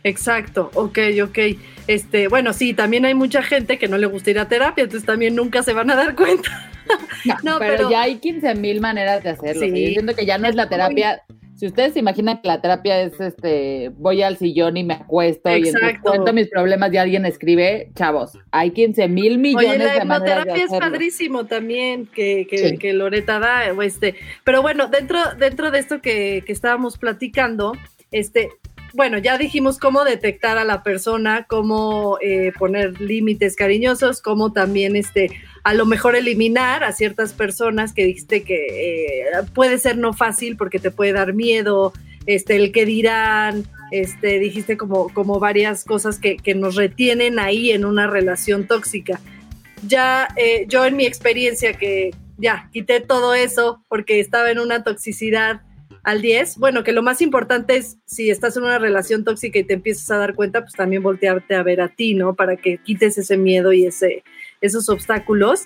Exacto, 0.02 0.70
ok, 0.74 0.98
ok. 1.22 1.38
Este, 1.86 2.28
bueno, 2.28 2.52
sí, 2.52 2.74
también 2.74 3.04
hay 3.04 3.14
mucha 3.14 3.42
gente 3.42 3.78
que 3.78 3.88
no 3.88 3.98
le 3.98 4.06
gusta 4.06 4.30
ir 4.30 4.38
a 4.38 4.48
terapia, 4.48 4.84
entonces 4.84 5.06
también 5.06 5.34
nunca 5.34 5.62
se 5.62 5.72
van 5.72 5.90
a 5.90 5.96
dar 5.96 6.14
cuenta. 6.14 6.70
No, 7.42 7.58
pero, 7.58 7.90
ya 7.90 8.02
hay 8.02 8.16
15 8.16 8.54
mil 8.56 8.80
maneras 8.80 9.22
de 9.22 9.30
hacerlo. 9.30 9.62
Sí. 9.62 9.94
Yo 9.94 10.14
que 10.14 10.26
ya 10.26 10.36
no 10.36 10.46
es 10.46 10.54
la 10.54 10.68
terapia 10.68 11.22
Si 11.56 11.66
ustedes 11.66 11.92
se 11.92 12.00
imaginan 12.00 12.40
que 12.42 12.48
la 12.48 12.60
terapia 12.60 13.00
es 13.00 13.20
este, 13.20 13.90
voy 13.96 14.22
al 14.22 14.36
sillón 14.36 14.76
y 14.76 14.82
me 14.82 14.94
acuesto 14.94 15.50
y 15.50 15.68
entonces 15.68 16.00
cuento 16.02 16.32
mis 16.32 16.48
problemas 16.48 16.92
y 16.92 16.96
alguien 16.96 17.24
escribe, 17.26 17.90
chavos, 17.94 18.38
hay 18.50 18.72
15 18.72 19.08
mil 19.08 19.38
millones 19.38 19.70
Oye, 19.70 19.78
la 19.78 19.94
de 19.94 20.04
maneras 20.04 20.46
es 20.48 20.70
padrísimo 20.70 21.46
también 21.46 22.06
que, 22.06 22.46
que, 22.50 22.76
que, 22.76 22.92
Loreta 22.92 23.38
da, 23.38 23.66
este, 23.84 24.16
pero 24.42 24.62
bueno, 24.62 24.88
dentro, 24.88 25.18
dentro 25.38 25.70
de 25.70 25.78
esto 25.78 26.00
que, 26.00 26.42
que 26.44 26.52
estábamos 26.52 26.98
platicando, 26.98 27.72
este, 28.10 28.50
bueno, 28.94 29.18
ya 29.18 29.36
dijimos 29.38 29.78
cómo 29.78 30.04
detectar 30.04 30.56
a 30.56 30.64
la 30.64 30.82
persona, 30.82 31.46
cómo 31.48 32.18
eh, 32.20 32.52
poner 32.58 33.00
límites 33.00 33.56
cariñosos, 33.56 34.22
cómo 34.22 34.52
también 34.52 34.96
este, 34.96 35.30
a 35.64 35.74
lo 35.74 35.84
mejor 35.84 36.16
eliminar 36.16 36.84
a 36.84 36.92
ciertas 36.92 37.32
personas 37.32 37.92
que 37.92 38.04
dijiste 38.04 38.44
que 38.44 39.20
eh, 39.20 39.24
puede 39.52 39.78
ser 39.78 39.98
no 39.98 40.12
fácil 40.12 40.56
porque 40.56 40.78
te 40.78 40.90
puede 40.90 41.12
dar 41.12 41.34
miedo, 41.34 41.92
este, 42.26 42.56
el 42.56 42.72
que 42.72 42.86
dirán, 42.86 43.64
este, 43.90 44.38
dijiste 44.38 44.76
como, 44.76 45.12
como 45.12 45.40
varias 45.40 45.84
cosas 45.84 46.18
que, 46.18 46.36
que 46.36 46.54
nos 46.54 46.76
retienen 46.76 47.38
ahí 47.38 47.72
en 47.72 47.84
una 47.84 48.06
relación 48.06 48.66
tóxica. 48.66 49.20
Ya 49.86 50.28
eh, 50.36 50.66
yo 50.68 50.84
en 50.84 50.96
mi 50.96 51.04
experiencia 51.04 51.74
que 51.74 52.12
ya 52.38 52.68
quité 52.72 53.00
todo 53.00 53.34
eso 53.34 53.84
porque 53.88 54.20
estaba 54.20 54.50
en 54.50 54.58
una 54.58 54.82
toxicidad 54.82 55.60
al 56.04 56.20
10, 56.20 56.58
bueno, 56.58 56.84
que 56.84 56.92
lo 56.92 57.02
más 57.02 57.22
importante 57.22 57.76
es 57.76 57.96
si 58.04 58.30
estás 58.30 58.56
en 58.56 58.64
una 58.64 58.78
relación 58.78 59.24
tóxica 59.24 59.58
y 59.58 59.64
te 59.64 59.74
empiezas 59.74 60.10
a 60.10 60.18
dar 60.18 60.34
cuenta, 60.34 60.60
pues 60.60 60.74
también 60.74 61.02
voltearte 61.02 61.54
a 61.54 61.62
ver 61.62 61.80
a 61.80 61.88
ti, 61.88 62.14
¿no? 62.14 62.34
Para 62.34 62.56
que 62.56 62.78
quites 62.78 63.16
ese 63.16 63.38
miedo 63.38 63.72
y 63.72 63.86
ese, 63.86 64.22
esos 64.60 64.90
obstáculos. 64.90 65.64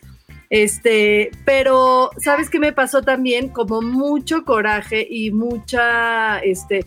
Este, 0.48 1.30
pero 1.44 2.10
¿sabes 2.18 2.48
qué 2.50 2.60
me 2.60 2.72
pasó 2.72 3.02
también? 3.02 3.48
Como 3.48 3.82
mucho 3.82 4.44
coraje 4.44 5.06
y 5.10 5.32
mucha, 5.32 6.38
este, 6.38 6.86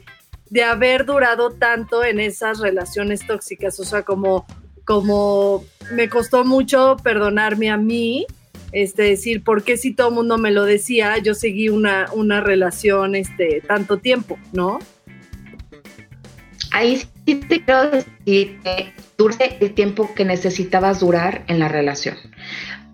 de 0.49 0.63
haber 0.63 1.05
durado 1.05 1.51
tanto 1.51 2.05
en 2.05 2.21
esas 2.21 2.59
relaciones 2.59 3.27
tóxicas, 3.27 3.79
o 3.81 3.83
sea, 3.83 4.03
como, 4.03 4.45
como 4.85 5.65
me 5.91 6.07
costó 6.09 6.45
mucho 6.45 6.95
perdonarme 7.03 7.69
a 7.69 7.77
mí, 7.77 8.25
este, 8.71 9.03
decir, 9.03 9.43
¿por 9.43 9.63
qué 9.63 9.77
si 9.77 9.93
todo 9.93 10.09
el 10.09 10.15
mundo 10.15 10.37
me 10.37 10.51
lo 10.51 10.65
decía, 10.65 11.17
yo 11.17 11.33
seguí 11.33 11.69
una, 11.69 12.07
una 12.13 12.41
relación 12.41 13.15
este, 13.15 13.61
tanto 13.61 13.97
tiempo, 13.97 14.37
¿no? 14.53 14.79
Ahí 16.71 17.01
sí 17.25 17.35
te 17.35 17.63
quiero 17.63 17.91
decir 17.91 18.59
que 18.63 18.93
dure 19.17 19.57
el 19.59 19.73
tiempo 19.73 20.13
que 20.15 20.25
necesitabas 20.25 21.01
durar 21.01 21.43
en 21.47 21.59
la 21.59 21.67
relación. 21.67 22.15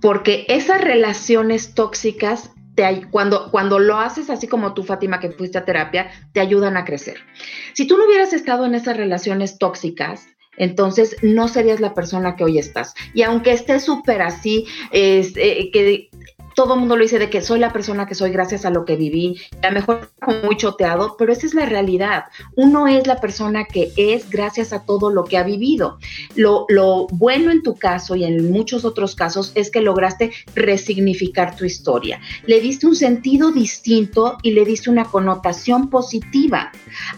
Porque 0.02 0.46
esas 0.50 0.82
relaciones 0.82 1.74
tóxicas 1.74 2.52
te, 2.76 3.08
cuando, 3.10 3.52
cuando 3.52 3.80
lo 3.80 4.00
haces 4.00 4.30
así 4.30 4.48
como 4.48 4.74
tú, 4.74 4.84
Fátima, 4.84 5.20
que 5.20 5.32
fuiste 5.32 5.58
a 5.58 5.66
terapia, 5.66 6.10
te 6.34 6.40
ayudan 6.40 6.78
a 6.78 6.86
crecer. 6.86 7.18
Si 7.74 7.88
tú 7.88 7.98
no 7.98 8.06
hubieras 8.06 8.34
estado 8.34 8.66
en 8.66 8.76
esas 8.76 8.98
relaciones 8.98 9.58
tóxicas, 9.58 10.28
entonces 10.58 11.16
no 11.22 11.48
serías 11.48 11.80
la 11.80 11.94
persona 11.94 12.36
que 12.36 12.44
hoy 12.44 12.58
estás. 12.58 12.94
Y 13.14 13.22
aunque 13.22 13.52
estés 13.52 13.84
súper 13.84 14.22
así, 14.22 14.66
es, 14.92 15.34
eh, 15.38 15.70
que 15.72 16.10
todo 16.58 16.74
el 16.74 16.80
mundo 16.80 16.96
lo 16.96 17.04
dice 17.04 17.20
de 17.20 17.30
que 17.30 17.44
soy 17.44 17.60
la 17.60 17.72
persona 17.72 18.08
que 18.08 18.16
soy 18.16 18.32
gracias 18.32 18.66
a 18.66 18.72
lo 18.72 18.84
que 18.84 18.96
viví, 18.96 19.40
a 19.62 19.68
lo 19.68 19.76
mejor 19.76 20.10
muy 20.44 20.58
choteado, 20.58 21.16
pero 21.16 21.32
esa 21.32 21.46
es 21.46 21.54
la 21.54 21.68
realidad. 21.68 22.24
Uno 22.56 22.88
es 22.88 23.06
la 23.06 23.22
persona 23.22 23.66
que 23.66 23.92
es 23.96 24.28
gracias 24.32 24.74
a 24.74 24.84
todo 24.84 25.12
lo 25.12 25.24
que 25.24 25.38
ha 25.38 25.44
vivido. 25.44 26.00
Lo, 26.36 26.66
lo 26.68 27.06
bueno 27.12 27.52
en 27.52 27.62
tu 27.62 27.76
caso 27.76 28.16
y 28.16 28.24
en 28.24 28.52
muchos 28.52 28.86
otros 28.86 29.14
casos 29.14 29.52
es 29.54 29.70
que 29.70 29.82
lograste 29.82 30.32
resignificar 30.56 31.56
tu 31.56 31.64
historia. 31.64 32.20
Le 32.48 32.60
diste 32.60 32.88
un 32.88 32.96
sentido 32.96 33.52
distinto 33.52 34.40
y 34.42 34.54
le 34.54 34.66
diste 34.66 34.90
una 34.90 35.06
connotación 35.06 35.92
positiva 35.92 36.72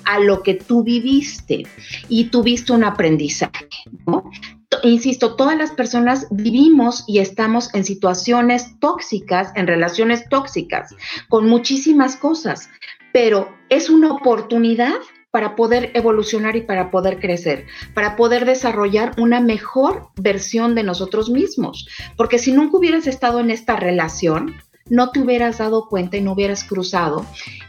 a 0.04 0.20
lo 0.20 0.44
que 0.44 0.56
tú 0.56 0.84
viviste 0.84 1.64
y 2.10 2.26
tuviste 2.26 2.74
un 2.74 2.84
aprendizaje, 2.84 3.70
¿no? 4.06 4.30
Insisto, 4.84 5.36
todas 5.36 5.57
las 5.57 5.72
personas 5.72 6.28
vivimos 6.32 7.03
y 7.07 7.20
estamos 7.20 7.74
en 7.74 7.84
situaciones 7.84 8.80
tóxicas, 8.80 9.51
en 9.55 9.67
relaciones 9.67 10.28
tóxicas, 10.30 10.95
con 11.28 11.47
muchísimas 11.47 12.15
cosas, 12.15 12.70
pero 13.11 13.51
es 13.70 13.89
una 13.89 14.11
oportunidad 14.11 14.93
para 15.32 15.55
poder 15.55 15.91
evolucionar 15.93 16.55
y 16.55 16.61
para 16.61 16.89
poder 16.89 17.20
crecer, 17.20 17.65
para 17.93 18.15
poder 18.15 18.45
desarrollar 18.45 19.13
una 19.17 19.39
mejor 19.39 20.09
versión 20.15 20.74
de 20.76 20.84
nosotros 20.84 21.30
mismos. 21.30 21.88
Porque 22.17 22.39
si 22.39 22.51
nunca 22.51 22.78
hubieras 22.78 23.05
estado 23.05 23.39
en 23.39 23.51
esta 23.51 23.76
relación, 23.76 24.55
no 24.90 25.12
te 25.12 25.22
hubieras 25.22 25.60
dado 25.60 25.88
cuenta 25.88 26.18
y 26.18 26.22
no 26.22 26.34
hubieras 26.34 26.64
cruzado 26.64 27.26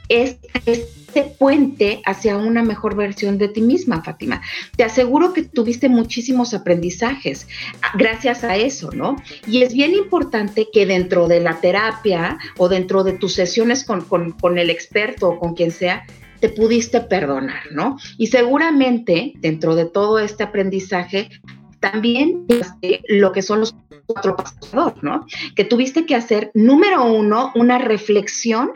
este, 0.09 1.23
puente 1.39 2.03
hacia 2.05 2.37
una 2.37 2.63
mejor 2.63 2.97
versión 2.97 3.39
de 3.39 3.49
ti 3.49 3.63
misma, 3.63 4.03
Fátima. 4.03 4.43
Te 4.77 4.85
aseguro 4.85 5.33
que 5.33 5.45
tuviste 5.45 5.89
muchísimos 5.89 6.53
aprendizajes 6.53 7.47
gracias 7.95 8.45
a 8.45 8.57
eso, 8.57 8.91
¿no? 8.93 9.17
Y 9.47 9.63
es 9.63 9.73
bien 9.73 9.95
importante 9.95 10.69
que 10.73 10.87
dentro 10.87 11.29
de 11.29 11.41
la 11.41 11.61
terapia 11.61 12.39
o 12.59 12.69
dentro 12.69 13.05
de 13.05 13.13
tus 13.13 13.35
sesiones 13.35 13.85
con, 13.85 14.03
con 14.03 14.59
el 14.59 14.71
experto 14.71 15.29
o 15.29 15.39
con 15.39 15.55
quien 15.55 15.71
sea, 15.71 16.05
te 16.41 16.49
pudiste 16.49 17.01
perdonar, 17.03 17.71
¿no? 17.71 17.97
Y 18.19 18.29
seguramente 18.29 19.35
dentro 19.39 19.75
de 19.75 19.85
todo 19.85 20.19
este 20.19 20.43
aprendizaje 20.43 21.29
también 21.81 22.47
lo 23.09 23.33
que 23.33 23.43
son 23.43 23.61
los 23.61 23.75
cuatro 24.13 24.37
pasos, 24.37 24.95
¿no? 25.03 25.27
Que 25.55 25.65
tuviste 25.65 26.07
que 26.07 26.15
hacer, 26.15 26.51
número 26.55 27.05
uno, 27.05 27.53
una 27.55 27.79
reflexión 27.79 28.73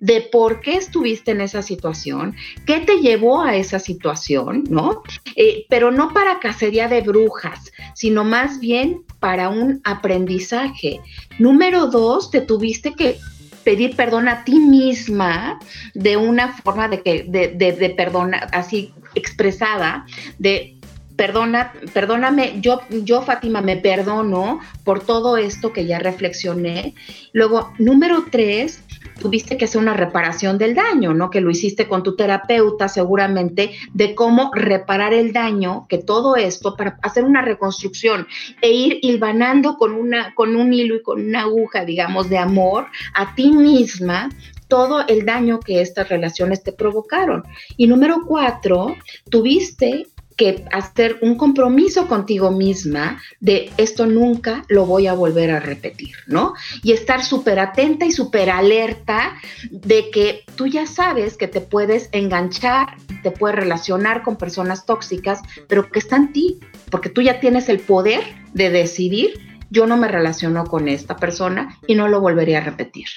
de 0.00 0.22
por 0.22 0.60
qué 0.60 0.76
estuviste 0.76 1.30
en 1.30 1.42
esa 1.42 1.62
situación, 1.62 2.34
qué 2.66 2.80
te 2.80 3.00
llevó 3.00 3.42
a 3.42 3.56
esa 3.56 3.78
situación, 3.78 4.64
¿no? 4.68 5.02
Eh, 5.36 5.66
pero 5.68 5.90
no 5.90 6.12
para 6.12 6.40
cacería 6.40 6.88
de 6.88 7.02
brujas, 7.02 7.70
sino 7.94 8.24
más 8.24 8.60
bien 8.60 9.04
para 9.20 9.50
un 9.50 9.80
aprendizaje. 9.84 11.00
Número 11.38 11.86
dos, 11.86 12.30
te 12.30 12.40
tuviste 12.40 12.94
que 12.94 13.18
pedir 13.62 13.94
perdón 13.94 14.26
a 14.28 14.42
ti 14.44 14.58
misma 14.58 15.60
de 15.92 16.16
una 16.16 16.48
forma 16.48 16.88
de 16.88 17.02
que 17.02 17.24
de, 17.24 17.48
de, 17.48 17.72
de 17.72 17.90
perdona 17.90 18.38
así 18.52 18.94
expresada 19.14 20.06
de 20.38 20.79
perdona, 21.20 21.74
perdóname, 21.92 22.62
yo, 22.62 22.80
yo 22.88 23.20
Fátima 23.20 23.60
me 23.60 23.76
perdono 23.76 24.60
por 24.84 25.00
todo 25.00 25.36
esto 25.36 25.70
que 25.70 25.84
ya 25.84 25.98
reflexioné. 25.98 26.94
Luego, 27.34 27.74
número 27.78 28.24
tres, 28.30 28.82
tuviste 29.20 29.58
que 29.58 29.66
hacer 29.66 29.82
una 29.82 29.92
reparación 29.92 30.56
del 30.56 30.74
daño, 30.74 31.12
¿no? 31.12 31.28
Que 31.28 31.42
lo 31.42 31.50
hiciste 31.50 31.86
con 31.86 32.02
tu 32.02 32.16
terapeuta 32.16 32.88
seguramente, 32.88 33.72
de 33.92 34.14
cómo 34.14 34.50
reparar 34.54 35.12
el 35.12 35.34
daño, 35.34 35.84
que 35.90 35.98
todo 35.98 36.36
esto, 36.36 36.74
para 36.74 36.98
hacer 37.02 37.24
una 37.24 37.42
reconstrucción 37.42 38.26
e 38.62 38.70
ir 38.72 38.98
hilvanando 39.02 39.76
con, 39.76 39.92
una, 39.92 40.34
con 40.34 40.56
un 40.56 40.72
hilo 40.72 40.94
y 40.94 41.02
con 41.02 41.20
una 41.20 41.42
aguja, 41.42 41.84
digamos, 41.84 42.30
de 42.30 42.38
amor 42.38 42.86
a 43.12 43.34
ti 43.34 43.52
misma, 43.52 44.30
todo 44.68 45.06
el 45.06 45.26
daño 45.26 45.60
que 45.60 45.82
estas 45.82 46.08
relaciones 46.08 46.62
te 46.62 46.72
provocaron. 46.72 47.42
Y 47.76 47.88
número 47.88 48.22
cuatro, 48.26 48.96
tuviste 49.28 50.06
que 50.40 50.64
hacer 50.72 51.18
un 51.20 51.36
compromiso 51.36 52.08
contigo 52.08 52.50
misma 52.50 53.20
de 53.40 53.70
esto 53.76 54.06
nunca 54.06 54.64
lo 54.68 54.86
voy 54.86 55.06
a 55.06 55.12
volver 55.12 55.50
a 55.50 55.60
repetir, 55.60 56.14
¿no? 56.26 56.54
Y 56.82 56.92
estar 56.92 57.22
súper 57.22 57.58
atenta 57.58 58.06
y 58.06 58.10
súper 58.10 58.48
alerta 58.48 59.34
de 59.70 60.08
que 60.10 60.44
tú 60.54 60.66
ya 60.66 60.86
sabes 60.86 61.36
que 61.36 61.46
te 61.46 61.60
puedes 61.60 62.08
enganchar, 62.12 62.96
te 63.22 63.32
puedes 63.32 63.54
relacionar 63.54 64.22
con 64.22 64.36
personas 64.36 64.86
tóxicas, 64.86 65.42
pero 65.68 65.90
que 65.90 65.98
está 65.98 66.16
en 66.16 66.32
ti, 66.32 66.58
porque 66.90 67.10
tú 67.10 67.20
ya 67.20 67.38
tienes 67.38 67.68
el 67.68 67.80
poder 67.80 68.22
de 68.54 68.70
decidir, 68.70 69.38
yo 69.68 69.86
no 69.86 69.98
me 69.98 70.08
relaciono 70.08 70.64
con 70.64 70.88
esta 70.88 71.16
persona 71.16 71.76
y 71.86 71.96
no 71.96 72.08
lo 72.08 72.18
volveré 72.22 72.56
a 72.56 72.62
repetir. 72.62 73.08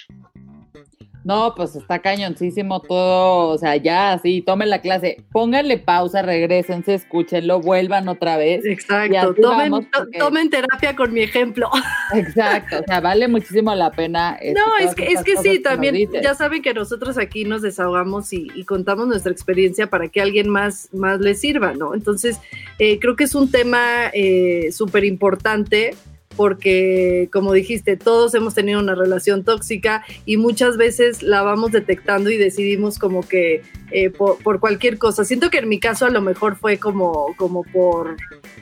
No, 1.23 1.53
pues 1.55 1.75
está 1.75 1.99
cañoncísimo 1.99 2.81
todo, 2.81 3.49
o 3.49 3.57
sea, 3.57 3.77
ya 3.77 4.11
así, 4.11 4.41
tomen 4.41 4.69
la 4.69 4.81
clase, 4.81 5.23
pónganle 5.31 5.77
pausa, 5.77 6.21
regresense, 6.21 6.93
escúchenlo, 6.93 7.61
vuelvan 7.61 8.09
otra 8.09 8.35
vez. 8.35 8.65
Exacto, 8.65 9.33
tomen, 9.35 9.87
tomen, 10.19 10.49
terapia 10.49 10.95
con 10.95 11.13
mi 11.13 11.21
ejemplo. 11.21 11.69
Exacto, 12.13 12.79
o 12.81 12.83
sea, 12.85 12.99
vale 12.99 13.29
muchísimo 13.29 13.73
la 13.73 13.91
pena. 13.91 14.37
Este, 14.41 14.59
no, 14.59 14.77
es 14.77 14.93
que, 14.95 15.07
es 15.07 15.23
que 15.23 15.37
sí, 15.37 15.59
también, 15.59 15.95
ya 16.21 16.35
saben 16.35 16.61
que 16.61 16.73
nosotros 16.73 17.17
aquí 17.17 17.45
nos 17.45 17.61
desahogamos 17.61 18.33
y, 18.33 18.49
contamos 18.65 19.07
nuestra 19.07 19.31
experiencia 19.31 19.87
para 19.87 20.07
que 20.07 20.21
alguien 20.21 20.49
más, 20.49 20.89
más 20.93 21.19
le 21.19 21.35
sirva, 21.35 21.73
¿no? 21.73 21.93
Entonces, 21.93 22.39
eh, 22.79 22.99
creo 22.99 23.15
que 23.15 23.25
es 23.25 23.35
un 23.35 23.51
tema 23.51 24.09
eh, 24.13 24.71
súper 24.71 25.03
importante 25.05 25.95
porque, 26.35 27.29
como 27.31 27.53
dijiste, 27.53 27.97
todos 27.97 28.33
hemos 28.35 28.53
tenido 28.53 28.79
una 28.79 28.95
relación 28.95 29.43
tóxica 29.43 30.03
y 30.25 30.37
muchas 30.37 30.77
veces 30.77 31.23
la 31.23 31.41
vamos 31.41 31.71
detectando 31.71 32.29
y 32.29 32.37
decidimos 32.37 32.99
como 32.99 33.27
que 33.27 33.61
eh, 33.91 34.09
por, 34.09 34.59
cualquier 34.59 34.97
cosa. 34.97 35.25
Siento 35.25 35.49
que 35.49 35.59
en 35.59 35.69
mi 35.69 35.79
caso 35.79 36.05
a 36.05 36.09
lo 36.09 36.21
mejor 36.21 36.55
fue 36.55 36.77
como, 36.77 37.35
como 37.37 37.63
por, 37.63 38.17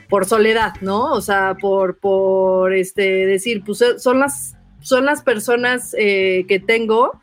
por 0.08 0.26
soledad, 0.26 0.74
¿no? 0.80 1.12
O 1.12 1.20
sea, 1.20 1.56
por, 1.60 1.98
por 1.98 2.74
este, 2.74 3.26
decir, 3.26 3.62
pues 3.64 3.82
son 3.98 4.20
las, 4.20 4.56
son 4.80 5.04
las 5.04 5.22
personas 5.22 5.94
eh, 5.98 6.44
que 6.48 6.60
tengo 6.60 7.20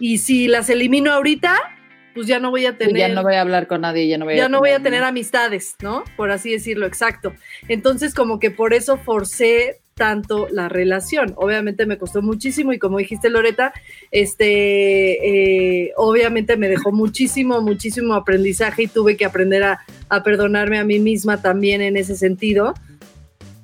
y 0.00 0.18
si 0.18 0.48
las 0.48 0.70
elimino 0.70 1.12
ahorita, 1.12 1.56
pues 2.14 2.26
ya 2.26 2.38
no 2.38 2.50
voy 2.50 2.66
a 2.66 2.76
tener. 2.76 2.96
ya 2.96 3.08
no 3.08 3.22
voy 3.22 3.34
a 3.34 3.40
hablar 3.40 3.66
con 3.66 3.82
nadie, 3.82 4.08
ya 4.08 4.18
no 4.18 4.24
voy 4.24 4.36
ya 4.36 4.46
a 4.46 4.48
no 4.48 4.58
voy 4.58 4.70
a 4.70 4.80
tener 4.80 5.04
amistades, 5.04 5.76
¿no? 5.82 6.04
Por 6.16 6.30
así 6.30 6.52
decirlo, 6.52 6.86
exacto. 6.86 7.34
Entonces, 7.68 8.14
como 8.14 8.38
que 8.38 8.50
por 8.50 8.74
eso 8.74 8.96
forcé 8.96 9.80
tanto 10.00 10.48
la 10.50 10.70
relación. 10.70 11.34
Obviamente 11.36 11.84
me 11.84 11.98
costó 11.98 12.22
muchísimo 12.22 12.72
y 12.72 12.78
como 12.78 12.96
dijiste 12.96 13.28
Loreta, 13.28 13.74
este, 14.10 15.82
eh, 15.84 15.92
obviamente 15.96 16.56
me 16.56 16.70
dejó 16.70 16.90
muchísimo, 16.90 17.60
muchísimo 17.60 18.14
aprendizaje 18.14 18.84
y 18.84 18.86
tuve 18.86 19.18
que 19.18 19.26
aprender 19.26 19.62
a, 19.62 19.80
a, 20.08 20.22
perdonarme 20.22 20.78
a 20.78 20.84
mí 20.84 21.00
misma 21.00 21.42
también 21.42 21.82
en 21.82 21.98
ese 21.98 22.16
sentido. 22.16 22.72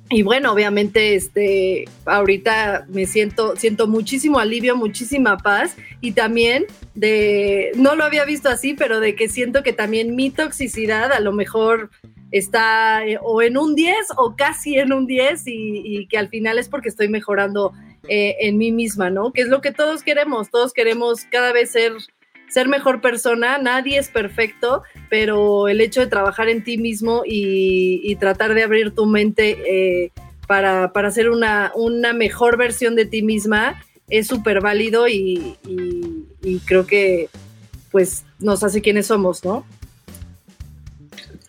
Y 0.09 0.21
bueno, 0.21 0.53
obviamente, 0.53 1.15
este, 1.15 1.85
ahorita 2.05 2.85
me 2.87 3.05
siento, 3.05 3.57
siento 3.57 3.87
muchísimo 3.87 4.39
alivio, 4.39 4.77
muchísima 4.77 5.37
paz 5.37 5.75
y 5.99 6.13
también 6.13 6.65
de, 6.95 7.71
no 7.75 7.95
lo 7.95 8.05
había 8.05 8.23
visto 8.23 8.47
así, 8.47 8.73
pero 8.73 9.01
de 9.01 9.15
que 9.15 9.27
siento 9.27 9.63
que 9.63 9.73
también 9.73 10.15
mi 10.15 10.29
toxicidad 10.29 11.11
a 11.11 11.19
lo 11.19 11.33
mejor 11.33 11.89
está 12.31 13.05
eh, 13.05 13.19
o 13.21 13.41
en 13.41 13.57
un 13.57 13.75
10 13.75 13.95
o 14.17 14.35
casi 14.37 14.77
en 14.77 14.93
un 14.93 15.07
10 15.07 15.43
y, 15.45 16.07
que 16.07 16.17
al 16.17 16.29
final 16.29 16.57
es 16.57 16.69
porque 16.69 16.89
estoy 16.89 17.09
mejorando 17.09 17.73
eh, 18.07 18.35
en 18.41 18.57
mí 18.57 18.71
misma, 18.71 19.09
¿no? 19.09 19.33
Que 19.33 19.41
es 19.41 19.47
lo 19.49 19.59
que 19.59 19.71
todos 19.71 20.03
queremos, 20.03 20.49
todos 20.49 20.71
queremos 20.71 21.25
cada 21.29 21.51
vez 21.51 21.71
ser, 21.71 21.93
ser 22.49 22.67
mejor 22.67 23.01
persona, 23.01 23.57
nadie 23.57 23.97
es 23.97 24.09
perfecto, 24.09 24.83
pero 25.09 25.67
el 25.67 25.81
hecho 25.81 26.01
de 26.01 26.07
trabajar 26.07 26.49
en 26.49 26.63
ti 26.63 26.77
mismo 26.77 27.23
y, 27.25 28.15
tratar 28.19 28.53
de 28.53 28.63
abrir 28.63 28.95
tu 28.95 29.05
mente 29.05 29.57
eh, 30.05 30.11
para, 30.47 30.91
para 30.91 31.11
ser 31.11 31.29
una, 31.29 31.71
una 31.75 32.13
mejor 32.13 32.57
versión 32.57 32.95
de 32.95 33.05
ti 33.05 33.21
misma 33.21 33.81
es 34.09 34.27
súper 34.27 34.61
válido 34.61 35.07
y, 35.07 35.57
creo 36.65 36.85
que 36.85 37.29
pues 37.91 38.23
nos 38.39 38.63
hace 38.63 38.81
quienes 38.81 39.07
somos, 39.07 39.43
¿no? 39.43 39.65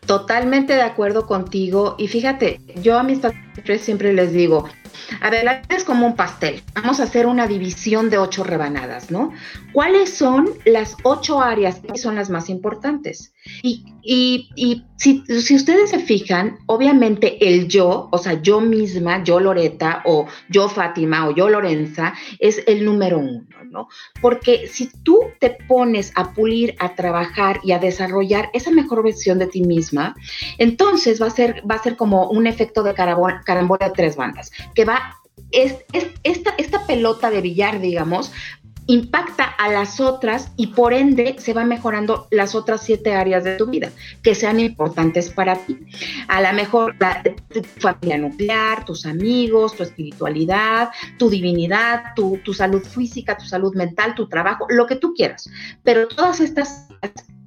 Totalmente 0.06 0.72
de 0.72 0.82
acuerdo 0.82 1.26
contigo. 1.26 1.94
Y 1.98 2.08
fíjate, 2.08 2.60
yo 2.82 2.98
a 2.98 3.02
mis 3.02 3.18
pacientes 3.18 3.82
siempre 3.82 4.12
les 4.12 4.32
digo, 4.32 4.68
a 5.20 5.30
es 5.68 5.84
como 5.84 6.06
un 6.06 6.16
pastel. 6.16 6.62
Vamos 6.74 7.00
a 7.00 7.04
hacer 7.04 7.26
una 7.26 7.46
división 7.46 8.10
de 8.10 8.18
ocho 8.18 8.44
rebanadas, 8.44 9.10
¿no? 9.10 9.32
¿Cuáles 9.72 10.14
son 10.14 10.50
las 10.64 10.96
ocho 11.02 11.40
áreas 11.40 11.80
que 11.80 11.98
son 11.98 12.14
las 12.14 12.30
más 12.30 12.48
importantes? 12.48 13.32
Y, 13.62 13.84
y, 14.02 14.84
si, 14.96 15.22
si, 15.26 15.56
ustedes 15.56 15.90
se 15.90 15.98
fijan, 15.98 16.58
obviamente 16.66 17.48
el 17.48 17.68
yo, 17.68 18.08
o 18.10 18.18
sea, 18.18 18.40
yo 18.40 18.60
misma, 18.60 19.22
yo 19.22 19.38
Loreta, 19.40 20.02
o 20.04 20.26
yo 20.48 20.68
Fátima, 20.68 21.28
o 21.28 21.34
yo 21.34 21.48
Lorenza, 21.48 22.14
es 22.38 22.62
el 22.66 22.84
número 22.84 23.18
uno. 23.18 23.46
¿no? 23.70 23.88
Porque 24.20 24.66
si 24.66 24.90
tú 25.02 25.20
te 25.38 25.50
pones 25.68 26.12
a 26.14 26.32
pulir, 26.32 26.74
a 26.78 26.94
trabajar 26.94 27.60
y 27.62 27.72
a 27.72 27.78
desarrollar 27.78 28.50
esa 28.52 28.70
mejor 28.70 29.02
versión 29.02 29.38
de 29.38 29.46
ti 29.46 29.62
misma, 29.62 30.14
entonces 30.58 31.20
va 31.20 31.26
a 31.26 31.30
ser, 31.30 31.62
va 31.70 31.76
a 31.76 31.82
ser 31.82 31.96
como 31.96 32.28
un 32.30 32.46
efecto 32.46 32.82
de 32.82 32.94
carambola, 32.94 33.42
de 33.86 33.92
tres 33.94 34.16
bandas, 34.16 34.50
que 34.74 34.84
va 34.84 35.14
es, 35.50 35.76
esta, 36.24 36.54
esta, 36.58 36.86
pelota 36.86 37.30
de 37.30 37.40
billar, 37.40 37.80
digamos, 37.80 38.32
impacta 38.88 39.44
a 39.44 39.70
las 39.70 40.00
otras 40.00 40.50
y 40.56 40.68
por 40.68 40.94
ende 40.94 41.36
se 41.38 41.52
van 41.52 41.68
mejorando 41.68 42.26
las 42.30 42.54
otras 42.54 42.82
siete 42.82 43.14
áreas 43.14 43.44
de 43.44 43.56
tu 43.56 43.66
vida 43.66 43.90
que 44.22 44.34
sean 44.34 44.58
importantes 44.58 45.28
para 45.28 45.56
ti. 45.56 45.78
A 46.26 46.40
lo 46.40 46.52
mejor 46.54 46.96
la, 46.98 47.22
tu 47.22 47.62
familia 47.62 48.16
nuclear, 48.16 48.86
tus 48.86 49.04
amigos, 49.04 49.76
tu 49.76 49.82
espiritualidad, 49.82 50.88
tu 51.18 51.28
divinidad, 51.28 52.14
tu, 52.16 52.38
tu 52.42 52.54
salud 52.54 52.82
física, 52.82 53.36
tu 53.36 53.44
salud 53.44 53.74
mental, 53.76 54.14
tu 54.14 54.26
trabajo, 54.26 54.66
lo 54.70 54.86
que 54.86 54.96
tú 54.96 55.12
quieras. 55.12 55.48
Pero 55.84 56.08
todas 56.08 56.40
estas 56.40 56.88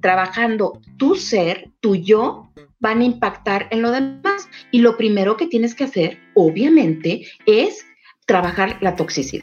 trabajando 0.00 0.80
tu 0.96 1.16
ser, 1.16 1.70
tu 1.80 1.96
yo, 1.96 2.52
van 2.78 3.00
a 3.00 3.04
impactar 3.04 3.66
en 3.72 3.82
lo 3.82 3.90
demás. 3.90 4.48
Y 4.70 4.78
lo 4.78 4.96
primero 4.96 5.36
que 5.36 5.48
tienes 5.48 5.74
que 5.74 5.84
hacer, 5.84 6.18
obviamente, 6.34 7.26
es 7.46 7.84
trabajar 8.26 8.78
la 8.80 8.94
toxicidad 8.94 9.42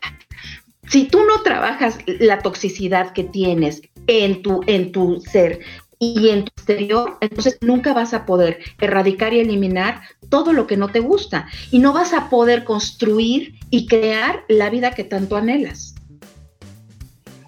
si 0.90 1.06
tú 1.06 1.20
no 1.24 1.42
trabajas 1.44 2.00
la 2.06 2.40
toxicidad 2.40 3.14
que 3.14 3.24
tienes 3.24 3.82
en 4.08 4.42
tu, 4.42 4.62
en 4.66 4.92
tu 4.92 5.22
ser 5.22 5.60
y 6.00 6.30
en 6.30 6.46
tu 6.46 6.52
exterior, 6.56 7.18
entonces 7.22 7.58
nunca 7.62 7.94
vas 7.94 8.14
a 8.14 8.26
poder 8.26 8.60
erradicar 8.80 9.34
y 9.34 9.40
eliminar 9.40 10.02
todo 10.30 10.52
lo 10.52 10.66
que 10.66 10.78
no 10.78 10.90
te 10.90 11.00
gusta 11.00 11.48
y 11.72 11.80
no 11.80 11.94
vas 11.94 12.14
a 12.14 12.30
poder 12.30 12.64
construir 12.64 13.56
y 13.70 13.86
crear 13.86 14.44
la 14.48 14.70
vida 14.70 14.92
que 14.92 15.04
tanto 15.04 15.36
anhelas. 15.36 15.96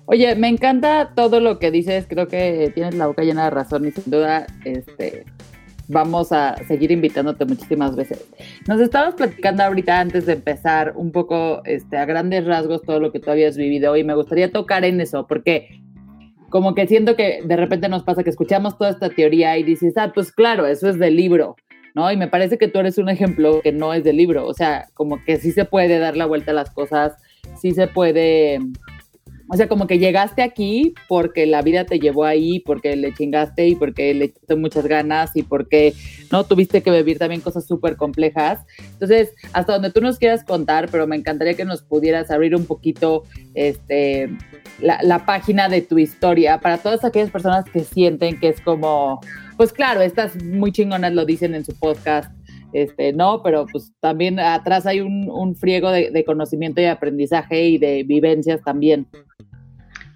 Oye, 0.06 0.36
me 0.36 0.50
encanta 0.50 1.14
todo 1.16 1.40
lo 1.40 1.58
que 1.58 1.72
dices, 1.72 2.06
creo 2.08 2.28
que 2.28 2.72
tienes 2.76 2.96
la 2.96 3.08
boca 3.08 3.24
llena 3.24 3.46
de 3.46 3.50
razón 3.52 3.88
y 3.88 3.92
sin 3.92 4.12
duda, 4.12 4.46
este, 4.66 5.26
vamos 5.92 6.32
a 6.32 6.56
seguir 6.68 6.92
invitándote 6.92 7.46
muchísimas 7.46 7.96
veces. 7.96 8.26
Nos 8.68 8.80
estabas 8.80 9.16
platicando 9.16 9.64
ahorita 9.64 10.00
antes 10.00 10.26
de 10.26 10.34
empezar 10.34 10.94
un 10.96 11.12
poco 11.12 11.62
este, 11.66 11.98
a 11.98 12.06
grandes 12.06 12.46
rasgos 12.46 12.82
todo 12.82 13.00
lo 13.00 13.12
que 13.12 13.20
tú 13.20 13.30
habías 13.30 13.58
vivido 13.58 13.96
y 13.98 14.04
me 14.04 14.16
gustaría 14.16 14.52
tocar 14.52 14.86
en 14.86 15.02
eso 15.02 15.28
porque 15.28 15.82
como 16.50 16.76
que 16.76 16.88
siento 16.88 17.16
que 17.16 17.42
de 17.44 17.56
repente 17.56 17.90
nos 17.90 18.04
pasa 18.04 18.24
que 18.24 18.30
escuchamos 18.30 18.78
toda 18.78 18.90
esta 18.90 19.10
teoría 19.10 19.58
y 19.58 19.64
dices, 19.64 19.94
ah, 19.98 20.12
pues 20.14 20.32
claro, 20.32 20.68
eso 20.68 20.90
es 20.90 21.00
del 21.00 21.16
libro, 21.16 21.56
¿no? 21.96 22.12
Y 22.12 22.18
me 22.18 22.28
parece 22.28 22.58
que 22.58 22.68
tú 22.68 22.80
eres 22.80 22.98
un 22.98 23.10
ejemplo 23.10 23.62
que 23.62 23.72
no 23.72 23.94
es 23.94 24.04
del 24.04 24.18
libro, 24.18 24.46
o 24.46 24.54
sea, 24.54 24.88
como 24.94 25.24
que 25.24 25.38
sí 25.38 25.52
se 25.52 25.66
puede 25.66 25.98
dar 25.98 26.18
la 26.18 26.26
vuelta 26.26 26.52
a 26.52 26.56
las 26.56 26.70
cosas, 26.70 27.14
sí 27.56 27.72
se 27.72 27.88
puede 27.88 28.60
o 29.54 29.58
sea, 29.58 29.68
como 29.68 29.86
que 29.86 30.00
llegaste 30.00 30.42
aquí 30.44 30.96
porque 31.10 31.46
la 31.46 31.62
vida 31.62 31.84
te 31.84 32.00
llevó 32.00 32.24
ahí, 32.24 32.62
porque 32.62 32.96
le 32.96 33.14
chingaste 33.14 33.68
y 33.68 33.76
porque 33.76 34.14
le 34.14 34.26
echaste 34.26 34.56
muchas 34.56 34.88
ganas 34.88 35.36
y 35.36 35.44
porque 35.44 35.94
no 36.32 36.46
tuviste 36.46 36.82
que 36.82 36.90
vivir 36.90 37.20
también 37.20 37.42
cosas 37.42 37.68
súper 37.68 37.98
complejas. 37.98 38.60
Entonces, 38.94 39.34
hasta 39.52 39.74
donde 39.74 39.92
tú 39.92 40.00
nos 40.00 40.20
quieras 40.20 40.46
contar, 40.46 40.88
pero 40.90 41.06
me 41.06 41.18
encantaría 41.18 41.56
que 41.56 41.66
nos 41.66 41.82
pudieras 41.82 42.32
abrir 42.32 42.56
un 42.56 42.66
poquito 42.66 43.26
este, 43.54 44.30
la, 44.80 45.00
la 45.04 45.26
página 45.26 45.68
de 45.68 45.82
tu 45.82 46.00
historia 46.00 46.62
para 46.62 46.78
todas 46.78 47.04
aquellas 47.04 47.30
personas 47.30 47.66
que 47.66 47.82
sienten 47.82 48.40
que 48.40 48.48
es 48.48 48.62
como, 48.62 49.20
pues 49.58 49.74
claro, 49.74 50.00
estas 50.00 50.42
muy 50.42 50.72
chingonas 50.72 51.12
lo 51.12 51.26
dicen 51.26 51.56
en 51.56 51.66
su 51.66 51.76
podcast, 51.76 52.32
este, 52.74 53.14
no, 53.14 53.42
pero 53.44 53.66
pues 53.72 53.92
también 54.00 54.40
atrás 54.40 54.86
hay 54.86 55.02
un, 55.02 55.30
un 55.30 55.56
friego 55.56 55.92
de, 55.92 56.12
de, 56.12 56.26
conocimiento 56.26 56.82
y 56.82 56.86
aprendizaje 56.86 57.64
y 57.66 57.78
de 57.78 58.04
vivencias 58.04 58.62
también. 58.64 59.08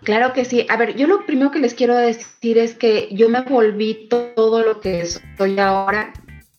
Claro 0.04 0.34
que 0.34 0.46
sí. 0.46 0.66
A 0.70 0.78
ver, 0.78 0.96
yo 0.96 1.08
lo 1.08 1.26
primero 1.26 1.52
que 1.52 1.60
les 1.60 1.74
quiero 1.74 1.96
decir 1.98 2.58
es 2.58 2.76
que 2.76 3.10
yo 3.12 3.28
me 3.28 3.42
volví 3.42 4.08
todo 4.10 4.64
lo 4.64 4.80
que 4.80 5.04
soy 5.38 5.60
ahora 5.60 6.14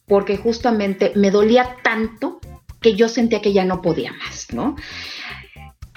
porque 0.07 0.36
justamente 0.36 1.12
me 1.14 1.30
dolía 1.30 1.76
tanto 1.82 2.40
que 2.80 2.94
yo 2.94 3.09
sentía 3.09 3.40
que 3.40 3.53
ya 3.53 3.64
no 3.64 3.82
podía 3.82 4.12
más, 4.12 4.49
¿no? 4.53 4.76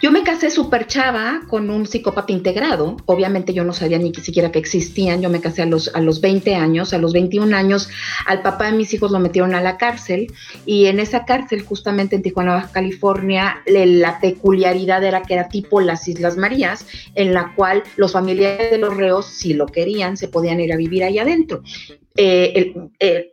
Yo 0.02 0.12
me 0.12 0.24
casé 0.24 0.50
súper 0.50 0.88
chava 0.88 1.42
con 1.50 1.70
un 1.70 1.86
psicópata 1.86 2.32
integrado. 2.32 2.96
Obviamente 3.06 3.54
yo 3.54 3.66
no 3.66 3.74
sabía 3.74 3.98
ni 3.98 4.14
siquiera 4.14 4.50
que 4.50 4.60
existían. 4.60 5.22
Yo 5.22 5.30
me 5.30 5.42
casé 5.42 5.64
a 5.64 5.66
los, 5.66 5.94
a 5.94 6.00
los 6.00 6.22
20 6.22 6.56
años. 6.56 6.94
A 6.94 6.98
los 7.00 7.12
21 7.12 7.54
años 7.56 7.90
al 8.26 8.42
papá 8.42 8.68
de 8.68 8.78
mis 8.78 8.94
hijos 8.94 9.12
lo 9.12 9.20
metieron 9.20 9.54
a 9.56 9.62
la 9.62 9.78
cárcel. 9.78 10.32
Y 10.66 10.86
en 10.86 11.02
esa 11.02 11.26
cárcel, 11.26 11.64
justamente 11.64 12.16
en 12.16 12.22
Tijuana, 12.22 12.54
Baja 12.54 12.72
California, 12.72 13.62
la 13.66 14.22
peculiaridad 14.22 15.04
era 15.04 15.24
que 15.24 15.34
era 15.34 15.50
tipo 15.50 15.82
las 15.82 16.08
Islas 16.08 16.38
Marías, 16.38 16.86
en 17.16 17.34
la 17.34 17.54
cual 17.56 17.84
los 17.98 18.14
familiares 18.14 18.72
de 18.72 18.78
los 18.78 18.96
reos, 18.96 19.26
si 19.26 19.54
lo 19.54 19.66
querían, 19.66 20.16
se 20.16 20.30
podían 20.30 20.62
ir 20.62 20.72
a 20.72 20.78
vivir 20.78 21.04
ahí 21.04 21.20
adentro. 21.20 21.62
Eh, 22.16 22.74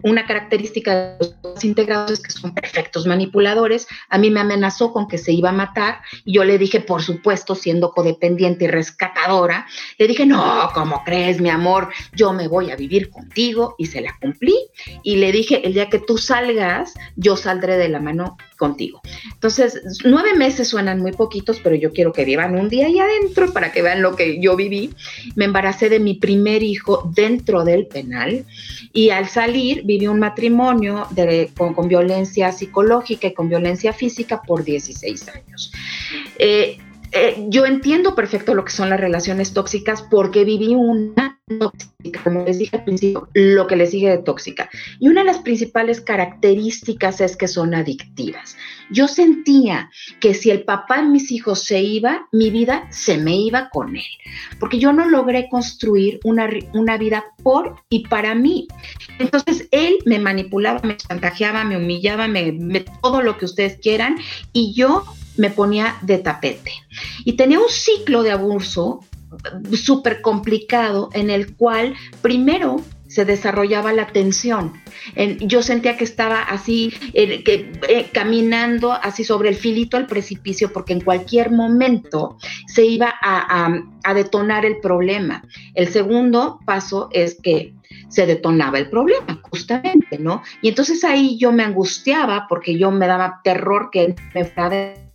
una 0.03 0.27
característica 0.27 1.16
de 1.18 1.35
los 1.43 1.64
integrados 1.64 2.12
es 2.12 2.20
que 2.20 2.31
son 2.31 2.55
perfectos 2.55 3.07
manipuladores. 3.07 3.87
A 4.09 4.18
mí 4.18 4.31
me 4.31 4.41
amenazó 4.41 4.93
con 4.93 5.09
que 5.09 5.18
se 5.18 5.33
iba 5.33 5.49
a 5.49 5.53
matar 5.53 6.01
y 6.24 6.35
yo 6.35 6.45
le 6.45 6.59
dije, 6.59 6.81
por 6.81 7.03
supuesto, 7.03 7.55
siendo 7.55 7.91
codependiente 7.91 8.66
y 8.66 8.68
rescatadora, 8.68 9.66
le 9.99 10.07
dije, 10.07 10.27
no, 10.27 10.70
¿cómo 10.74 11.03
crees, 11.05 11.41
mi 11.41 11.51
amor? 11.51 11.89
Yo 12.14 12.33
me 12.33 12.49
voy 12.49 12.70
a 12.70 12.77
vivir 12.77 13.11
contigo 13.11 13.74
y 13.79 13.87
se 13.87 14.01
la 14.01 14.16
cumplí. 14.20 14.57
Y 15.03 15.16
le 15.16 15.33
dije, 15.33 15.66
el 15.66 15.72
día 15.72 15.89
que 15.89 15.99
tú 15.99 16.18
salgas, 16.18 16.95
yo 17.16 17.37
saldré 17.37 17.77
de 17.77 17.89
la 17.89 18.01
mano 18.01 18.37
contigo. 18.57 19.01
Entonces, 19.33 19.81
nueve 20.05 20.35
meses 20.35 20.69
suenan 20.69 21.01
muy 21.01 21.13
poquitos, 21.13 21.61
pero 21.61 21.77
yo 21.77 21.93
quiero 21.93 22.13
que 22.13 22.25
vivan 22.25 22.59
un 22.59 22.69
día 22.69 22.87
ahí 22.87 22.99
adentro 22.99 23.53
para 23.53 23.73
que 23.73 23.83
vean 23.83 24.03
lo 24.03 24.17
que 24.17 24.41
yo 24.41 24.57
viví. 24.57 24.91
Me 25.35 25.45
embaracé 25.45 25.89
de 25.89 26.01
mi 26.01 26.15
primer 26.15 26.63
hijo 26.63 27.11
dentro 27.15 27.65
del 27.65 27.87
penal 27.87 28.45
y 28.93 29.11
al 29.11 29.29
salir 29.29 29.83
viví 29.85 30.07
un 30.07 30.19
matrimonio 30.19 31.07
con, 31.55 31.89
violencia 31.89 32.53
psicológica 32.53 33.29
y 33.29 33.35
con 33.35 33.49
violencia 33.49 33.93
física 33.93 34.43
por 34.43 34.65
16 34.65 35.29
años. 35.29 35.73
Eh, 36.39 36.79
eh, 37.13 37.47
yo 37.49 37.67
entiendo 37.67 38.15
perfecto 38.15 38.55
lo 38.55 38.65
que 38.65 38.73
son 38.73 38.91
las 38.91 39.01
relaciones 39.01 39.53
tóxicas 39.53 40.03
porque 40.03 40.45
viví 40.45 40.75
una 40.75 41.41
tóxica, 41.61 42.23
como 42.25 42.45
les 42.45 42.59
dije 42.59 42.77
al 42.77 42.85
principio, 42.85 43.29
lo 43.35 43.67
que 43.67 43.77
le 43.77 43.87
sigue 43.87 44.11
de 44.11 44.19
tóxica. 44.19 44.69
Y 44.99 45.09
una 45.09 45.21
de 45.21 45.27
las 45.27 45.39
principales 45.39 46.01
características 46.01 47.21
es 47.21 47.37
que 47.37 47.47
son 47.47 47.75
adictivas. 47.75 48.57
Yo 48.91 49.07
sentía 49.07 49.91
que 50.21 50.35
si 50.35 50.51
el 50.51 50.65
papá 50.65 51.03
de 51.03 51.09
mis 51.09 51.31
hijos 51.31 51.63
se 51.63 51.81
iba, 51.81 52.29
mi 52.33 52.51
vida 52.51 52.87
se 52.91 53.17
me 53.17 53.37
iba 53.37 53.71
con 53.71 53.97
él, 53.97 54.03
porque 54.59 54.79
yo 54.79 54.93
no 54.93 55.09
logré 55.09 55.49
construir 55.49 56.19
una, 56.25 56.49
una 56.75 56.99
vida 56.99 57.25
por 57.43 57.77
y 57.89 58.09
para 58.09 58.35
mí. 58.35 58.67
Entonces 59.19 59.69
él 59.71 59.99
me 60.05 60.19
manipulaba, 60.19 60.81
me 60.83 60.97
chantajeaba, 60.97 61.65
me 61.65 61.77
humillaba, 61.77 62.27
me, 62.27 62.53
me 62.53 62.85
todo 63.03 63.23
lo 63.23 63.39
que 63.39 63.45
ustedes 63.45 63.79
quieran, 63.79 64.17
y 64.53 64.75
yo 64.75 65.05
me 65.37 65.51
ponía 65.51 65.97
de 66.03 66.18
tapete. 66.18 66.72
Y 67.24 67.34
tenía 67.34 67.59
un 67.59 67.68
ciclo 67.68 68.22
de 68.22 68.32
abuso 68.32 69.01
súper 69.72 70.22
complicado 70.22 71.11
en 71.12 71.30
el 71.30 71.55
cual 71.57 71.95
primero 72.22 72.82
se 73.09 73.24
desarrollaba 73.24 73.93
la 73.93 74.09
tensión. 74.09 74.72
yo 75.41 75.62
sentía 75.62 75.97
que 75.97 76.05
estaba 76.05 76.43
así, 76.43 76.93
que, 77.12 77.72
eh, 77.89 78.11
caminando 78.12 78.93
así 78.93 79.22
sobre 79.24 79.49
el 79.49 79.55
filito 79.55 79.97
del 79.97 80.07
precipicio, 80.07 80.72
porque 80.72 80.93
en 80.93 81.01
cualquier 81.01 81.53
momento 81.53 82.37
se 82.66 82.84
iba 82.84 83.14
a, 83.22 83.72
a 84.03 84.14
detonar 84.14 84.64
el 84.64 84.78
problema. 84.80 85.45
El 85.74 85.89
segundo 85.89 86.59
paso 86.66 87.09
es 87.12 87.39
que 87.41 87.74
se 88.09 88.26
detonaba 88.26 88.78
el 88.78 88.91
problema, 88.91 89.41
justamente, 89.51 90.18
¿no? 90.18 90.43
Y 90.61 90.68
entonces 90.68 91.05
ahí 91.05 91.39
yo 91.39 91.53
me 91.53 91.62
angustiaba 91.62 92.47
porque 92.49 92.76
yo 92.76 92.91
me 92.91 93.07
daba 93.07 93.41
terror 93.45 93.91
que 93.93 94.14
me 94.34 94.45
fuera 94.45 95.06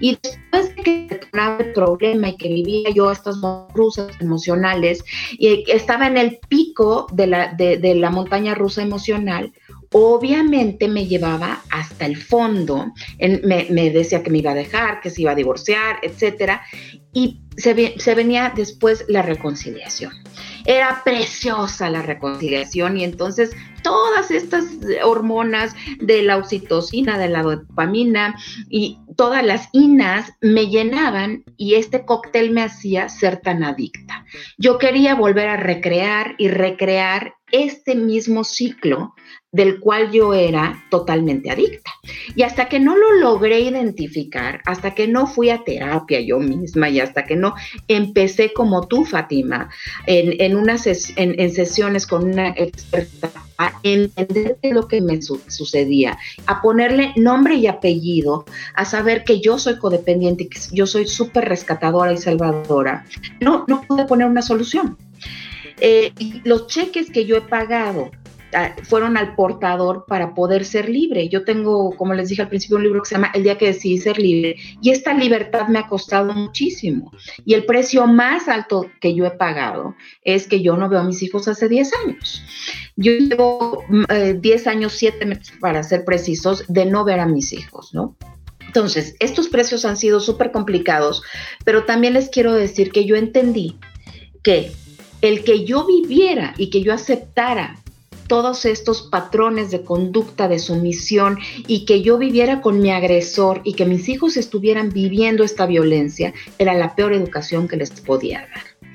y 0.00 0.18
después 0.22 0.74
de 0.76 0.82
que 0.82 1.06
detonaba 1.08 1.58
el 1.58 1.72
problema 1.72 2.28
y 2.28 2.36
que 2.36 2.48
vivía 2.48 2.90
yo 2.90 3.10
estas 3.10 3.36
rusas 3.74 4.08
emocionales 4.20 5.04
y 5.32 5.64
estaba 5.70 6.06
en 6.06 6.16
el 6.16 6.38
pico 6.48 7.06
de 7.12 7.26
la, 7.26 7.52
de, 7.54 7.94
la 7.94 8.10
montaña 8.10 8.54
rusa 8.54 8.82
emocional, 8.82 9.52
obviamente 9.98 10.88
me 10.88 11.06
llevaba 11.06 11.62
hasta 11.70 12.04
el 12.04 12.18
fondo, 12.18 12.92
me, 13.18 13.66
me, 13.70 13.88
decía 13.88 14.22
que 14.22 14.28
me 14.28 14.38
iba 14.38 14.50
a 14.50 14.54
dejar, 14.54 15.00
que 15.00 15.08
se 15.08 15.22
iba 15.22 15.30
a 15.30 15.34
divorciar, 15.34 16.00
etcétera, 16.02 16.60
y 17.14 17.40
se, 17.56 17.98
se, 17.98 18.14
venía 18.14 18.52
después 18.54 19.06
la 19.08 19.22
reconciliación. 19.22 20.12
Era 20.66 21.00
preciosa 21.02 21.88
la 21.88 22.02
reconciliación 22.02 22.98
y 22.98 23.04
entonces 23.04 23.56
todas 23.82 24.30
estas 24.30 24.66
hormonas 25.02 25.74
de 25.98 26.20
la 26.20 26.36
oxitocina, 26.36 27.16
de 27.16 27.30
la 27.30 27.42
dopamina 27.42 28.36
y 28.68 28.98
todas 29.16 29.42
las 29.46 29.70
inas 29.72 30.34
me 30.42 30.66
llenaban 30.66 31.42
y 31.56 31.76
este 31.76 32.04
cóctel 32.04 32.50
me 32.50 32.60
hacía 32.60 33.08
ser 33.08 33.38
tan 33.38 33.64
adicta. 33.64 34.26
Yo 34.58 34.76
quería 34.76 35.14
volver 35.14 35.48
a 35.48 35.56
recrear 35.56 36.34
y 36.36 36.48
recrear 36.48 37.36
este 37.50 37.94
mismo 37.94 38.44
ciclo 38.44 39.14
del 39.56 39.80
cual 39.80 40.12
yo 40.12 40.34
era 40.34 40.84
totalmente 40.90 41.50
adicta. 41.50 41.90
Y 42.34 42.42
hasta 42.42 42.68
que 42.68 42.78
no 42.78 42.94
lo 42.94 43.14
logré 43.14 43.60
identificar, 43.60 44.60
hasta 44.66 44.94
que 44.94 45.08
no 45.08 45.26
fui 45.26 45.48
a 45.48 45.64
terapia 45.64 46.20
yo 46.20 46.38
misma 46.38 46.90
y 46.90 47.00
hasta 47.00 47.24
que 47.24 47.36
no 47.36 47.54
empecé 47.88 48.52
como 48.52 48.86
tú, 48.86 49.06
Fátima, 49.06 49.70
en, 50.06 50.34
en, 50.38 51.40
en, 51.40 51.50
sesiones 51.50 52.06
con 52.06 52.24
una 52.24 52.50
experta, 52.50 53.30
a 53.56 53.72
entender 53.82 54.58
lo 54.62 54.86
que 54.86 55.00
me 55.00 55.22
sucedía, 55.22 56.18
a 56.44 56.60
ponerle 56.60 57.14
nombre 57.16 57.54
y 57.54 57.66
apellido, 57.66 58.44
a 58.74 58.84
saber 58.84 59.24
que 59.24 59.40
yo 59.40 59.58
soy 59.58 59.78
codependiente, 59.78 60.50
que 60.50 60.58
yo 60.72 60.86
soy 60.86 61.06
súper 61.06 61.48
rescatadora 61.48 62.12
y 62.12 62.18
salvadora, 62.18 63.06
no, 63.40 63.64
no 63.66 63.80
pude 63.80 64.04
poner 64.04 64.26
una 64.26 64.42
solución. 64.42 64.98
Eh, 65.80 66.12
los 66.44 66.66
cheques 66.66 67.10
que 67.10 67.24
yo 67.24 67.36
he 67.36 67.40
pagado 67.40 68.10
fueron 68.84 69.16
al 69.16 69.34
portador 69.34 70.04
para 70.06 70.34
poder 70.34 70.64
ser 70.64 70.88
libre. 70.88 71.28
Yo 71.28 71.44
tengo, 71.44 71.94
como 71.96 72.14
les 72.14 72.28
dije 72.28 72.42
al 72.42 72.48
principio, 72.48 72.76
un 72.76 72.84
libro 72.84 73.02
que 73.02 73.08
se 73.08 73.14
llama 73.14 73.30
El 73.34 73.42
día 73.42 73.58
que 73.58 73.66
decidí 73.66 73.98
ser 73.98 74.18
libre 74.18 74.56
y 74.80 74.90
esta 74.90 75.12
libertad 75.14 75.68
me 75.68 75.78
ha 75.78 75.86
costado 75.86 76.32
muchísimo. 76.32 77.12
Y 77.44 77.54
el 77.54 77.64
precio 77.64 78.06
más 78.06 78.48
alto 78.48 78.86
que 79.00 79.14
yo 79.14 79.26
he 79.26 79.30
pagado 79.30 79.94
es 80.22 80.46
que 80.46 80.62
yo 80.62 80.76
no 80.76 80.88
veo 80.88 81.00
a 81.00 81.04
mis 81.04 81.22
hijos 81.22 81.48
hace 81.48 81.68
10 81.68 81.90
años. 82.04 82.42
Yo 82.96 83.12
llevo 83.12 83.84
10 83.88 83.98
mm, 83.98 84.04
eh, 84.10 84.62
años, 84.66 84.92
7 84.94 85.26
meses 85.26 85.52
para 85.60 85.82
ser 85.82 86.04
precisos, 86.04 86.64
de 86.68 86.86
no 86.86 87.04
ver 87.04 87.20
a 87.20 87.26
mis 87.26 87.52
hijos, 87.52 87.92
¿no? 87.92 88.16
Entonces, 88.66 89.16
estos 89.20 89.48
precios 89.48 89.84
han 89.84 89.96
sido 89.96 90.20
súper 90.20 90.50
complicados, 90.50 91.22
pero 91.64 91.84
también 91.84 92.12
les 92.12 92.28
quiero 92.28 92.52
decir 92.52 92.90
que 92.90 93.04
yo 93.04 93.16
entendí 93.16 93.78
que 94.42 94.72
el 95.22 95.44
que 95.44 95.64
yo 95.64 95.86
viviera 95.86 96.54
y 96.58 96.70
que 96.70 96.82
yo 96.82 96.92
aceptara 96.92 97.82
todos 98.28 98.64
estos 98.64 99.02
patrones 99.02 99.70
de 99.70 99.82
conducta, 99.82 100.48
de 100.48 100.58
sumisión 100.58 101.38
y 101.66 101.84
que 101.84 102.02
yo 102.02 102.18
viviera 102.18 102.60
con 102.60 102.80
mi 102.80 102.90
agresor 102.90 103.60
y 103.64 103.74
que 103.74 103.86
mis 103.86 104.08
hijos 104.08 104.36
estuvieran 104.36 104.90
viviendo 104.90 105.44
esta 105.44 105.66
violencia, 105.66 106.34
era 106.58 106.74
la 106.74 106.94
peor 106.94 107.12
educación 107.12 107.68
que 107.68 107.76
les 107.76 107.90
podía 107.90 108.40
dar. 108.40 108.92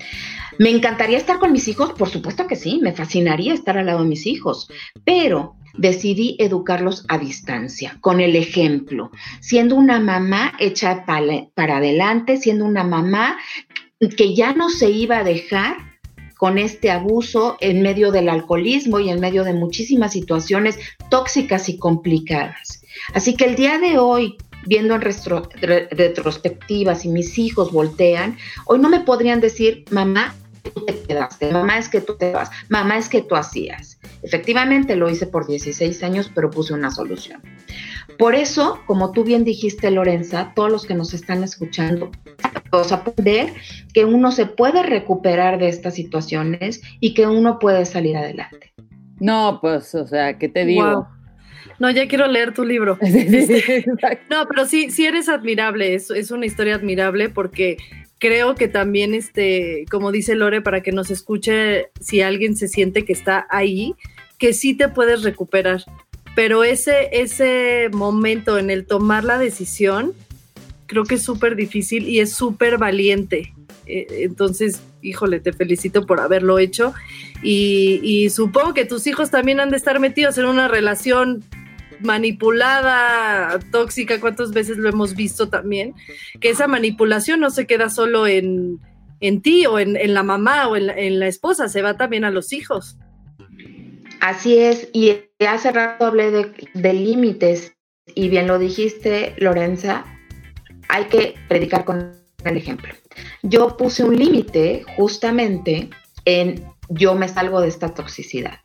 ¿Me 0.58 0.70
encantaría 0.70 1.18
estar 1.18 1.40
con 1.40 1.52
mis 1.52 1.68
hijos? 1.68 1.94
Por 1.94 2.10
supuesto 2.10 2.46
que 2.46 2.56
sí, 2.56 2.80
me 2.82 2.94
fascinaría 2.94 3.54
estar 3.54 3.78
al 3.78 3.88
lado 3.88 4.04
de 4.04 4.10
mis 4.10 4.28
hijos, 4.28 4.70
pero 5.04 5.56
decidí 5.78 6.36
educarlos 6.40 7.06
a 7.08 7.18
distancia, 7.18 7.98
con 8.02 8.20
el 8.20 8.36
ejemplo, 8.36 9.12
siendo 9.40 9.76
una 9.76 10.00
mamá 10.00 10.54
hecha 10.60 11.06
para, 11.06 11.78
adelante, 11.78 12.38
siendo 12.38 12.66
una 12.66 12.84
mamá 12.84 13.38
que 14.18 14.36
ya 14.36 14.54
no 14.54 14.70
se 14.70 14.90
iba 14.90 15.20
a 15.20 15.24
dejar 15.24 15.91
con 16.42 16.58
este 16.58 16.90
abuso 16.90 17.56
en 17.60 17.84
medio 17.84 18.12
del 18.12 18.28
alcoholismo 18.28 19.00
y 19.00 19.12
en 19.12 19.20
medio 19.20 19.44
de 19.44 19.54
muchísimas 19.54 20.14
situaciones 20.14 20.80
tóxicas 21.12 21.70
y 21.70 21.78
complicadas. 21.78 22.82
Así 23.14 23.36
que 23.36 23.46
el 23.46 23.56
día 23.56 23.78
de 23.78 24.00
hoy, 24.00 24.38
viendo 24.66 24.96
en 24.96 25.02
retrospectivas 25.02 27.06
y 27.06 27.10
mis 27.10 27.38
hijos 27.38 27.72
voltean, 27.72 28.40
hoy 28.66 28.80
no 28.80 28.90
me 28.90 29.02
podrían 29.02 29.40
decir, 29.40 29.86
mamá, 29.92 30.34
tú 30.74 30.84
te 30.84 31.00
quedaste, 31.04 31.52
mamá 31.52 31.78
es 31.78 31.90
que 31.90 32.02
tú 32.02 32.18
te 32.18 32.32
vas, 32.32 32.50
mamá 32.70 32.98
es 32.98 33.08
que 33.08 33.22
tú 33.22 33.36
hacías. 33.36 34.00
Efectivamente 34.24 34.96
lo 34.96 35.12
hice 35.12 35.28
por 35.28 35.46
16 35.46 36.02
años, 36.02 36.32
pero 36.34 36.50
puse 36.50 36.74
una 36.74 36.90
solución. 36.90 37.44
Por 38.22 38.36
eso, 38.36 38.80
como 38.86 39.12
tú 39.14 39.24
bien 39.24 39.44
dijiste, 39.44 39.90
Lorenza, 39.90 40.52
todos 40.56 40.72
los 40.72 40.86
que 40.86 40.94
nos 40.94 41.12
están 41.16 41.44
escuchando, 41.44 42.12
vamos 42.70 42.92
a 42.92 42.98
aprender 42.98 43.52
que 43.96 44.06
uno 44.06 44.32
se 44.32 44.46
puede 44.46 44.84
recuperar 44.84 45.58
de 45.58 45.70
estas 45.70 45.96
situaciones 45.96 46.84
y 47.00 47.16
que 47.16 47.26
uno 47.26 47.58
puede 47.58 47.84
salir 47.84 48.16
adelante. 48.16 48.74
No, 49.20 49.58
pues, 49.60 49.96
o 49.96 50.06
sea, 50.06 50.38
¿qué 50.38 50.50
te 50.50 50.66
digo? 50.66 51.08
No, 51.80 51.90
ya 51.90 52.08
quiero 52.08 52.28
leer 52.28 52.54
tu 52.54 52.64
libro. 52.64 53.00
no, 54.30 54.48
pero 54.48 54.68
sí, 54.68 54.92
sí 54.92 55.08
eres 55.08 55.28
admirable, 55.28 55.96
es, 55.96 56.12
es 56.12 56.30
una 56.30 56.46
historia 56.46 56.76
admirable 56.76 57.30
porque 57.30 57.78
creo 58.20 58.54
que 58.54 58.68
también, 58.68 59.16
este, 59.16 59.86
como 59.90 60.12
dice 60.12 60.36
Lore, 60.36 60.62
para 60.62 60.82
que 60.82 60.92
nos 60.92 61.10
escuche, 61.10 61.90
si 62.00 62.22
alguien 62.22 62.56
se 62.56 62.68
siente 62.68 63.04
que 63.04 63.14
está 63.14 63.48
ahí, 63.50 63.96
que 64.38 64.54
sí 64.54 64.76
te 64.76 64.90
puedes 64.90 65.24
recuperar 65.24 65.82
pero 66.36 66.64
ese, 66.64 67.10
ese 67.12 67.90
momento 67.92 68.58
en 68.58 68.70
el 68.70 68.86
tomar 68.86 69.24
la 69.24 69.38
decisión, 69.38 70.14
creo 70.86 71.04
que 71.04 71.16
es 71.16 71.24
súper 71.24 71.56
difícil 71.56 72.08
y 72.08 72.20
es 72.20 72.34
súper 72.34 72.78
valiente. 72.78 73.54
Eh, 73.86 74.08
entonces, 74.22 74.82
híjole, 75.02 75.40
te 75.40 75.54
felicito 75.54 76.06
por 76.06 76.20
haberlo 76.20 76.60
hecho. 76.60 76.94
Y, 77.44 78.30
supongo 78.30 78.74
que 78.74 78.86
tus 78.86 79.08
hijos 79.08 79.32
también 79.32 79.60
han 79.60 79.72
de 79.72 79.78
estar 79.78 80.00
metidos 80.00 80.38
en 80.38 80.46
una 80.46 80.68
relación 80.68 81.44
manipulada, 82.02 83.60
tóxica, 83.72 84.20
cuántas 84.20 84.52
veces 84.52 84.78
lo 84.78 84.90
hemos 84.90 85.16
visto 85.16 85.50
también, 85.50 85.94
que 86.40 86.50
esa 86.50 86.68
manipulación 86.68 87.40
no 87.40 87.52
se 87.52 87.68
queda 87.68 87.90
solo 87.90 88.26
en, 88.26 88.80
en 89.20 89.42
ti 89.42 89.66
o 89.68 89.78
en, 89.78 89.96
en, 89.96 90.16
la 90.16 90.24
mamá 90.24 90.68
o 90.68 90.76
en 90.76 91.20
la 91.20 91.28
esposa, 91.28 91.70
se 91.70 91.84
va 91.84 91.98
también 91.98 92.24
a 92.26 92.32
los 92.32 92.54
hijos. 92.54 92.98
Así 94.22 94.60
es, 94.60 94.88
y 94.94 95.16
hace 95.40 95.72
rato 95.72 96.06
hablé 96.06 96.30
de, 96.30 96.94
límites 96.94 97.74
y 98.14 98.30
bien 98.30 98.46
lo 98.46 98.60
dijiste, 98.60 99.34
Lorenza, 99.38 100.06
hay 100.90 101.06
que 101.06 101.34
predicar 101.50 101.86
con 101.86 102.14
el 102.46 102.58
ejemplo. 102.58 102.94
Yo 103.42 103.76
puse 103.78 104.04
un 104.04 104.16
límite 104.16 104.84
justamente 104.96 105.90
en 106.26 106.64
yo 106.88 107.16
me 107.16 107.30
salgo 107.30 107.62
de 107.62 107.70
esta 107.70 107.96
toxicidad. 107.96 108.60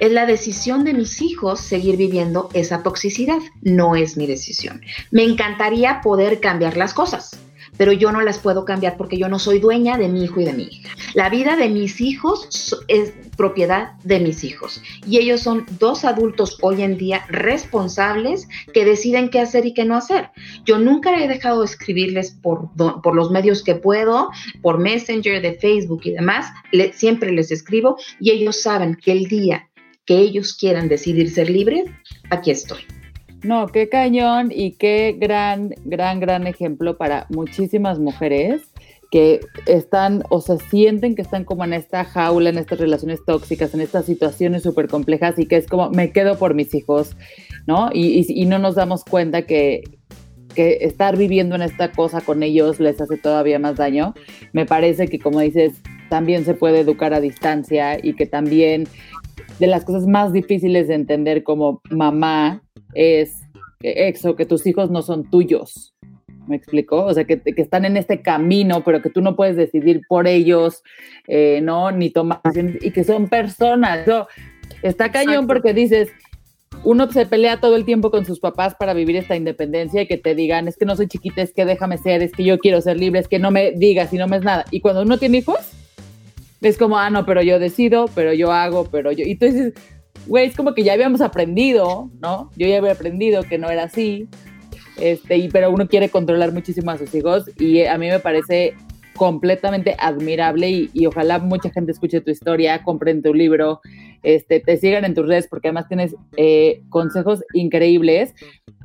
Es 0.00 0.10
la 0.10 0.26
decisión 0.26 0.84
de 0.84 0.92
mis 0.92 1.22
hijos 1.22 1.60
seguir 1.60 1.96
viviendo 1.96 2.48
esa 2.52 2.82
toxicidad, 2.82 3.38
no 3.62 3.94
es 3.94 4.16
mi 4.16 4.26
decisión. 4.26 4.80
Me 5.12 5.22
encantaría 5.22 6.00
poder 6.00 6.40
cambiar 6.40 6.76
las 6.76 6.94
cosas, 6.94 7.38
pero 7.76 7.92
yo 7.92 8.12
no 8.12 8.22
las 8.22 8.38
puedo 8.38 8.64
cambiar 8.64 8.96
porque 8.96 9.18
yo 9.18 9.28
no 9.28 9.38
soy 9.38 9.58
dueña 9.58 9.96
de 9.98 10.08
mi 10.08 10.24
hijo 10.24 10.40
y 10.40 10.44
de 10.44 10.52
mi 10.52 10.64
hija. 10.64 10.90
La 11.14 11.28
vida 11.30 11.56
de 11.56 11.68
mis 11.68 12.00
hijos 12.00 12.76
es 12.88 13.12
propiedad 13.36 13.92
de 14.02 14.20
mis 14.20 14.44
hijos 14.44 14.82
y 15.06 15.18
ellos 15.18 15.40
son 15.40 15.66
dos 15.78 16.04
adultos 16.04 16.58
hoy 16.62 16.82
en 16.82 16.96
día 16.96 17.24
responsables 17.28 18.48
que 18.72 18.84
deciden 18.84 19.30
qué 19.30 19.40
hacer 19.40 19.66
y 19.66 19.74
qué 19.74 19.84
no 19.84 19.96
hacer. 19.96 20.30
Yo 20.64 20.78
nunca 20.78 21.22
he 21.22 21.28
dejado 21.28 21.60
de 21.60 21.66
escribirles 21.66 22.32
por, 22.32 22.70
por 22.74 23.14
los 23.14 23.30
medios 23.30 23.62
que 23.62 23.74
puedo, 23.74 24.30
por 24.62 24.78
Messenger, 24.78 25.42
de 25.42 25.54
Facebook 25.54 26.02
y 26.04 26.12
demás, 26.12 26.46
siempre 26.94 27.32
les 27.32 27.50
escribo 27.50 27.96
y 28.20 28.30
ellos 28.30 28.60
saben 28.60 28.94
que 28.94 29.12
el 29.12 29.26
día 29.26 29.68
que 30.04 30.18
ellos 30.18 30.56
quieran 30.56 30.88
decidir 30.88 31.30
ser 31.30 31.50
libres, 31.50 31.90
aquí 32.30 32.52
estoy. 32.52 32.80
No, 33.46 33.68
qué 33.68 33.88
cañón 33.88 34.50
y 34.52 34.72
qué 34.72 35.14
gran, 35.16 35.72
gran, 35.84 36.18
gran 36.18 36.48
ejemplo 36.48 36.96
para 36.96 37.26
muchísimas 37.30 38.00
mujeres 38.00 38.62
que 39.12 39.38
están 39.66 40.24
o 40.30 40.40
se 40.40 40.58
sienten 40.58 41.14
que 41.14 41.22
están 41.22 41.44
como 41.44 41.64
en 41.64 41.72
esta 41.72 42.04
jaula, 42.04 42.50
en 42.50 42.58
estas 42.58 42.80
relaciones 42.80 43.20
tóxicas, 43.24 43.72
en 43.72 43.82
estas 43.82 44.04
situaciones 44.04 44.64
súper 44.64 44.88
complejas 44.88 45.38
y 45.38 45.46
que 45.46 45.58
es 45.58 45.68
como 45.68 45.90
me 45.90 46.10
quedo 46.10 46.38
por 46.38 46.54
mis 46.54 46.74
hijos, 46.74 47.16
¿no? 47.68 47.90
Y, 47.94 48.44
no 48.46 48.58
nos 48.58 48.74
damos 48.74 49.04
cuenta 49.04 49.42
que, 49.42 49.84
que 50.56 50.78
estar 50.80 51.16
viviendo 51.16 51.54
en 51.54 51.62
esta 51.62 51.92
cosa 51.92 52.22
con 52.22 52.42
ellos 52.42 52.80
les 52.80 53.00
hace 53.00 53.16
todavía 53.16 53.60
más 53.60 53.76
daño. 53.76 54.14
Me 54.52 54.66
parece 54.66 55.06
que, 55.06 55.20
como 55.20 55.38
dices, 55.38 55.80
también 56.08 56.44
se 56.44 56.54
puede 56.54 56.80
educar 56.80 57.14
a 57.14 57.20
distancia 57.20 57.96
y 58.02 58.14
que 58.14 58.26
también 58.26 58.88
de 59.60 59.68
las 59.68 59.84
cosas 59.84 60.08
más 60.08 60.32
difíciles 60.32 60.88
de 60.88 60.94
entender 60.94 61.44
como 61.44 61.80
mamá 61.90 62.65
es 62.96 63.42
eso, 63.80 64.36
que 64.36 64.46
tus 64.46 64.66
hijos 64.66 64.90
no 64.90 65.02
son 65.02 65.30
tuyos. 65.30 65.94
¿Me 66.46 66.56
explico? 66.56 67.04
O 67.04 67.12
sea, 67.12 67.24
que, 67.24 67.40
que 67.40 67.62
están 67.62 67.84
en 67.84 67.96
este 67.96 68.22
camino, 68.22 68.84
pero 68.84 69.02
que 69.02 69.10
tú 69.10 69.20
no 69.20 69.34
puedes 69.34 69.56
decidir 69.56 70.02
por 70.08 70.28
ellos, 70.28 70.82
eh, 71.26 71.60
¿no? 71.62 71.90
Ni 71.90 72.10
tomar 72.10 72.40
y 72.80 72.90
que 72.92 73.04
son 73.04 73.28
personas. 73.28 74.06
está 74.82 75.10
cañón 75.10 75.48
porque 75.48 75.74
dices, 75.74 76.08
uno 76.84 77.10
se 77.10 77.26
pelea 77.26 77.58
todo 77.60 77.74
el 77.74 77.84
tiempo 77.84 78.12
con 78.12 78.24
sus 78.24 78.38
papás 78.38 78.76
para 78.76 78.94
vivir 78.94 79.16
esta 79.16 79.34
independencia 79.34 80.02
y 80.02 80.06
que 80.06 80.18
te 80.18 80.36
digan, 80.36 80.68
es 80.68 80.76
que 80.76 80.84
no 80.84 80.94
soy 80.94 81.08
chiquita, 81.08 81.42
es 81.42 81.52
que 81.52 81.64
déjame 81.64 81.98
ser, 81.98 82.22
es 82.22 82.32
que 82.32 82.44
yo 82.44 82.58
quiero 82.58 82.80
ser 82.80 82.96
libre, 82.96 83.20
es 83.20 83.28
que 83.28 83.40
no 83.40 83.50
me 83.50 83.72
digas 83.72 84.12
y 84.12 84.16
no 84.16 84.28
me 84.28 84.36
es 84.36 84.44
nada. 84.44 84.64
Y 84.70 84.80
cuando 84.80 85.02
uno 85.02 85.18
tiene 85.18 85.38
hijos, 85.38 85.58
es 86.60 86.78
como, 86.78 86.96
ah, 86.96 87.10
no, 87.10 87.26
pero 87.26 87.42
yo 87.42 87.58
decido, 87.58 88.06
pero 88.14 88.32
yo 88.32 88.52
hago, 88.52 88.88
pero 88.90 89.10
yo. 89.10 89.24
Y 89.26 89.34
tú 89.36 89.46
dices, 89.46 89.74
güey, 90.26 90.46
es 90.46 90.56
como 90.56 90.74
que 90.74 90.82
ya 90.82 90.92
habíamos 90.92 91.20
aprendido, 91.20 92.10
¿no? 92.20 92.50
Yo 92.56 92.66
ya 92.66 92.78
había 92.78 92.92
aprendido 92.92 93.42
que 93.42 93.58
no 93.58 93.70
era 93.70 93.84
así. 93.84 94.28
Este, 94.98 95.36
y, 95.36 95.48
pero 95.48 95.70
uno 95.70 95.88
quiere 95.88 96.08
controlar 96.08 96.52
muchísimo 96.52 96.90
a 96.90 96.98
sus 96.98 97.14
hijos 97.14 97.50
y 97.58 97.84
a 97.84 97.98
mí 97.98 98.08
me 98.08 98.18
parece 98.18 98.74
completamente 99.16 99.96
admirable 99.98 100.88
y, 100.92 101.06
ojalá 101.06 101.38
mucha 101.38 101.70
gente 101.70 101.92
escuche 101.92 102.20
tu 102.20 102.30
historia, 102.30 102.82
compren 102.82 103.22
tu 103.22 103.34
libro, 103.34 103.80
este, 104.22 104.60
te 104.60 104.76
sigan 104.76 105.04
en 105.04 105.14
tus 105.14 105.26
redes 105.26 105.48
porque 105.48 105.68
además 105.68 105.88
tienes 105.88 106.14
eh, 106.36 106.82
consejos 106.88 107.42
increíbles. 107.52 108.34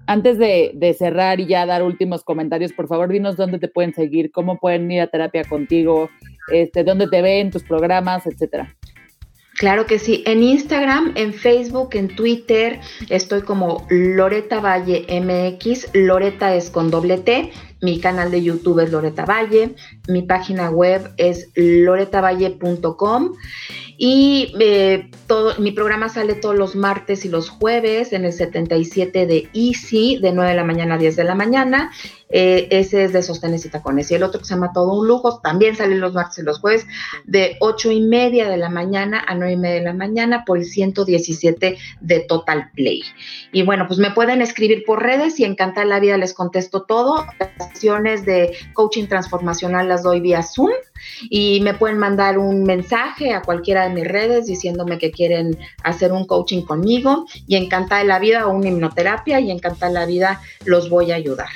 Antes 0.08 0.38
de, 0.38 0.72
de, 0.74 0.94
cerrar 0.94 1.40
y 1.40 1.46
ya 1.46 1.66
dar 1.66 1.84
últimos 1.84 2.24
comentarios, 2.24 2.74
por 2.74 2.88
favor, 2.88 3.10
dinos 3.10 3.38
dónde 3.38 3.60
te 3.60 3.68
pueden 3.68 3.94
seguir, 3.94 4.32
cómo 4.32 4.58
pueden 4.58 4.92
ir 4.92 5.02
a 5.02 5.08
terapia 5.08 5.44
contigo, 5.44 6.10
este, 6.52 6.84
dónde 6.84 7.08
te 7.08 7.22
ven, 7.22 7.52
tus 7.52 7.64
programas, 7.64 8.26
etcétera. 8.26 8.76
Claro 9.62 9.86
que 9.86 9.99
sí. 9.99 10.24
En 10.26 10.41
Instagram, 10.41 11.12
en 11.14 11.36
Facebook, 11.36 11.89
en 11.93 12.16
Twitter, 12.16 12.80
estoy 13.09 13.43
como 13.43 13.86
Loreta 13.91 14.59
Valle 14.59 15.05
MX. 15.07 15.89
Loreta 15.93 16.55
es 16.55 16.72
con 16.72 16.89
doble 16.89 17.20
T. 17.20 17.51
Mi 17.82 18.00
canal 18.00 18.30
de 18.32 18.44
YouTube 18.44 18.80
es 18.80 18.92
Loreta 18.92 19.26
Valle. 19.26 19.76
Mi 20.08 20.22
página 20.22 20.70
web 20.70 21.12
es 21.18 21.50
loretavalle.com. 21.56 23.34
Y 23.98 24.54
eh, 24.60 25.12
todo, 25.28 25.60
mi 25.60 25.72
programa 25.72 26.10
sale 26.10 26.34
todos 26.34 26.56
los 26.56 26.76
martes 26.76 27.24
y 27.24 27.30
los 27.30 27.50
jueves 27.50 28.14
en 28.14 28.26
el 28.26 28.34
77 28.34 29.28
de 29.28 29.48
Easy, 29.54 30.18
de 30.18 30.32
9 30.32 30.50
de 30.50 30.56
la 30.56 30.64
mañana 30.64 30.96
a 30.96 30.98
10 30.98 31.16
de 31.16 31.24
la 31.24 31.36
mañana. 31.36 31.92
Eh, 32.32 32.68
ese 32.72 33.04
es 33.04 33.14
de 33.14 33.22
sostenes 33.22 33.66
y 33.66 33.70
tacones. 33.70 34.10
Y 34.10 34.16
el 34.16 34.24
otro 34.24 34.40
que 34.40 34.46
se 34.46 34.56
llama 34.56 34.72
Todo 34.74 35.00
un 35.00 35.08
Lujo 35.08 35.40
también 35.42 35.76
sale 35.76 35.96
los 35.98 36.14
martes 36.14 36.40
y 36.40 36.44
los 36.44 36.60
jueves 36.60 36.88
de 37.26 37.58
8 37.60 37.92
y 37.92 38.02
media 38.02 38.50
de 38.50 38.58
la 38.58 38.70
mañana 38.70 39.24
a 39.28 39.36
9 39.36 39.54
y 39.54 39.58
media 39.58 39.76
de 39.76 39.86
la 39.86 39.94
mañana 39.94 40.46
por 40.46 40.58
el 40.58 40.66
117 40.66 41.78
de 42.00 42.20
Total 42.22 42.72
Play. 42.74 43.04
Y 43.52 43.64
bueno, 43.64 43.86
pues 43.88 44.00
me 44.00 44.12
pueden 44.12 44.42
escribir 44.42 44.84
por 44.86 45.04
redes 45.04 45.40
y 45.40 45.44
encantar 45.44 45.86
la 45.86 46.00
vida 46.00 46.18
les 46.18 46.34
contesto 46.34 46.84
todo. 46.84 47.26
Sesiones 47.74 48.26
de 48.26 48.55
coaching 48.74 49.07
transformacional 49.07 49.88
las 49.88 50.03
doy 50.03 50.19
vía 50.19 50.43
Zoom 50.43 50.72
y 51.30 51.59
me 51.61 51.74
pueden 51.74 51.97
mandar 51.97 52.38
un 52.38 52.63
mensaje 52.63 53.34
a 53.34 53.41
cualquiera 53.41 53.88
de 53.88 53.95
mis 53.95 54.07
redes 54.07 54.45
diciéndome 54.45 54.97
que 54.97 55.11
quieren 55.11 55.57
hacer 55.84 56.11
un 56.11 56.26
coaching 56.26 56.61
conmigo 56.63 57.26
y 57.47 57.55
encantar 57.55 58.05
la 58.05 58.19
vida 58.19 58.47
o 58.47 58.53
una 58.53 58.69
hipnoterapia 58.69 59.39
y 59.39 59.51
encantar 59.51 59.91
la 59.91 60.05
vida 60.05 60.41
los 60.65 60.89
voy 60.89 61.11
a 61.11 61.15
ayudar. 61.15 61.49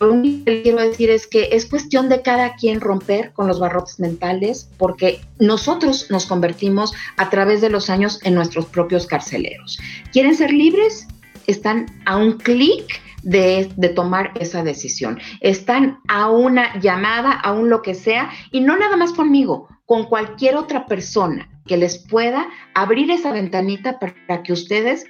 Lo 0.00 0.12
único 0.12 0.44
que 0.44 0.62
quiero 0.62 0.82
decir 0.82 1.10
es 1.10 1.26
que 1.26 1.48
es 1.52 1.66
cuestión 1.66 2.08
de 2.08 2.20
cada 2.20 2.56
quien 2.56 2.80
romper 2.80 3.32
con 3.32 3.46
los 3.46 3.58
barrotes 3.58 3.98
mentales 3.98 4.68
porque 4.76 5.20
nosotros 5.38 6.10
nos 6.10 6.26
convertimos 6.26 6.92
a 7.16 7.30
través 7.30 7.60
de 7.60 7.70
los 7.70 7.88
años 7.88 8.20
en 8.24 8.34
nuestros 8.34 8.66
propios 8.66 9.06
carceleros. 9.06 9.78
¿Quieren 10.12 10.34
ser 10.34 10.52
libres? 10.52 11.06
Están 11.48 11.86
a 12.04 12.16
un 12.16 12.34
clic 12.34 13.00
de, 13.22 13.92
tomar 13.94 14.32
esa 14.40 14.62
decisión. 14.62 15.18
Están 15.40 15.98
a 16.08 16.30
una 16.30 16.78
llamada, 16.80 17.32
a 17.32 17.52
un 17.52 17.70
lo 17.70 17.82
que 17.82 17.94
sea, 17.94 18.30
y 18.52 18.60
no 18.60 18.76
nada 18.76 18.96
más 18.96 19.12
conmigo, 19.12 19.68
con 19.86 20.04
cualquier 20.06 20.56
otra 20.56 20.86
persona 20.86 21.48
que 21.66 21.76
les 21.76 21.98
pueda 21.98 22.46
abrir 22.74 23.10
esa 23.10 23.32
ventanita 23.32 23.98
para 23.98 24.42
que 24.42 24.52
ustedes 24.52 25.06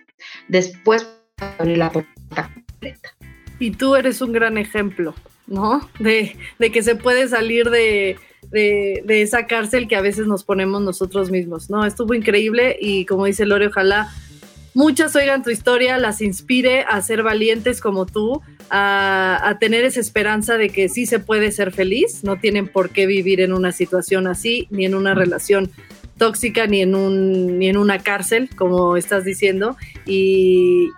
después 0.48 1.08
abrir 1.58 1.78
la 1.78 1.90
puerta 1.90 2.50
completa. 2.54 3.10
Y 3.58 3.72
tú 3.72 3.96
eres 3.96 4.20
un 4.20 4.32
gran 4.32 4.58
ejemplo, 4.58 5.14
¿no? 5.46 5.88
De, 5.98 6.36
que 6.72 6.82
se 6.82 6.96
puede 6.96 7.28
salir 7.28 7.70
de, 7.70 8.16
de, 8.50 9.02
de, 9.04 9.22
esa 9.22 9.46
cárcel 9.46 9.88
que 9.88 9.96
a 9.96 10.00
veces 10.00 10.26
nos 10.26 10.44
ponemos 10.44 10.82
nosotros 10.82 11.30
mismos, 11.30 11.70
¿no? 11.70 11.84
Estuvo 11.84 12.14
increíble 12.14 12.76
y 12.80 13.04
como 13.06 13.26
dice 13.26 13.46
Lore, 13.46 13.66
ojalá 13.66 14.10
muchas 14.78 15.16
oigan 15.16 15.42
tu 15.42 15.50
historia, 15.50 15.98
las 15.98 16.20
inspire 16.20 16.84
a 16.88 17.02
ser 17.02 17.24
valientes 17.24 17.80
como 17.80 18.06
tú, 18.06 18.42
a, 18.70 19.56
tener 19.58 19.84
esa 19.84 19.98
esperanza 19.98 20.56
de 20.56 20.68
que 20.68 20.88
sí 20.88 21.04
se 21.04 21.18
puede 21.18 21.50
ser 21.50 21.72
feliz, 21.72 22.22
no 22.22 22.38
tienen 22.38 22.68
por 22.68 22.90
qué 22.90 23.06
vivir 23.06 23.40
en 23.40 23.52
una 23.52 23.72
situación 23.72 24.28
así, 24.28 24.68
ni 24.70 24.84
en 24.84 24.94
una 24.94 25.14
relación 25.14 25.68
tóxica, 26.16 26.68
ni 26.68 26.80
en, 26.80 26.94
un, 26.94 27.58
ni 27.58 27.68
en 27.68 27.76
una 27.76 27.98
cárcel, 27.98 28.50
como 28.54 28.96
estás 28.96 29.24
diciendo, 29.24 29.76
y, 30.06 30.90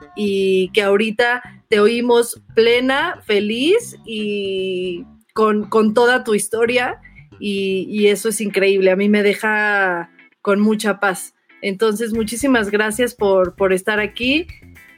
que 0.74 0.82
ahorita 0.82 1.42
te 1.68 1.80
oímos 1.80 2.38
plena, 2.54 3.22
feliz 3.24 3.96
y 4.04 5.06
con, 5.32 5.94
toda 5.94 6.22
tu 6.22 6.34
historia, 6.34 7.00
y 7.38 8.08
eso 8.08 8.28
es 8.28 8.42
increíble, 8.42 8.90
a 8.90 8.96
mí 8.96 9.08
me 9.08 9.22
deja 9.22 10.10
con 10.42 10.60
mucha 10.60 11.00
paz. 11.00 11.32
Entonces, 11.62 12.12
muchísimas 12.12 12.70
gracias 12.70 13.14
por, 13.14 13.54
por 13.54 13.72
estar 13.72 14.00
aquí. 14.00 14.46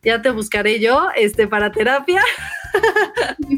Ya 0.05 0.21
te 0.21 0.31
buscaré 0.31 0.81
yo 0.81 1.09
este, 1.17 1.47
para 1.47 1.71
terapia. 1.71 2.23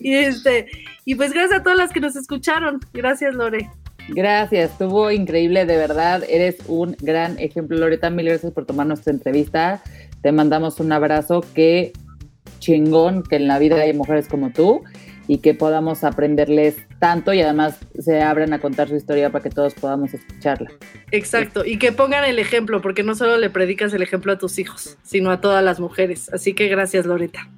y, 0.00 0.14
este, 0.14 0.66
y 1.04 1.14
pues 1.14 1.32
gracias 1.32 1.60
a 1.60 1.62
todas 1.62 1.78
las 1.78 1.92
que 1.92 2.00
nos 2.00 2.16
escucharon. 2.16 2.80
Gracias, 2.92 3.34
Lore. 3.34 3.70
Gracias, 4.08 4.72
estuvo 4.72 5.10
increíble, 5.10 5.64
de 5.64 5.76
verdad. 5.76 6.24
Eres 6.28 6.56
un 6.66 6.96
gran 7.00 7.38
ejemplo, 7.38 7.78
Loreta. 7.78 8.10
Mil 8.10 8.26
gracias 8.26 8.52
por 8.52 8.66
tomar 8.66 8.86
nuestra 8.86 9.12
entrevista. 9.12 9.80
Te 10.22 10.32
mandamos 10.32 10.80
un 10.80 10.92
abrazo. 10.92 11.44
Qué 11.54 11.92
chingón 12.58 13.22
que 13.22 13.36
en 13.36 13.46
la 13.46 13.58
vida 13.58 13.76
hay 13.76 13.92
mujeres 13.92 14.28
como 14.28 14.50
tú 14.50 14.82
y 15.28 15.38
que 15.38 15.54
podamos 15.54 16.04
aprenderles 16.04 16.76
tanto 17.02 17.32
y 17.32 17.42
además 17.42 17.80
se 17.98 18.22
abran 18.22 18.52
a 18.52 18.60
contar 18.60 18.88
su 18.88 18.94
historia 18.94 19.28
para 19.30 19.42
que 19.42 19.50
todos 19.50 19.74
podamos 19.74 20.14
escucharla. 20.14 20.70
Exacto, 21.10 21.64
y 21.64 21.76
que 21.76 21.90
pongan 21.90 22.24
el 22.24 22.38
ejemplo, 22.38 22.80
porque 22.80 23.02
no 23.02 23.16
solo 23.16 23.38
le 23.38 23.50
predicas 23.50 23.92
el 23.92 24.02
ejemplo 24.02 24.30
a 24.30 24.38
tus 24.38 24.60
hijos, 24.60 24.98
sino 25.02 25.32
a 25.32 25.40
todas 25.40 25.64
las 25.64 25.80
mujeres. 25.80 26.32
Así 26.32 26.54
que 26.54 26.68
gracias, 26.68 27.04
Loreta. 27.04 27.50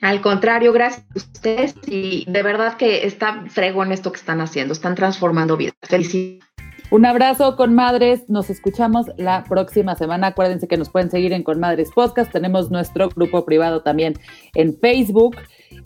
Al 0.00 0.20
contrario, 0.20 0.72
gracias 0.72 1.04
a 1.12 1.18
ustedes 1.18 1.74
y 1.88 2.24
de 2.30 2.42
verdad 2.44 2.76
que 2.76 3.04
está 3.06 3.44
fregón 3.48 3.90
esto 3.90 4.12
que 4.12 4.20
están 4.20 4.40
haciendo, 4.40 4.72
están 4.72 4.94
transformando 4.94 5.56
vidas. 5.56 5.74
Felicidades. 5.82 6.49
Un 6.90 7.06
abrazo 7.06 7.54
con 7.54 7.72
madres, 7.72 8.28
nos 8.28 8.50
escuchamos 8.50 9.06
la 9.16 9.44
próxima 9.44 9.94
semana. 9.94 10.28
Acuérdense 10.28 10.66
que 10.66 10.76
nos 10.76 10.90
pueden 10.90 11.08
seguir 11.08 11.32
en 11.32 11.44
Con 11.44 11.60
Madres 11.60 11.90
Podcast, 11.94 12.32
tenemos 12.32 12.72
nuestro 12.72 13.08
grupo 13.10 13.44
privado 13.44 13.82
también 13.82 14.14
en 14.56 14.76
Facebook. 14.76 15.36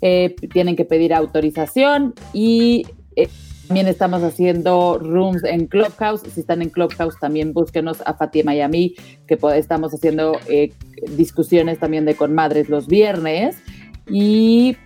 Eh, 0.00 0.34
tienen 0.50 0.76
que 0.76 0.86
pedir 0.86 1.12
autorización 1.12 2.14
y 2.32 2.86
eh, 3.16 3.28
también 3.68 3.86
estamos 3.86 4.22
haciendo 4.22 4.98
rooms 4.98 5.44
en 5.44 5.66
Clubhouse. 5.66 6.22
Si 6.22 6.40
están 6.40 6.62
en 6.62 6.70
Clubhouse, 6.70 7.18
también 7.20 7.52
búsquenos 7.52 8.02
a 8.06 8.14
Fatima 8.14 8.54
y 8.54 8.62
a 8.62 8.68
mí, 8.68 8.94
que 9.26 9.38
estamos 9.56 9.92
haciendo 9.92 10.38
eh, 10.48 10.72
discusiones 11.18 11.80
también 11.80 12.06
de 12.06 12.14
con 12.14 12.34
madres 12.34 12.70
los 12.70 12.86
viernes. 12.86 13.58
Y 14.08 14.78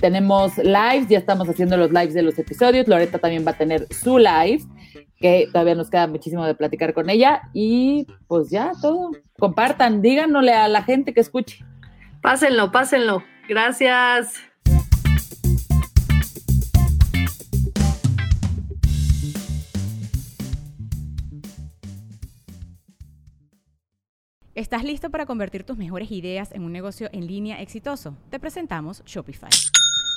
tenemos 0.00 0.58
lives, 0.58 1.08
ya 1.08 1.18
estamos 1.18 1.48
haciendo 1.48 1.76
los 1.76 1.90
lives 1.90 2.14
de 2.14 2.22
los 2.22 2.38
episodios. 2.38 2.86
Loreta 2.86 3.18
también 3.18 3.44
va 3.44 3.50
a 3.50 3.58
tener 3.58 3.88
su 3.92 4.16
live, 4.18 4.60
que 5.18 5.48
todavía 5.52 5.74
nos 5.74 5.90
queda 5.90 6.06
muchísimo 6.06 6.44
de 6.44 6.54
platicar 6.54 6.94
con 6.94 7.10
ella. 7.10 7.42
Y 7.52 8.06
pues 8.28 8.50
ya 8.50 8.72
todo. 8.80 9.12
Compartan, 9.38 10.02
díganle 10.02 10.52
a 10.52 10.68
la 10.68 10.82
gente 10.82 11.12
que 11.12 11.20
escuche. 11.20 11.64
Pásenlo, 12.22 12.72
pásenlo. 12.72 13.22
Gracias. 13.48 14.34
¿Estás 24.56 24.84
listo 24.84 25.10
para 25.10 25.26
convertir 25.26 25.64
tus 25.64 25.76
mejores 25.76 26.10
ideas 26.10 26.50
en 26.52 26.62
un 26.62 26.72
negocio 26.72 27.10
en 27.12 27.26
línea 27.26 27.60
exitoso? 27.60 28.16
Te 28.30 28.40
presentamos 28.40 29.02
Shopify. 29.04 29.50